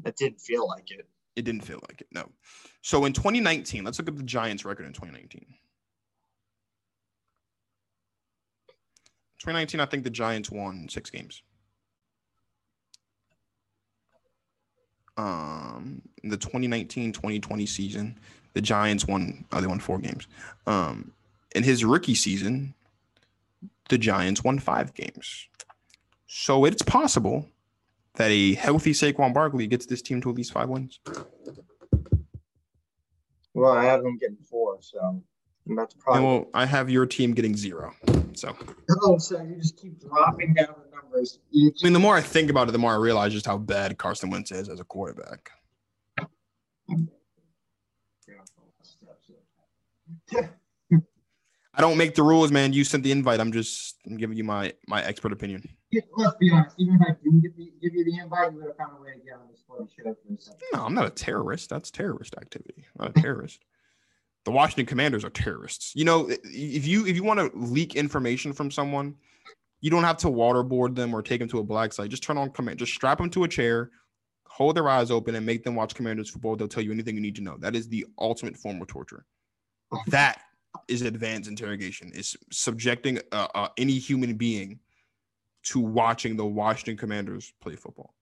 That 0.04 0.16
didn't 0.18 0.42
feel 0.42 0.68
like 0.68 0.92
it. 0.92 1.08
it 1.36 1.44
didn't 1.44 1.64
feel 1.64 1.80
like 1.88 2.02
it. 2.02 2.08
No. 2.12 2.30
So 2.82 3.06
in 3.06 3.14
2019, 3.14 3.84
let's 3.84 4.00
look 4.00 4.10
at 4.10 4.18
the 4.18 4.24
Giants' 4.24 4.66
record 4.66 4.86
in 4.86 4.94
2019. 4.94 5.46
2019, 9.40 9.80
I 9.80 9.86
think 9.86 10.04
the 10.04 10.10
Giants 10.10 10.50
won 10.50 10.88
six 10.90 11.10
games. 11.10 11.44
Um, 15.18 16.02
in 16.24 16.30
the 16.30 16.38
2019-2020 16.38 17.68
season, 17.68 18.20
the 18.56 18.62
Giants 18.62 19.06
won. 19.06 19.46
Oh, 19.52 19.62
they 19.62 19.68
won 19.68 19.80
four 19.80 20.00
games. 20.00 20.28
Um, 20.66 21.12
in 21.54 21.62
his 21.64 21.86
rookie 21.86 22.16
season, 22.16 22.74
the 23.90 23.98
Giants 24.00 24.44
won 24.44 24.58
five 24.58 24.94
games. 24.96 25.48
So 26.26 26.66
it's 26.66 26.82
possible 26.82 27.48
that 28.16 28.32
a 28.32 28.56
healthy 28.56 28.94
Saquon 28.94 29.34
Barkley 29.34 29.68
gets 29.68 29.86
this 29.86 30.02
team 30.02 30.22
to 30.22 30.30
at 30.30 30.36
least 30.36 30.54
five 30.54 30.70
wins. 30.70 31.00
Well, 33.54 33.72
I 33.72 33.84
have 33.86 34.04
them 34.04 34.18
getting 34.18 34.38
four, 34.38 34.78
so 34.82 35.22
that's 35.68 35.94
And 35.94 36.04
probably. 36.04 36.24
well, 36.24 36.50
I 36.54 36.66
have 36.66 36.90
your 36.90 37.06
team 37.06 37.34
getting 37.34 37.56
zero. 37.56 37.94
So 38.34 38.56
Oh, 39.04 39.18
so 39.18 39.42
you 39.42 39.56
just 39.56 39.78
keep 39.78 40.00
dropping 40.02 40.54
down 40.56 40.76
the 40.84 40.96
numbers. 40.96 41.40
I 41.54 41.72
mean, 41.84 41.94
the 41.94 42.00
more 42.00 42.16
I 42.18 42.22
think 42.22 42.50
about 42.50 42.68
it, 42.68 42.72
the 42.72 42.78
more 42.78 42.92
I 42.94 42.98
realize 42.98 43.32
just 43.34 43.46
how 43.46 43.58
bad 43.58 43.98
Carson 43.98 44.30
Wentz 44.30 44.52
is 44.52 44.68
as 44.70 44.80
a 44.80 44.84
quarterback. 44.84 45.52
I 51.78 51.82
don't 51.82 51.98
make 51.98 52.16
the 52.16 52.24
rules, 52.24 52.52
man. 52.52 52.72
You 52.72 52.86
sent 52.86 53.04
the 53.04 53.12
invite. 53.12 53.42
I'm 53.42 53.52
just 53.52 53.98
I'm 54.06 54.16
giving 54.18 54.38
you 54.38 54.46
my 54.46 54.74
my 54.88 55.04
expert 55.04 55.34
opinion. 55.34 55.68
Yeah, 55.92 56.02
Let's 56.16 56.38
be 56.38 56.50
honest. 56.52 56.76
Even 56.80 56.96
if 56.96 57.02
I 57.02 57.12
didn't 57.22 57.42
give, 57.42 57.56
the, 57.58 57.72
give 57.82 57.94
you 57.94 58.06
the 58.06 58.18
invite, 58.18 58.52
you 58.54 58.60
would 58.60 58.68
have 58.68 58.78
found 58.78 58.94
a 58.98 59.02
way 59.02 59.12
to 59.12 59.20
get 59.20 59.34
on 59.34 59.48
this 59.52 59.62
bloody 59.68 59.90
show 59.96 60.04
for 60.04 60.34
a 60.34 60.40
second. 60.42 60.60
No, 60.74 60.86
I'm 60.86 60.94
not 60.94 61.06
a 61.06 61.10
terrorist. 61.10 61.70
That's 61.70 61.92
terrorist 61.92 62.36
activity. 62.40 62.86
I'm 62.98 63.08
not 63.08 63.18
a 63.18 63.22
terrorist. 63.22 63.66
the 64.46 64.52
Washington 64.52 64.86
Commanders 64.86 65.26
are 65.26 65.30
terrorists. 65.30 65.94
You 65.96 66.06
know, 66.06 66.30
if 66.30 66.88
you 66.88 67.06
if 67.06 67.16
you 67.16 67.24
want 67.24 67.40
to 67.40 67.52
leak 67.58 67.96
information 67.96 68.54
from 68.54 68.72
someone, 68.72 69.16
you 69.82 69.90
don't 69.90 70.04
have 70.04 70.18
to 70.18 70.28
waterboard 70.28 70.96
them 70.96 71.14
or 71.14 71.22
take 71.22 71.40
them 71.40 71.50
to 71.50 71.60
a 71.60 71.64
black 71.64 71.92
site. 71.92 72.10
Just 72.10 72.24
turn 72.24 72.38
on 72.38 72.52
command. 72.52 72.80
Just 72.80 72.94
strap 72.94 73.18
them 73.18 73.30
to 73.32 73.44
a 73.44 73.48
chair, 73.48 73.92
hold 74.48 74.78
their 74.78 74.88
eyes 74.88 75.12
open, 75.12 75.36
and 75.36 75.46
make 75.46 75.64
them 75.64 75.76
watch 75.76 75.94
Commanders 75.94 76.30
football. 76.30 76.56
They'll 76.56 76.70
tell 76.70 76.84
you 76.84 76.92
anything 76.92 77.16
you 77.16 77.22
need 77.22 77.36
to 77.36 77.44
know. 77.44 77.58
That 77.58 77.76
is 77.76 77.90
the 77.90 78.06
ultimate 78.18 78.56
form 78.56 78.82
of 78.82 78.88
torture. 78.88 79.26
That 80.08 80.42
is 80.88 81.02
advanced 81.02 81.50
interrogation. 81.50 82.12
Is 82.14 82.36
subjecting 82.52 83.20
uh, 83.32 83.48
uh, 83.56 83.68
any 83.78 83.94
human 83.94 84.36
being 84.36 84.80
to 85.64 85.80
watching 85.80 86.38
the 86.38 86.46
Washington 86.46 86.98
Commanders 86.98 87.54
play 87.60 87.76
football. 87.76 88.14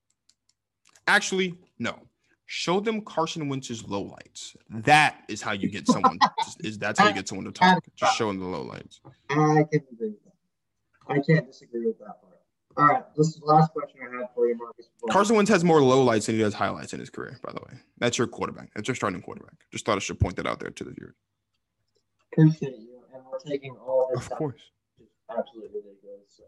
Actually, 1.07 1.55
no. 1.80 1.99
Show 2.45 2.80
them 2.80 3.01
Carson 3.01 3.49
Wentz's 3.49 3.84
lowlights. 3.84 4.55
That 4.70 5.24
is 5.28 5.41
how 5.41 5.53
you 5.53 5.70
get 5.70 5.88
someone. 5.88 6.20
is 6.59 6.78
that's 6.78 6.99
how 6.99 7.07
you 7.07 7.14
get 7.14 7.28
someone 7.28 7.45
to 7.45 7.51
talk? 7.51 7.84
Just 7.95 8.16
showing 8.18 8.39
the 8.39 8.45
lowlights. 8.45 8.99
I 9.30 9.64
can 9.72 9.82
agree 9.91 10.09
with 10.09 10.24
that. 10.26 10.34
I 11.07 11.20
can't 11.20 11.47
disagree 11.47 11.86
with 11.86 11.99
that 11.99 12.22
part. 12.22 12.34
All 12.76 12.86
right, 12.86 13.03
this 13.16 13.28
is 13.28 13.36
the 13.36 13.45
last 13.45 13.72
question 13.72 13.99
I 14.01 14.20
had 14.20 14.30
for 14.34 14.47
you, 14.47 14.57
Marcus. 14.57 14.88
Carson 15.11 15.36
Wentz 15.36 15.49
has 15.51 15.64
more 15.64 15.80
lowlights 15.80 16.26
than 16.26 16.36
he 16.36 16.41
does 16.41 16.55
highlights 16.55 16.93
in 16.93 16.99
his 16.99 17.09
career. 17.09 17.39
By 17.43 17.51
the 17.51 17.59
way, 17.59 17.80
that's 17.99 18.18
your 18.18 18.28
quarterback. 18.28 18.72
That's 18.74 18.88
your 18.88 18.95
starting 18.95 19.22
quarterback. 19.22 19.53
Just 19.72 19.86
thought 19.86 19.97
I 19.97 19.99
should 19.99 20.20
point 20.20 20.38
that 20.38 20.47
out 20.47 20.59
there 20.59 20.72
to 20.72 20.84
the 20.84 20.91
viewers. 20.91 21.16
Appreciate 22.34 22.77
you, 22.79 22.99
and 23.13 23.23
we're 23.31 23.39
taking 23.39 23.75
all 23.77 24.09
this 24.09 24.19
Of 24.19 24.25
stuff, 24.25 24.38
course. 24.38 24.61
absolutely 25.29 25.69
ridiculous. 25.79 26.21
So. 26.38 26.43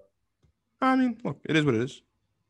I 0.81 0.95
mean, 0.95 1.17
look, 1.23 1.39
it 1.45 1.55
is 1.55 1.65
what 1.65 1.75
it 1.75 1.81
is. 1.81 2.01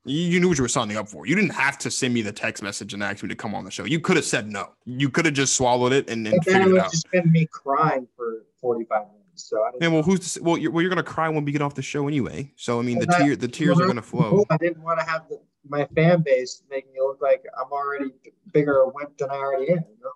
You, 0.06 0.20
you 0.22 0.40
knew 0.40 0.50
what 0.50 0.58
you 0.58 0.64
were 0.64 0.68
signing 0.70 0.98
up 0.98 1.08
for. 1.10 1.26
You 1.26 1.36
didn't 1.36 1.54
have 1.54 1.78
to 1.80 1.92
send 1.92 2.14
me 2.14 2.22
the 2.22 2.32
text 2.32 2.62
message 2.62 2.94
and 2.94 3.04
ask 3.04 3.24
me 3.24 3.30
to 3.30 3.36
come 3.36 3.56
on 3.56 3.66
the 3.66 3.72
show. 3.72 3.86
You 3.86 4.00
could 4.00 4.16
have 4.18 4.26
said 4.26 4.52
no. 4.52 4.70
You 4.86 5.10
could 5.10 5.26
have 5.26 5.34
just 5.34 5.56
swallowed 5.56 5.94
it 5.94 6.10
and, 6.10 6.28
and 6.28 6.44
figured 6.44 6.68
it 6.68 6.78
out. 6.78 6.92
just 6.92 7.10
been 7.12 7.32
me 7.32 7.48
crying 7.52 8.08
for 8.16 8.46
45 8.62 9.08
minutes. 9.08 9.50
So 9.50 9.62
I 9.64 9.72
Yeah, 9.82 9.88
well, 9.90 10.04
who's 10.04 10.34
to, 10.36 10.44
well, 10.44 10.58
you're, 10.58 10.72
well, 10.72 10.82
you're 10.82 10.90
gonna 10.90 11.04
cry 11.04 11.28
when 11.28 11.44
we 11.44 11.52
get 11.52 11.62
off 11.62 11.74
the 11.74 11.82
show 11.82 12.08
anyway. 12.08 12.52
So 12.56 12.80
I 12.80 12.84
mean, 12.84 13.00
the 13.00 13.08
tear, 13.08 13.36
the 13.36 13.48
tears 13.48 13.80
are 13.80 13.88
gonna 13.88 14.02
flow. 14.02 14.46
I 14.50 14.58
didn't 14.58 14.82
want 14.84 15.00
to 15.00 15.06
have 15.06 15.28
the, 15.28 15.42
my 15.68 15.86
fan 15.96 16.22
base 16.22 16.62
make 16.70 16.86
me 16.94 17.00
look 17.00 17.20
like 17.22 17.44
I'm 17.60 17.72
already 17.72 18.12
bigger 18.54 18.78
a 18.82 18.88
wimp 18.90 19.18
than 19.18 19.32
I 19.32 19.36
already 19.36 19.72
am. 19.72 19.80
You 19.80 19.98
know? 20.04 20.12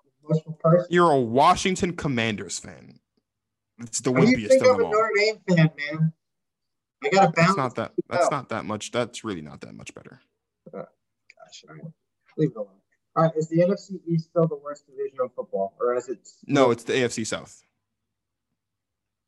Person. 0.60 0.86
You're 0.90 1.10
a 1.10 1.20
Washington 1.20 1.96
Commanders 1.96 2.60
fan. 2.60 3.00
It's 3.80 4.00
the 4.00 4.12
How 4.12 4.20
do 4.20 4.26
you 4.26 4.36
wimpiest 4.36 4.48
think 4.48 4.66
of 4.66 4.78
a. 4.78 4.82
Notre 4.82 5.10
Dame 5.16 5.36
fan, 5.48 5.70
man? 5.90 6.12
I 7.02 7.08
got 7.08 7.26
to 7.26 7.32
That's 7.34 7.54
balance. 7.54 7.56
not 7.56 7.74
that. 7.76 7.92
That's 8.08 8.24
out. 8.26 8.30
not 8.30 8.48
that 8.50 8.64
much. 8.64 8.90
That's 8.90 9.24
really 9.24 9.40
not 9.40 9.60
that 9.62 9.74
much 9.74 9.94
better. 9.94 10.20
Uh, 10.72 10.78
gosh, 10.78 11.64
all 11.68 11.74
right. 11.74 11.84
Leave 12.36 12.50
it 12.50 12.56
alone. 12.56 12.68
All 13.16 13.24
right, 13.24 13.32
is 13.36 13.48
the 13.48 13.58
NFC 13.58 14.00
East 14.06 14.28
still 14.30 14.46
the 14.46 14.56
worst 14.56 14.86
division 14.86 15.18
of 15.20 15.34
football, 15.34 15.74
or 15.80 15.96
is 15.96 16.08
it? 16.08 16.28
No, 16.46 16.70
it's 16.70 16.84
the 16.84 16.92
AFC 16.92 17.26
South. 17.26 17.62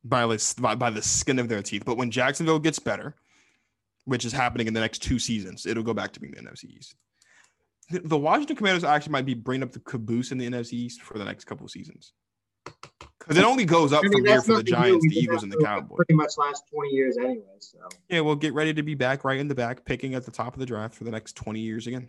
By 0.04 0.26
the, 0.26 0.54
by, 0.60 0.74
by 0.74 0.90
the 0.90 1.02
skin 1.02 1.38
of 1.38 1.48
their 1.48 1.62
teeth. 1.62 1.84
But 1.84 1.96
when 1.96 2.10
Jacksonville 2.10 2.58
gets 2.58 2.78
better, 2.78 3.16
which 4.04 4.24
is 4.24 4.32
happening 4.32 4.66
in 4.66 4.74
the 4.74 4.80
next 4.80 5.00
two 5.00 5.18
seasons, 5.18 5.66
it'll 5.66 5.82
go 5.82 5.94
back 5.94 6.12
to 6.12 6.20
being 6.20 6.34
the 6.34 6.42
NFC 6.42 6.64
East. 6.76 6.94
The, 7.90 8.00
the 8.00 8.18
Washington 8.18 8.56
Commanders 8.56 8.84
actually 8.84 9.12
might 9.12 9.26
be 9.26 9.34
bringing 9.34 9.62
up 9.62 9.72
the 9.72 9.80
caboose 9.80 10.30
in 10.30 10.38
the 10.38 10.48
NFC 10.48 10.74
East 10.74 11.02
for 11.02 11.18
the 11.18 11.24
next 11.24 11.44
couple 11.44 11.64
of 11.64 11.70
seasons. 11.70 12.12
Because 12.64 13.36
it 13.36 13.44
only 13.44 13.64
goes 13.64 13.92
up 13.92 14.00
I 14.04 14.08
mean, 14.08 14.12
from 14.18 14.26
here 14.26 14.42
for 14.42 14.56
the. 14.56 14.62
Giants, 14.62 15.06
the 15.08 15.16
Eagles, 15.16 15.42
and 15.42 15.52
the 15.52 15.58
Cowboys. 15.58 15.96
Pretty 15.96 16.14
much 16.14 16.32
last 16.38 16.64
20 16.72 16.90
years 16.90 17.16
anyway. 17.18 17.44
So 17.60 17.78
Yeah, 18.08 18.20
well, 18.20 18.34
get 18.34 18.52
ready 18.52 18.74
to 18.74 18.82
be 18.82 18.94
back 18.94 19.24
right 19.24 19.38
in 19.38 19.48
the 19.48 19.54
back, 19.54 19.84
picking 19.84 20.14
at 20.14 20.24
the 20.24 20.30
top 20.30 20.54
of 20.54 20.60
the 20.60 20.66
draft 20.66 20.94
for 20.94 21.04
the 21.04 21.10
next 21.10 21.36
20 21.36 21.60
years 21.60 21.86
again. 21.86 22.08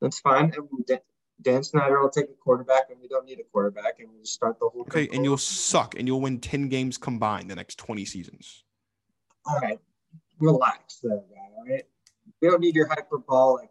that's 0.00 0.20
fine. 0.20 0.52
And 0.56 1.00
Dan, 1.42 1.64
Snyder 1.64 2.00
will 2.00 2.10
take 2.10 2.26
a 2.26 2.34
quarterback, 2.44 2.90
and 2.90 3.00
we 3.00 3.08
don't 3.08 3.24
need 3.24 3.40
a 3.40 3.44
quarterback, 3.50 3.98
and 3.98 4.08
we'll 4.10 4.20
just 4.20 4.34
start 4.34 4.58
the 4.60 4.68
whole. 4.68 4.82
Okay, 4.82 5.08
and 5.12 5.24
you'll 5.24 5.38
suck 5.38 5.98
and 5.98 6.06
you'll 6.06 6.20
win 6.20 6.38
10 6.38 6.68
games 6.68 6.98
combined 6.98 7.50
the 7.50 7.56
next 7.56 7.78
20 7.78 8.04
seasons. 8.04 8.64
All 9.46 9.58
right, 9.58 9.78
relax, 10.38 11.00
there, 11.02 11.16
guy. 11.16 11.40
All 11.56 11.64
right, 11.66 11.84
we 12.40 12.48
don't 12.48 12.60
need 12.60 12.74
your 12.74 12.88
hyperbolic 12.88 13.70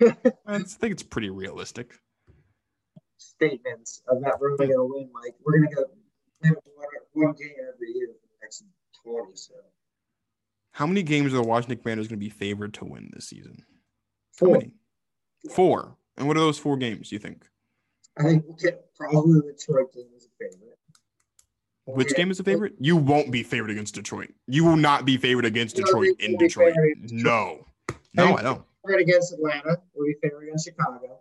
I 0.46 0.58
think 0.58 0.92
it's 0.92 1.02
pretty 1.02 1.30
realistic. 1.30 1.94
Statements 3.18 4.02
of 4.08 4.22
that 4.22 4.40
we're 4.40 4.52
only 4.52 4.68
gonna 4.68 4.84
win. 4.84 5.10
Like 5.14 5.34
we're 5.44 5.58
gonna 5.58 5.74
go 5.74 5.84
win 6.42 6.54
one, 6.74 6.86
one 7.12 7.34
game 7.34 7.50
every 7.60 7.92
year 7.94 8.08
for 8.08 8.28
the 8.28 8.36
next 8.42 8.64
20. 9.04 9.32
So 9.34 9.54
How 10.72 10.86
many 10.86 11.02
games 11.02 11.32
are 11.32 11.36
the 11.36 11.42
Washington 11.42 11.78
Commanders 11.78 12.08
going 12.08 12.18
to 12.18 12.24
be 12.24 12.30
favored 12.30 12.74
to 12.74 12.84
win 12.84 13.10
this 13.12 13.28
season? 13.28 13.64
Four. 14.32 14.52
many? 14.52 14.72
Four. 15.52 15.96
And 16.16 16.26
what 16.26 16.36
are 16.36 16.40
those 16.40 16.58
four 16.58 16.76
games, 16.76 17.10
do 17.10 17.16
you 17.16 17.20
think? 17.20 17.44
I 18.18 18.24
think 18.24 18.44
we'll 18.46 18.56
get 18.56 18.94
probably 18.96 19.40
the 19.40 19.52
Detroit 19.52 19.92
game 19.92 20.06
as 20.16 20.24
a 20.24 20.28
favorite. 20.38 20.78
Which 21.86 22.14
game 22.14 22.30
is 22.30 22.38
a 22.38 22.44
favorite? 22.44 22.74
You 22.78 22.96
won't 22.96 23.30
be 23.30 23.42
favored 23.42 23.70
against 23.70 23.94
Detroit. 23.94 24.30
You 24.46 24.64
will 24.64 24.76
not 24.76 25.04
be 25.06 25.16
favored 25.16 25.46
against 25.46 25.76
Detroit 25.76 26.16
in 26.18 26.32
we'll 26.32 26.40
Detroit. 26.40 26.74
No. 27.10 27.64
No, 28.14 28.36
I 28.36 28.42
don't. 28.42 28.62
Favorite 28.84 29.02
against 29.02 29.32
Atlanta. 29.32 29.78
We'll 29.94 30.06
be 30.06 30.14
favorite 30.22 30.48
against 30.48 30.66
Chicago. 30.66 31.20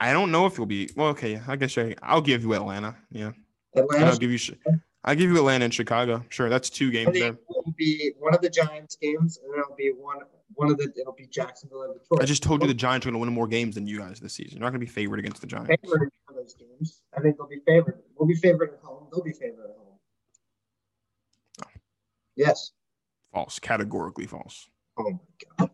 I 0.00 0.12
don't 0.12 0.30
know 0.30 0.46
if 0.46 0.56
you'll 0.56 0.66
be. 0.66 0.90
Well, 0.96 1.08
okay. 1.08 1.40
I 1.46 1.56
guess 1.56 1.76
I, 1.76 1.94
I'll 2.02 2.20
give 2.20 2.42
you 2.42 2.54
Atlanta. 2.54 2.96
Yeah. 3.10 3.32
Atlanta. 3.74 4.06
I'll 4.06 4.16
give 4.16 4.30
you. 4.30 4.38
I'll 5.04 5.14
give 5.14 5.30
you 5.30 5.36
Atlanta 5.36 5.64
and 5.64 5.74
Chicago. 5.74 6.24
Sure, 6.28 6.48
that's 6.48 6.70
two 6.70 6.90
games 6.90 7.12
there. 7.12 7.32
it 7.32 7.38
will 7.48 7.74
be 7.76 8.12
one 8.18 8.34
of 8.34 8.40
the 8.40 8.50
Giants 8.50 8.96
games, 8.96 9.38
and 9.42 9.52
it'll 9.54 9.76
be 9.76 9.92
one 9.96 10.18
one 10.54 10.70
of 10.70 10.76
the 10.76 10.92
it'll 11.00 11.12
be 11.12 11.26
Jacksonville 11.26 11.82
and 11.82 11.94
Detroit. 11.94 12.22
I 12.22 12.24
just 12.24 12.42
told 12.42 12.62
you 12.62 12.68
the 12.68 12.74
Giants 12.74 13.06
are 13.06 13.10
going 13.10 13.20
to 13.20 13.24
win 13.24 13.32
more 13.32 13.46
games 13.46 13.74
than 13.76 13.86
you 13.86 13.98
guys 13.98 14.20
this 14.20 14.34
season. 14.34 14.58
You're 14.58 14.64
not 14.64 14.70
going 14.70 14.80
to 14.80 14.86
be 14.86 14.90
favored 14.90 15.18
against 15.18 15.40
the 15.40 15.46
Giants. 15.46 15.68
favored 15.68 16.02
in 16.02 16.10
one 16.26 16.30
of 16.30 16.34
those 16.36 16.54
games. 16.54 17.00
I 17.16 17.20
think 17.20 17.36
they'll 17.36 17.48
be 17.48 17.60
favored. 17.66 18.02
We'll 18.16 18.28
be 18.28 18.34
favored 18.34 18.74
at 18.74 18.80
home. 18.82 19.06
They'll 19.12 19.24
be 19.24 19.32
favored 19.32 19.70
at 19.70 19.76
home. 19.76 21.70
Yes. 22.36 22.72
False. 23.32 23.58
Categorically 23.58 24.26
false. 24.26 24.68
Oh 24.98 25.04
my 25.04 25.18
god. 25.58 25.70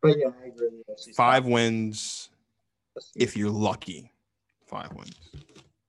But 0.00 0.18
yeah, 0.18 0.28
I 0.42 0.48
agree. 0.48 0.68
Five 1.16 1.46
wins 1.46 2.30
if 3.16 3.36
you're 3.36 3.50
lucky. 3.50 4.10
Five 4.66 4.92
wins. 4.94 5.18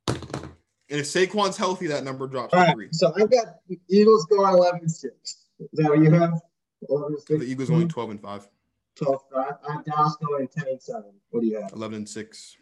And 0.08 0.99
if 0.99 1.06
Saquon's 1.06 1.58
healthy, 1.58 1.88
that 1.88 2.03
number 2.03 2.28
drops 2.28 2.53
All 2.53 2.60
to 2.62 2.66
right. 2.68 2.74
three. 2.76 2.89
So 2.91 3.12
I've 3.16 3.32
got 3.32 3.45
the 3.68 3.80
Eagles 3.89 4.26
going 4.26 4.53
11 4.53 4.88
6. 4.88 5.14
Is 5.24 5.70
that 5.74 5.89
what 5.89 5.99
you 5.99 6.12
have? 6.12 6.41
11 6.89 7.18
The 7.30 7.45
Eagles 7.45 7.72
only 7.72 7.88
12 7.88 8.10
and 8.12 8.22
5, 8.22 8.47
12 8.95 9.22
5. 9.34 9.53
I 9.68 9.72
have 9.74 9.86
Dallas 9.86 10.16
going 10.18 10.47
10 10.47 10.68
and 10.68 10.82
7. 10.82 11.03
What 11.32 11.41
do 11.41 11.47
you 11.47 11.60
have? 11.62 11.72
11 11.74 11.95
and 11.97 12.10
6. 12.10 12.58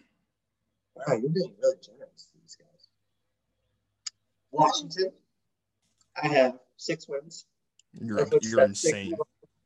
Wow, 0.96 1.04
you're 1.16 1.30
being 1.30 1.52
really 1.62 1.76
generous 1.82 2.28
to 2.32 2.38
these 2.42 2.56
guys. 2.56 2.88
Washington, 4.52 5.12
I 6.22 6.28
have 6.28 6.60
six 6.78 7.08
wins. 7.10 7.46
You're 8.00 8.20
you're 8.42 8.68
six 8.68 8.86
insane. 8.86 9.14
and- 9.14 9.22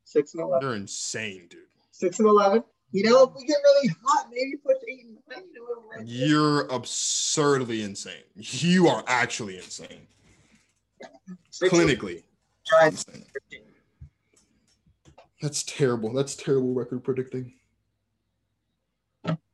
Six 0.06 0.34
and 0.36 0.42
11. 0.44 0.66
You're 0.66 0.78
insane, 0.78 1.48
dude. 1.50 1.60
Six 1.92 2.20
and 2.20 2.30
11. 2.30 2.64
You 2.92 3.04
know, 3.04 3.24
if 3.24 3.32
we 3.36 3.46
get 3.46 3.58
really 3.64 3.90
hot, 4.04 4.28
maybe 4.32 4.56
push 4.66 4.78
eight 4.88 5.06
and 5.06 5.18
nine. 5.30 5.44
You 5.54 5.60
know, 5.60 5.84
like 5.90 6.06
this. 6.08 6.10
You're 6.30 6.62
absurdly 6.68 7.84
insane. 7.84 8.24
You 8.36 8.88
are 8.88 9.04
actually 9.08 9.58
insane. 9.58 10.08
Clinically. 11.64 12.24
Insane. 12.86 13.26
That's 15.42 15.64
terrible. 15.64 16.14
That's 16.14 16.36
terrible 16.36 16.74
record 16.74 17.04
predicting. 17.04 17.54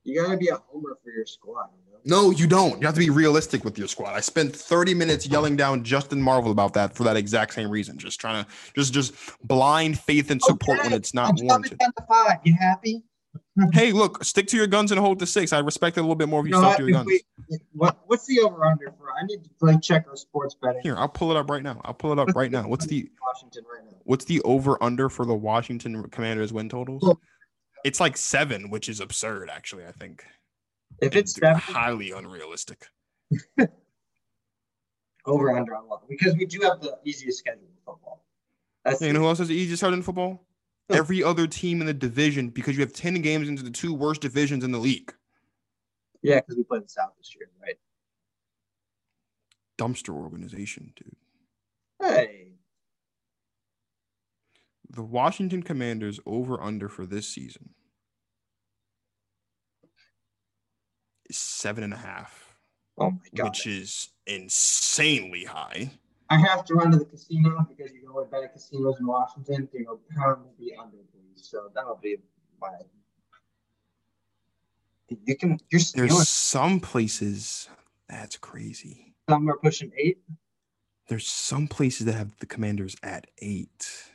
You 0.05 0.21
gotta 0.21 0.37
be 0.37 0.49
a 0.49 0.55
homer 0.67 0.97
for 1.03 1.11
your 1.11 1.25
squad. 1.25 1.69
You 1.87 1.93
know? 2.11 2.23
No, 2.23 2.31
you 2.31 2.45
don't. 2.45 2.79
You 2.81 2.85
have 2.85 2.95
to 2.95 2.99
be 2.99 3.09
realistic 3.09 3.63
with 3.63 3.77
your 3.77 3.87
squad. 3.87 4.13
I 4.13 4.19
spent 4.19 4.53
30 4.53 4.93
minutes 4.93 5.25
yelling 5.25 5.55
down 5.55 5.83
Justin 5.83 6.21
Marvel 6.21 6.51
about 6.51 6.73
that 6.73 6.93
for 6.93 7.03
that 7.05 7.15
exact 7.15 7.53
same 7.53 7.69
reason. 7.69 7.97
Just 7.97 8.19
trying 8.19 8.43
to 8.43 8.49
just 8.75 8.93
just 8.93 9.13
blind 9.47 9.97
faith 9.97 10.29
and 10.29 10.41
support 10.41 10.79
when 10.79 10.87
Okay, 10.87 10.95
it's 10.97 11.13
I'm 11.15 11.23
not 11.35 11.41
warranted. 11.41 11.79
to 11.79 11.93
five. 12.07 12.39
You 12.43 12.53
happy? 12.53 13.03
Mm-hmm. 13.59 13.69
Hey, 13.71 13.91
look, 13.91 14.23
stick 14.23 14.47
to 14.47 14.57
your 14.57 14.65
guns 14.65 14.91
and 14.91 14.99
hold 14.99 15.19
to 15.19 15.27
six. 15.27 15.53
I 15.53 15.59
respect 15.59 15.97
it 15.97 15.99
a 15.99 16.03
little 16.03 16.15
bit 16.15 16.27
more 16.27 16.39
if 16.41 16.47
you 16.47 16.55
You 16.55 16.61
know 16.61 16.75
to 16.75 16.83
your 16.83 16.91
guns. 16.91 17.05
we- 17.07 17.21
what, 17.73 17.99
what's 18.07 18.25
the 18.25 18.39
over 18.39 18.65
under 18.65 18.91
for? 18.97 19.11
I 19.11 19.25
need 19.27 19.43
to 19.43 19.49
like 19.61 19.81
check 19.81 20.05
our 20.09 20.15
sports 20.15 20.55
betting. 20.59 20.81
Here, 20.81 20.95
I'll 20.97 21.07
pull 21.09 21.29
it 21.29 21.37
up 21.37 21.49
right 21.51 21.61
now. 21.61 21.79
I'll 21.85 21.93
pull 21.93 22.11
it 22.11 22.17
up 22.19 22.29
right 22.35 22.49
now. 22.49 22.67
What's 22.67 22.87
the 22.87 23.07
Washington 23.21 23.63
right 23.71 23.83
now? 23.85 23.97
what's 24.05 24.25
the 24.25 24.41
over 24.41 24.81
under 24.81 25.07
for 25.09 25.25
the 25.25 25.35
Washington 25.35 26.03
Commanders 26.09 26.51
win 26.51 26.67
totals? 26.67 27.15
It's 27.83 27.99
like 27.99 28.17
seven, 28.17 28.69
which 28.71 28.89
is 28.89 28.99
absurd, 29.01 29.49
actually, 29.51 29.85
I 29.85 29.91
think. 29.91 30.23
If 31.01 31.15
it's 31.15 31.37
And 31.37 31.59
seven, 31.59 31.75
highly 31.75 32.11
unrealistic. 32.11 32.87
over 35.25 35.51
under 35.55 35.75
on? 35.75 35.83
Because 36.09 36.35
we 36.35 36.45
do 36.45 36.59
have 36.61 36.81
the 36.81 36.97
easiest 37.03 37.39
schedule 37.39 37.61
in 37.63 37.75
football. 37.85 38.25
That's 38.83 39.01
You 39.01 39.13
know 39.13 39.19
who 39.21 39.27
else 39.27 39.39
has 39.39 39.47
the 39.47 39.55
easiest 39.55 39.81
start 39.81 39.93
in 39.93 40.01
football? 40.01 40.45
Every 40.89 41.23
other 41.23 41.47
team 41.47 41.81
in 41.81 41.87
the 41.87 41.93
division 41.93 42.49
because 42.49 42.75
you 42.75 42.81
have 42.81 42.93
10 42.93 43.21
games 43.21 43.47
into 43.47 43.63
the 43.63 43.71
two 43.71 43.93
worst 43.93 44.21
divisions 44.21 44.63
in 44.63 44.71
the 44.71 44.77
league. 44.77 45.13
yeah, 46.21 46.41
because 46.41 46.57
we 46.57 46.63
played 46.63 46.83
the 46.83 46.89
South 46.89 47.13
this 47.17 47.33
year, 47.35 47.49
right? 47.61 47.77
Dumpster 49.77 50.13
organization, 50.13 50.93
dude. 50.95 51.15
Hey, 52.01 52.47
The 54.89 55.03
Washington 55.03 55.63
Commanders 55.63 56.19
over 56.25 56.61
under 56.61 56.87
for 56.89 57.05
this 57.05 57.27
season 57.27 57.69
is 61.29 61.37
seven 61.37 61.83
and 61.83 61.93
a 61.93 61.97
half, 61.97 62.55
oh 62.99 63.11
my 63.11 63.17
god! 63.33 63.45
which 63.45 63.65
is 63.65 64.09
insanely 64.27 65.45
high. 65.45 65.91
I 66.33 66.37
have 66.37 66.65
to 66.65 66.73
run 66.73 66.91
to 66.91 66.97
the 66.97 67.05
casino 67.05 67.65
because 67.69 67.93
you 67.93 68.07
go 68.11 68.23
to 68.23 68.29
better 68.29 68.47
casinos 68.47 68.99
in 68.99 69.05
Washington. 69.05 69.69
You 69.71 69.83
know, 69.83 69.99
pound 70.15 70.41
will 70.43 70.55
be 70.57 70.73
under, 70.75 70.97
please. 70.97 71.47
So 71.47 71.69
that'll 71.75 71.99
be 72.01 72.17
my. 72.59 72.69
You 75.25 75.35
can. 75.37 75.59
You're 75.69 75.79
stealing. 75.79 76.09
There's 76.09 76.27
some 76.27 76.79
places 76.79 77.69
that's 78.09 78.37
crazy. 78.37 79.13
Some 79.29 79.47
are 79.47 79.57
pushing 79.57 79.91
eight. 79.95 80.17
There's 81.07 81.27
some 81.27 81.67
places 81.67 82.07
that 82.07 82.13
have 82.13 82.35
the 82.39 82.47
Commanders 82.47 82.95
at 83.03 83.27
eight. 83.39 84.05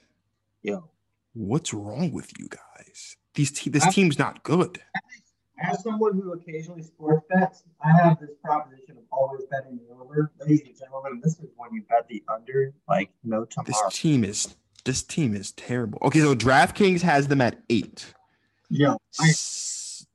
Yo, 0.62 0.91
What's 1.35 1.73
wrong 1.73 2.11
with 2.11 2.33
you 2.37 2.49
guys? 2.49 3.16
These 3.35 3.53
te- 3.53 3.71
this 3.71 3.85
I- 3.85 3.91
team's 3.91 4.19
not 4.19 4.43
good. 4.43 4.83
As 5.61 5.83
someone 5.83 6.15
who 6.15 6.33
occasionally 6.33 6.83
sports 6.83 7.27
bets, 7.29 7.65
I 7.83 7.91
have 8.03 8.21
this 8.21 8.31
proposition 8.43 8.97
of 8.97 9.05
always 9.11 9.43
betting 9.51 9.79
the 9.79 9.95
over. 9.95 10.31
Ladies 10.41 10.63
and 10.67 10.79
gentlemen, 10.79 11.21
this 11.23 11.39
is 11.39 11.49
when 11.57 11.73
you 11.73 11.83
bet 11.89 12.07
the 12.09 12.23
under, 12.33 12.73
like 12.89 13.11
no 13.25 13.45
tomorrow. 13.45 13.89
This 13.89 13.99
team 13.99 14.25
is 14.25 14.57
this 14.85 15.03
team 15.03 15.35
is 15.35 15.53
terrible. 15.53 15.99
Okay, 16.03 16.21
so 16.21 16.35
DraftKings 16.35 17.03
has 17.03 17.29
them 17.29 17.41
at 17.41 17.59
eight. 17.69 18.15
Yeah. 18.71 18.95
I, 19.21 19.33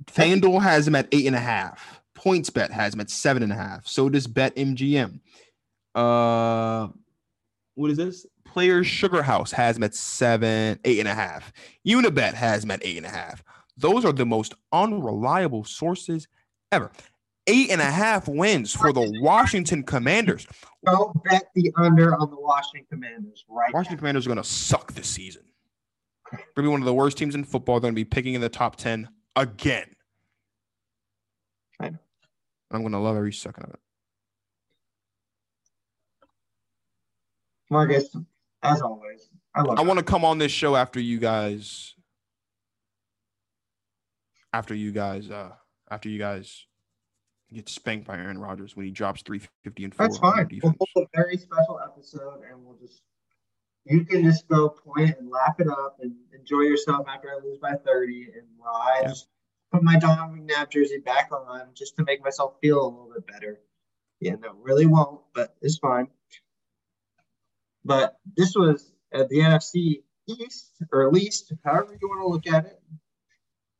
FanDuel 0.06 0.62
has 0.62 0.86
them 0.86 0.96
at 0.96 1.08
eight 1.12 1.28
and 1.28 1.36
a 1.36 1.40
half. 1.40 2.02
PointsBet 2.16 2.72
has 2.72 2.92
them 2.92 3.02
at 3.02 3.10
seven 3.10 3.44
and 3.44 3.52
a 3.52 3.56
half. 3.56 3.86
So 3.88 4.10
does 4.10 4.28
Bet 4.28 4.56
MGM. 4.56 5.20
Uh, 5.94 6.88
what 7.76 7.92
is 7.92 7.98
this? 7.98 8.26
Players 8.46 8.88
Sugar 8.88 9.22
House 9.24 9.52
has 9.52 9.76
them 9.76 9.84
at 9.84 9.96
seven, 9.96 10.80
eight 10.86 11.00
and 11.00 11.08
a 11.08 11.14
half. 11.14 11.52
Unibet 11.88 12.34
has 12.34 12.62
them 12.62 12.72
at 12.72 12.86
eight 12.86 12.98
and 12.98 13.06
a 13.06 13.10
half. 13.10 13.44
Those 13.78 14.06
are 14.06 14.12
the 14.12 14.26
most 14.26 14.54
unreliable 14.72 15.64
sources 15.64 16.28
ever. 16.72 16.92
Eight 17.48 17.72
and 17.72 17.82
a 17.82 17.86
half 17.86 18.28
wins 18.28 18.74
for 18.74 18.94
the 18.94 19.20
Washington 19.22 19.84
Commanders. 19.84 20.48
Don't 20.86 21.22
bet 21.24 21.44
the 21.56 21.74
under 21.76 22.16
on 22.16 22.30
the 22.30 22.40
Washington 22.40 22.86
Commanders 22.90 23.44
right 23.50 23.74
Washington 23.74 23.98
now. 23.98 24.00
Commanders 24.00 24.26
are 24.26 24.30
going 24.30 24.42
to 24.42 24.48
suck 24.48 24.94
this 24.94 25.08
season. 25.10 25.44
They're 26.32 26.40
going 26.40 26.56
to 26.56 26.62
be 26.64 26.68
one 26.70 26.82
of 26.82 26.86
the 26.86 26.94
worst 26.94 27.18
teams 27.18 27.36
in 27.36 27.44
football. 27.44 27.76
They're 27.76 27.92
going 27.92 27.96
to 27.96 28.00
be 28.00 28.06
picking 28.06 28.34
in 28.34 28.42
the 28.42 28.50
top 28.50 28.78
10 28.78 29.10
again. 29.36 29.88
I 31.80 31.90
know. 31.90 32.00
I'm 32.72 32.82
going 32.82 32.94
to 32.94 33.00
love 33.00 33.18
every 33.18 33.34
second 33.34 33.66
of 33.66 33.70
it. 33.72 33.80
Marcus, 37.70 38.16
as 38.62 38.82
always, 38.82 39.30
I 39.56 39.62
love 39.62 39.78
I 39.78 39.82
you. 39.82 39.88
want 39.88 40.00
to 40.00 40.06
come 40.06 40.24
on 40.24 40.38
this 40.38 40.52
show 40.52 40.76
after 40.76 41.00
you 41.00 41.20
guys 41.20 41.93
after 44.54 44.74
you 44.76 44.92
guys 44.92 45.30
uh 45.30 45.52
after 45.92 46.10
you 46.10 46.20
guys 46.20 46.66
get 47.52 47.68
spanked 47.70 48.08
by 48.08 48.16
Aaron 48.18 48.38
Rodgers 48.40 48.76
when 48.76 48.86
he 48.86 48.92
drops 48.92 49.22
350 49.22 49.84
and 49.84 49.94
four 49.94 50.08
That's 50.08 50.18
fine. 50.18 50.48
We'll 50.64 50.74
hold 50.80 51.08
a 51.08 51.18
very 51.18 51.38
special 51.38 51.80
episode 51.84 52.42
and 52.50 52.64
we'll 52.64 52.78
just 52.78 53.02
you 53.86 54.06
can 54.06 54.24
just 54.24 54.48
go 54.48 54.70
point 54.70 55.18
and 55.20 55.30
laugh 55.30 55.60
it 55.60 55.68
up 55.68 55.98
and 56.02 56.16
enjoy 56.34 56.62
yourself 56.62 57.06
after 57.08 57.30
I 57.30 57.44
lose 57.46 57.58
by 57.60 57.74
30. 57.86 58.30
And 58.34 58.48
while 58.58 58.76
I 58.76 59.00
Yeah. 59.02 59.08
just 59.10 59.28
put 59.74 59.84
my 59.84 60.00
Don 60.00 60.18
McNabb 60.40 60.70
jersey 60.72 61.00
back 61.00 61.32
on 61.34 61.68
just 61.74 61.98
to 61.98 62.04
make 62.06 62.24
myself 62.24 62.56
feel 62.62 62.80
a 62.82 62.88
little 62.88 63.12
bit 63.14 63.28
better. 63.28 63.60
Yeah, 64.22 64.36
no, 64.36 64.54
really 64.54 64.86
won't, 64.86 65.22
but 65.34 65.56
it's 65.62 65.78
fine. 65.80 66.08
But 67.84 68.20
this 68.38 68.56
was 68.56 68.94
at 69.12 69.28
the 69.30 69.40
NFC 69.40 70.04
East 70.28 70.82
or 70.92 71.06
at 71.06 71.14
least, 71.14 71.52
however 71.66 71.98
you 72.02 72.08
want 72.08 72.22
to 72.22 72.28
look 72.28 72.48
at 72.56 72.66
it. 72.66 72.82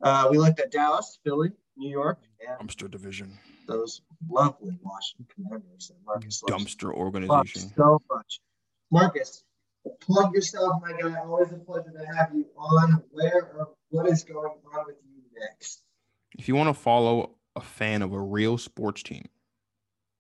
Uh, 0.04 0.28
we 0.30 0.38
looked 0.38 0.60
at 0.60 0.72
Dallas, 0.72 1.18
Philly, 1.24 1.52
New 1.78 1.90
York, 1.90 2.20
and 2.46 2.68
Dumpster 2.70 2.92
division. 2.92 3.38
those 3.68 4.02
lovely 4.30 4.78
Washington 4.84 5.26
Commanders 5.34 5.88
that 5.88 5.96
Marcus 6.06 6.44
Dumpster 6.48 6.90
love 6.90 6.96
organization. 6.98 7.72
so 7.76 8.02
much. 8.12 8.42
Marcus, 8.92 9.44
plug 10.02 10.34
yourself, 10.36 10.82
my 10.82 10.92
guy. 10.92 11.18
Always 11.20 11.52
a 11.52 11.56
pleasure 11.56 11.92
to 11.98 12.06
have 12.16 12.32
you 12.34 12.46
on. 12.58 13.02
Where 13.12 13.52
or 13.56 13.70
what 13.90 14.08
is 14.08 14.24
going 14.24 14.52
on 14.76 14.86
with 14.86 14.98
you 15.04 15.40
next? 15.40 15.82
If 16.38 16.48
you 16.48 16.56
want 16.56 16.76
to 16.76 16.80
follow 16.80 17.36
a 17.56 17.62
fan 17.62 18.02
of 18.02 18.12
a 18.14 18.20
real 18.20 18.58
sports 18.58 19.04
team 19.04 19.26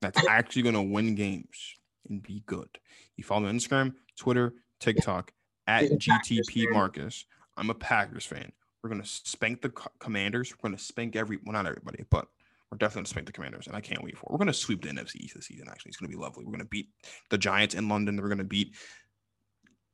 that's 0.01 0.25
actually 0.29 0.61
going 0.61 0.75
to 0.75 0.81
win 0.81 1.15
games 1.15 1.75
and 2.07 2.23
be 2.23 2.41
good, 2.45 2.69
you 3.17 3.23
follow 3.23 3.41
me 3.41 3.49
on 3.49 3.57
Instagram, 3.57 3.93
Twitter, 4.17 4.53
TikTok 4.79 5.33
at 5.67 5.83
He's 5.83 5.91
a 5.91 5.97
Packers 5.97 6.39
GTP. 6.49 6.71
Marcus. 6.71 7.25
I'm 7.57 7.69
a 7.69 7.75
Packers 7.75 8.25
fan. 8.25 8.51
We're 8.83 8.89
going 8.89 9.01
to 9.01 9.07
spank 9.07 9.61
the 9.61 9.69
Co- 9.69 9.91
Commanders. 9.99 10.51
We're 10.51 10.67
going 10.69 10.77
to 10.77 10.83
spank 10.83 11.15
every, 11.15 11.39
well, 11.45 11.53
not 11.53 11.65
everybody, 11.65 12.03
but 12.09 12.27
we're 12.69 12.77
definitely 12.77 12.99
going 12.99 13.05
to 13.05 13.09
spank 13.09 13.27
the 13.27 13.33
Commanders, 13.33 13.67
and 13.67 13.75
I 13.75 13.81
can't 13.81 14.03
wait 14.03 14.17
for 14.17 14.25
it. 14.25 14.31
We're 14.31 14.37
going 14.39 14.47
to 14.47 14.53
sweep 14.53 14.81
the 14.81 14.89
NFC 14.89 15.15
East 15.17 15.35
this 15.35 15.45
season, 15.45 15.67
actually. 15.69 15.89
It's 15.89 15.97
going 15.97 16.11
to 16.11 16.17
be 16.17 16.21
lovely. 16.21 16.43
We're 16.43 16.51
going 16.51 16.59
to 16.59 16.65
beat 16.65 16.89
the 17.29 17.37
Giants 17.37 17.75
in 17.75 17.87
London. 17.87 18.17
We're 18.17 18.27
going 18.27 18.39
to 18.39 18.43
beat 18.43 18.75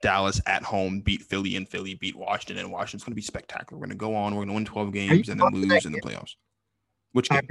Dallas 0.02 0.42
at 0.48 0.64
home, 0.64 1.02
beat 1.02 1.22
Philly 1.22 1.56
in 1.56 1.66
Philly, 1.66 1.96
beat 1.96 2.16
Washington, 2.16 2.58
and 2.58 2.72
Washington's 2.72 3.04
going 3.04 3.12
to 3.12 3.16
be 3.16 3.22
spectacular. 3.22 3.78
We're 3.78 3.86
going 3.86 3.98
to 3.98 4.02
go 4.02 4.16
on. 4.16 4.34
We're 4.34 4.40
going 4.40 4.48
to 4.50 4.54
win 4.56 4.66
12 4.66 4.94
games 4.94 5.30
and 5.30 5.40
then 5.40 5.52
lose 5.54 5.86
in 5.86 5.92
the 5.92 6.02
playoffs. 6.02 6.36
Which 7.12 7.30
game? 7.30 7.48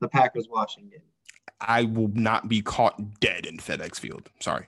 The 0.00 0.08
Packers 0.08 0.46
Washington. 0.48 1.00
I 1.60 1.82
will 1.84 2.12
not 2.14 2.48
be 2.48 2.62
caught 2.62 3.20
dead 3.20 3.46
in 3.46 3.58
FedEx 3.58 3.98
Field. 3.98 4.30
Sorry. 4.40 4.66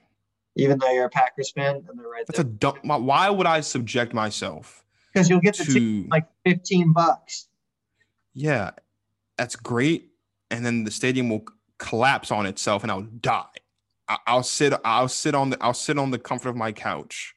Even 0.57 0.79
though 0.79 0.91
you're 0.91 1.05
a 1.05 1.11
Packers 1.11 1.53
fan 1.53 1.77
and 1.89 1.99
they're 1.99 2.09
right 2.09 2.27
That's 2.27 2.41
a 2.41 2.43
there. 2.43 2.53
dumb. 2.53 3.07
Why 3.07 3.31
would 3.31 3.47
I 3.47 3.61
subject 3.61 4.13
myself 4.13 4.85
Because 5.13 5.29
you'll 5.29 5.41
get 5.41 5.57
the 5.57 5.65
ticket 5.65 6.11
like 6.11 6.27
15 6.45 6.93
bucks. 6.93 7.49
yeah, 8.35 8.71
that's 9.37 9.57
great. 9.57 10.11
And 10.51 10.65
then 10.67 10.85
the 10.85 10.91
stadium 10.91 11.29
will 11.31 11.45
collapse 11.79 12.31
on 12.31 12.47
itself, 12.47 12.83
and 12.83 12.91
I'll 12.93 13.03
die. 13.03 13.45
I- 14.09 14.19
I'll 14.27 14.43
sit. 14.43 14.73
I'll 14.85 15.09
sit 15.09 15.35
on 15.35 15.51
the. 15.51 15.59
I'll 15.63 15.75
sit 15.75 15.99
on 15.99 16.11
the 16.11 16.19
comfort 16.19 16.49
of 16.51 16.57
my 16.57 16.73
couch. 16.73 17.35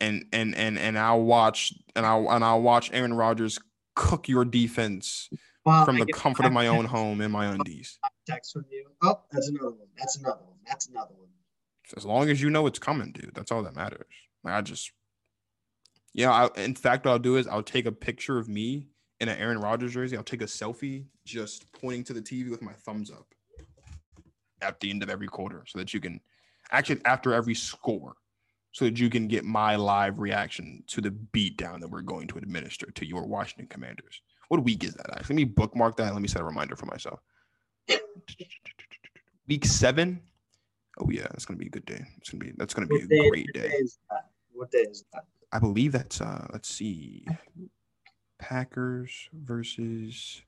And 0.00 0.24
and 0.32 0.54
and 0.56 0.78
and 0.78 0.98
I'll 0.98 1.22
watch 1.22 1.72
and 1.94 2.04
I'll 2.04 2.28
and 2.30 2.44
I'll 2.44 2.60
watch 2.60 2.90
Aaron 2.92 3.14
Rodgers 3.14 3.58
cook 3.94 4.26
your 4.28 4.44
defense 4.44 5.28
Well, 5.64 5.84
from 5.84 5.96
I 6.02 6.04
the 6.04 6.12
comfort 6.12 6.44
of 6.46 6.52
my 6.52 6.66
own 6.66 6.86
home 6.86 7.20
in 7.20 7.30
my 7.30 7.46
undies. 7.46 7.98
Text 8.26 8.52
from 8.52 8.64
you. 8.70 8.86
Oh, 9.04 9.20
that's 9.30 9.48
another 9.48 9.70
one. 9.70 9.86
That's 9.96 10.16
another 10.18 10.40
one. 10.44 10.56
That's 10.66 10.88
another 10.88 11.14
one. 11.16 11.28
As 11.96 12.04
long 12.04 12.28
as 12.30 12.42
you 12.42 12.50
know 12.50 12.66
it's 12.66 12.80
coming, 12.80 13.12
dude. 13.12 13.30
That's 13.34 13.52
all 13.52 13.62
that 13.62 13.76
matters. 13.76 14.06
Like, 14.42 14.54
I 14.54 14.60
just, 14.62 14.90
yeah. 16.12 16.30
I, 16.30 16.60
in 16.60 16.74
fact, 16.74 17.04
what 17.04 17.12
I'll 17.12 17.18
do 17.18 17.36
is 17.36 17.46
I'll 17.46 17.62
take 17.62 17.86
a 17.86 17.92
picture 17.92 18.38
of 18.38 18.48
me 18.48 18.88
in 19.20 19.28
an 19.28 19.38
Aaron 19.38 19.58
Rodgers 19.58 19.94
jersey. 19.94 20.16
I'll 20.16 20.22
take 20.22 20.42
a 20.42 20.46
selfie, 20.46 21.06
just 21.24 21.70
pointing 21.72 22.04
to 22.04 22.12
the 22.12 22.22
TV 22.22 22.50
with 22.50 22.62
my 22.62 22.72
thumbs 22.72 23.10
up 23.10 23.26
at 24.60 24.80
the 24.80 24.90
end 24.90 25.02
of 25.02 25.10
every 25.10 25.28
quarter, 25.28 25.64
so 25.66 25.78
that 25.78 25.92
you 25.92 26.00
can 26.00 26.20
actually 26.70 27.00
after 27.04 27.32
every 27.32 27.54
score, 27.54 28.14
so 28.72 28.84
that 28.84 28.98
you 28.98 29.10
can 29.10 29.28
get 29.28 29.44
my 29.44 29.76
live 29.76 30.18
reaction 30.18 30.82
to 30.88 31.00
the 31.00 31.10
beatdown 31.10 31.80
that 31.80 31.90
we're 31.90 32.00
going 32.00 32.26
to 32.28 32.38
administer 32.38 32.90
to 32.92 33.06
your 33.06 33.26
Washington 33.26 33.66
Commanders. 33.68 34.20
What 34.48 34.64
week 34.64 34.84
is 34.84 34.94
that? 34.94 35.10
Actually, 35.10 35.36
let 35.36 35.36
me 35.36 35.44
bookmark 35.44 35.96
that. 35.96 36.12
Let 36.12 36.20
me 36.20 36.28
set 36.28 36.42
a 36.42 36.44
reminder 36.44 36.76
for 36.76 36.86
myself. 36.86 37.20
Week 39.48 39.64
seven. 39.64 40.20
Oh 41.00 41.08
yeah, 41.10 41.26
it's 41.34 41.44
gonna 41.44 41.58
be 41.58 41.66
a 41.66 41.70
good 41.70 41.86
day. 41.86 42.04
It's 42.18 42.30
gonna 42.30 42.44
be 42.44 42.52
that's 42.56 42.74
gonna 42.74 42.86
be 42.86 42.96
What 42.96 43.04
a 43.04 43.08
day, 43.08 43.28
great 43.28 43.46
what 43.54 43.62
day. 43.62 43.82
What 44.52 44.70
day 44.70 44.78
is 44.78 45.04
that? 45.12 45.24
I 45.52 45.58
believe 45.58 45.92
that's 45.92 46.20
uh 46.20 46.46
let's 46.52 46.68
see. 46.68 47.26
Packers 48.38 49.28
versus 49.32 50.42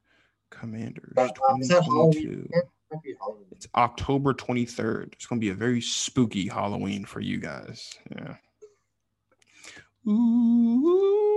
Commanders 0.50 1.12
Uh, 1.16 1.22
uh, 1.22 1.57
is 1.61 1.68
that 1.68 1.84
Halloween 1.84 2.12
2022. 2.12 2.28
weekend? 2.28 2.62
Might 2.92 3.02
be 3.02 3.14
Halloween. 3.20 3.46
It's 3.52 3.68
October 3.74 4.34
23rd. 4.34 5.12
It's 5.12 5.26
gonna 5.26 5.40
be 5.40 5.50
a 5.50 5.55
very 5.55 5.80
spooky 5.80 6.48
Halloween 6.48 7.05
for 7.05 7.20
you 7.20 7.38
guys. 7.38 7.94
Yeah. 8.11 8.36
Ooh. 10.11 11.30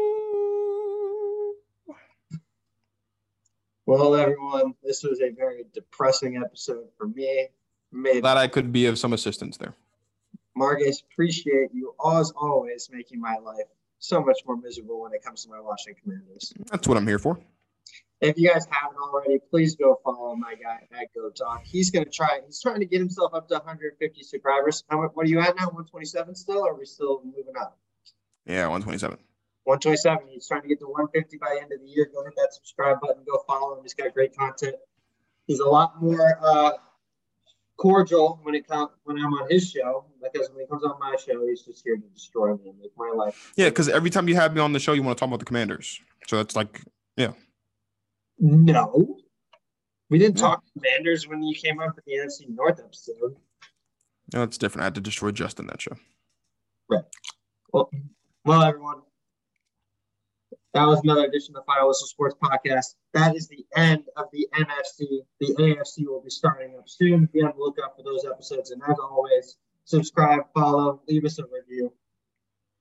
Well, 3.85 4.15
everyone, 4.15 4.73
this 4.83 5.01
was 5.03 5.21
a 5.21 5.29
very 5.29 5.63
depressing 5.73 6.35
episode 6.43 6.87
for 6.97 7.07
me. 7.07 7.47
Made 7.93 8.19
Glad 8.19 8.35
I 8.35 8.49
could 8.49 8.73
be 8.73 8.85
of 8.87 8.99
some 8.99 9.13
assistance 9.13 9.55
there. 9.55 9.75
Marcus, 10.57 11.03
appreciate 11.11 11.69
you 11.73 11.93
as 12.17 12.31
always 12.35 12.89
making 12.91 13.21
my 13.21 13.37
life 13.43 13.67
so 13.99 14.21
much 14.21 14.39
more 14.45 14.57
miserable 14.57 15.01
when 15.01 15.13
it 15.13 15.23
comes 15.23 15.43
to 15.43 15.49
my 15.49 15.59
Washington 15.59 16.01
Commanders. 16.03 16.53
That's 16.71 16.87
what 16.87 16.97
I'm 16.97 17.07
here 17.07 17.19
for. 17.19 17.39
If 18.19 18.37
you 18.37 18.49
guys 18.49 18.67
haven't 18.69 18.97
already, 18.97 19.37
please 19.51 19.75
go 19.75 19.99
follow 20.03 20.35
my 20.35 20.55
guy 20.55 20.87
at 20.99 21.13
Go 21.13 21.29
Talk. 21.29 21.63
He's 21.63 21.91
gonna 21.91 22.05
try. 22.05 22.39
He's 22.45 22.59
trying 22.59 22.79
to 22.79 22.87
get 22.87 22.99
himself 22.99 23.35
up 23.35 23.47
to 23.49 23.55
150 23.55 24.23
subscribers. 24.23 24.83
How 24.89 25.01
much? 25.01 25.11
What 25.13 25.27
are 25.27 25.29
you 25.29 25.39
at 25.39 25.55
now? 25.55 25.65
127 25.65 26.33
still? 26.33 26.59
Or 26.59 26.71
are 26.71 26.75
we 26.75 26.85
still 26.85 27.21
moving 27.23 27.53
up? 27.59 27.77
Yeah, 28.47 28.67
127. 28.67 29.19
127. 29.65 30.27
He's 30.29 30.47
trying 30.47 30.63
to 30.63 30.67
get 30.67 30.79
to 30.79 30.87
150 30.87 31.37
by 31.37 31.53
the 31.53 31.61
end 31.61 31.71
of 31.71 31.79
the 31.79 31.87
year. 31.87 32.09
Go 32.11 32.23
hit 32.23 32.33
that 32.37 32.53
subscribe 32.53 32.99
button. 33.01 33.23
Go 33.29 33.43
follow 33.45 33.77
him. 33.77 33.83
He's 33.83 33.93
got 33.93 34.11
great 34.15 34.35
content. 34.35 34.75
He's 35.45 35.59
a 35.59 35.69
lot 35.69 36.01
more 36.01 36.39
uh, 36.41 36.71
cordial 37.77 38.39
when 38.43 38.55
it 38.55 38.67
comes 38.67 38.89
when 39.03 39.17
I'm 39.17 39.33
on 39.33 39.49
his 39.49 39.69
show 39.71 40.05
because 40.21 40.49
when 40.49 40.61
he 40.61 40.67
comes 40.67 40.83
on 40.83 40.99
my 40.99 41.15
show, 41.15 41.45
he's 41.47 41.61
just 41.61 41.83
here 41.83 41.95
to 41.95 42.07
destroy 42.13 42.55
me 42.55 42.69
and 42.69 42.79
make 42.79 42.91
my 42.97 43.11
life. 43.15 43.53
Yeah, 43.55 43.69
because 43.69 43.87
every 43.87 44.09
time 44.09 44.27
you 44.27 44.35
have 44.35 44.53
me 44.53 44.61
on 44.61 44.73
the 44.73 44.79
show, 44.79 44.93
you 44.93 45.03
want 45.03 45.17
to 45.17 45.19
talk 45.19 45.27
about 45.29 45.39
the 45.39 45.45
Commanders. 45.45 45.99
So 46.27 46.37
that's 46.37 46.55
like, 46.55 46.81
yeah. 47.15 47.31
No, 48.39 49.17
we 50.09 50.17
didn't 50.19 50.37
Yeah. 50.37 50.41
talk 50.49 50.63
Commanders 50.73 51.27
when 51.27 51.41
you 51.43 51.55
came 51.55 51.79
up 51.79 51.95
with 51.95 52.05
the 52.05 52.13
NFC 52.13 52.47
North 52.49 52.79
episode. 52.79 53.35
no, 54.33 54.43
it's 54.43 54.57
different. 54.57 54.81
I 54.81 54.85
had 54.85 54.95
to 54.95 55.01
destroy 55.01 55.31
Justin 55.31 55.67
that 55.67 55.81
show. 55.81 55.95
Right. 56.89 57.03
Well, 57.73 57.89
well, 58.45 58.61
everyone, 58.63 59.01
that 60.77 60.87
was 60.87 61.01
another 61.03 61.25
edition 61.25 61.55
of 61.55 61.63
the 61.63 61.71
Final 61.71 61.87
Whistle 61.87 62.07
Sports 62.07 62.35
Podcast. 62.41 62.95
That 63.13 63.35
is 63.35 63.47
the 63.47 63.65
end 63.75 64.03
of 64.15 64.25
the 64.31 64.47
NFC. 64.53 65.25
The 65.39 65.55
AFC 65.55 66.05
will 66.05 66.21
be 66.21 66.29
starting 66.29 66.75
up 66.77 66.87
soon. 66.87 67.27
Be 67.33 67.41
on 67.41 67.53
the 67.57 67.63
lookout 67.63 67.95
for 67.97 68.03
those 68.03 68.25
episodes. 68.25 68.69
And 68.69 68.81
as 68.87 68.95
always, 68.99 69.57
subscribe, 69.85 70.41
follow, 70.53 71.01
leave 71.07 71.25
us 71.25 71.39
a 71.39 71.43
review. 71.45 71.91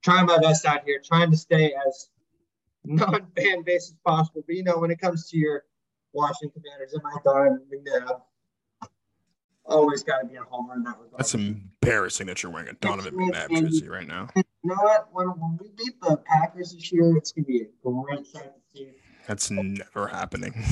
Trying 0.03 0.27
my 0.27 0.37
best 0.37 0.63
out 0.65 0.83
here, 0.85 1.01
trying 1.03 1.31
to 1.31 1.37
stay 1.37 1.73
as 1.87 2.09
non-fan 2.85 3.63
base 3.63 3.89
as 3.89 3.95
possible. 4.05 4.43
But 4.45 4.55
you 4.55 4.63
know, 4.63 4.77
when 4.77 4.91
it 4.91 4.99
comes 5.01 5.27
to 5.29 5.37
your 5.37 5.63
Washington 6.13 6.61
Commanders 6.61 6.93
and 6.93 7.01
my 7.01 7.15
Don 7.23 7.61
McNabb, 7.73 8.21
always 9.65 10.03
got 10.03 10.19
to 10.19 10.27
be 10.27 10.35
a 10.35 10.43
homer 10.43 10.75
in 10.75 10.83
that 10.83 10.97
regard. 11.01 11.17
That's 11.17 11.33
embarrassing 11.33 12.27
that 12.27 12.43
you're 12.43 12.51
wearing 12.51 12.69
a 12.69 12.73
Donovan 12.73 13.15
McNabb 13.15 13.49
jersey 13.59 13.89
right 13.89 14.07
now. 14.07 14.29
You 14.67 14.75
know 14.75 14.83
what? 14.83 15.07
When, 15.13 15.27
when 15.27 15.57
we 15.61 15.69
beat 15.77 16.01
the 16.01 16.17
Packers 16.17 16.73
this 16.73 16.91
year, 16.91 17.15
it's 17.15 17.31
gonna 17.31 17.45
be 17.45 17.61
a 17.61 17.67
great 17.81 18.27
sight 18.27 18.51
to 18.53 18.77
see. 18.77 18.89
That's 19.25 19.49
never 19.49 20.07
happening. 20.07 20.53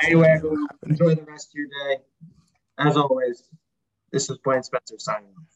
Anyway, 0.00 0.26
everyone, 0.34 0.66
enjoy 0.84 1.14
the 1.14 1.22
rest 1.22 1.50
of 1.50 1.54
your 1.54 1.68
day. 1.68 2.02
As 2.76 2.96
always, 2.96 3.44
this 4.10 4.28
is 4.28 4.38
Blaine 4.38 4.64
Spencer 4.64 4.98
signing 4.98 5.28
off. 5.38 5.51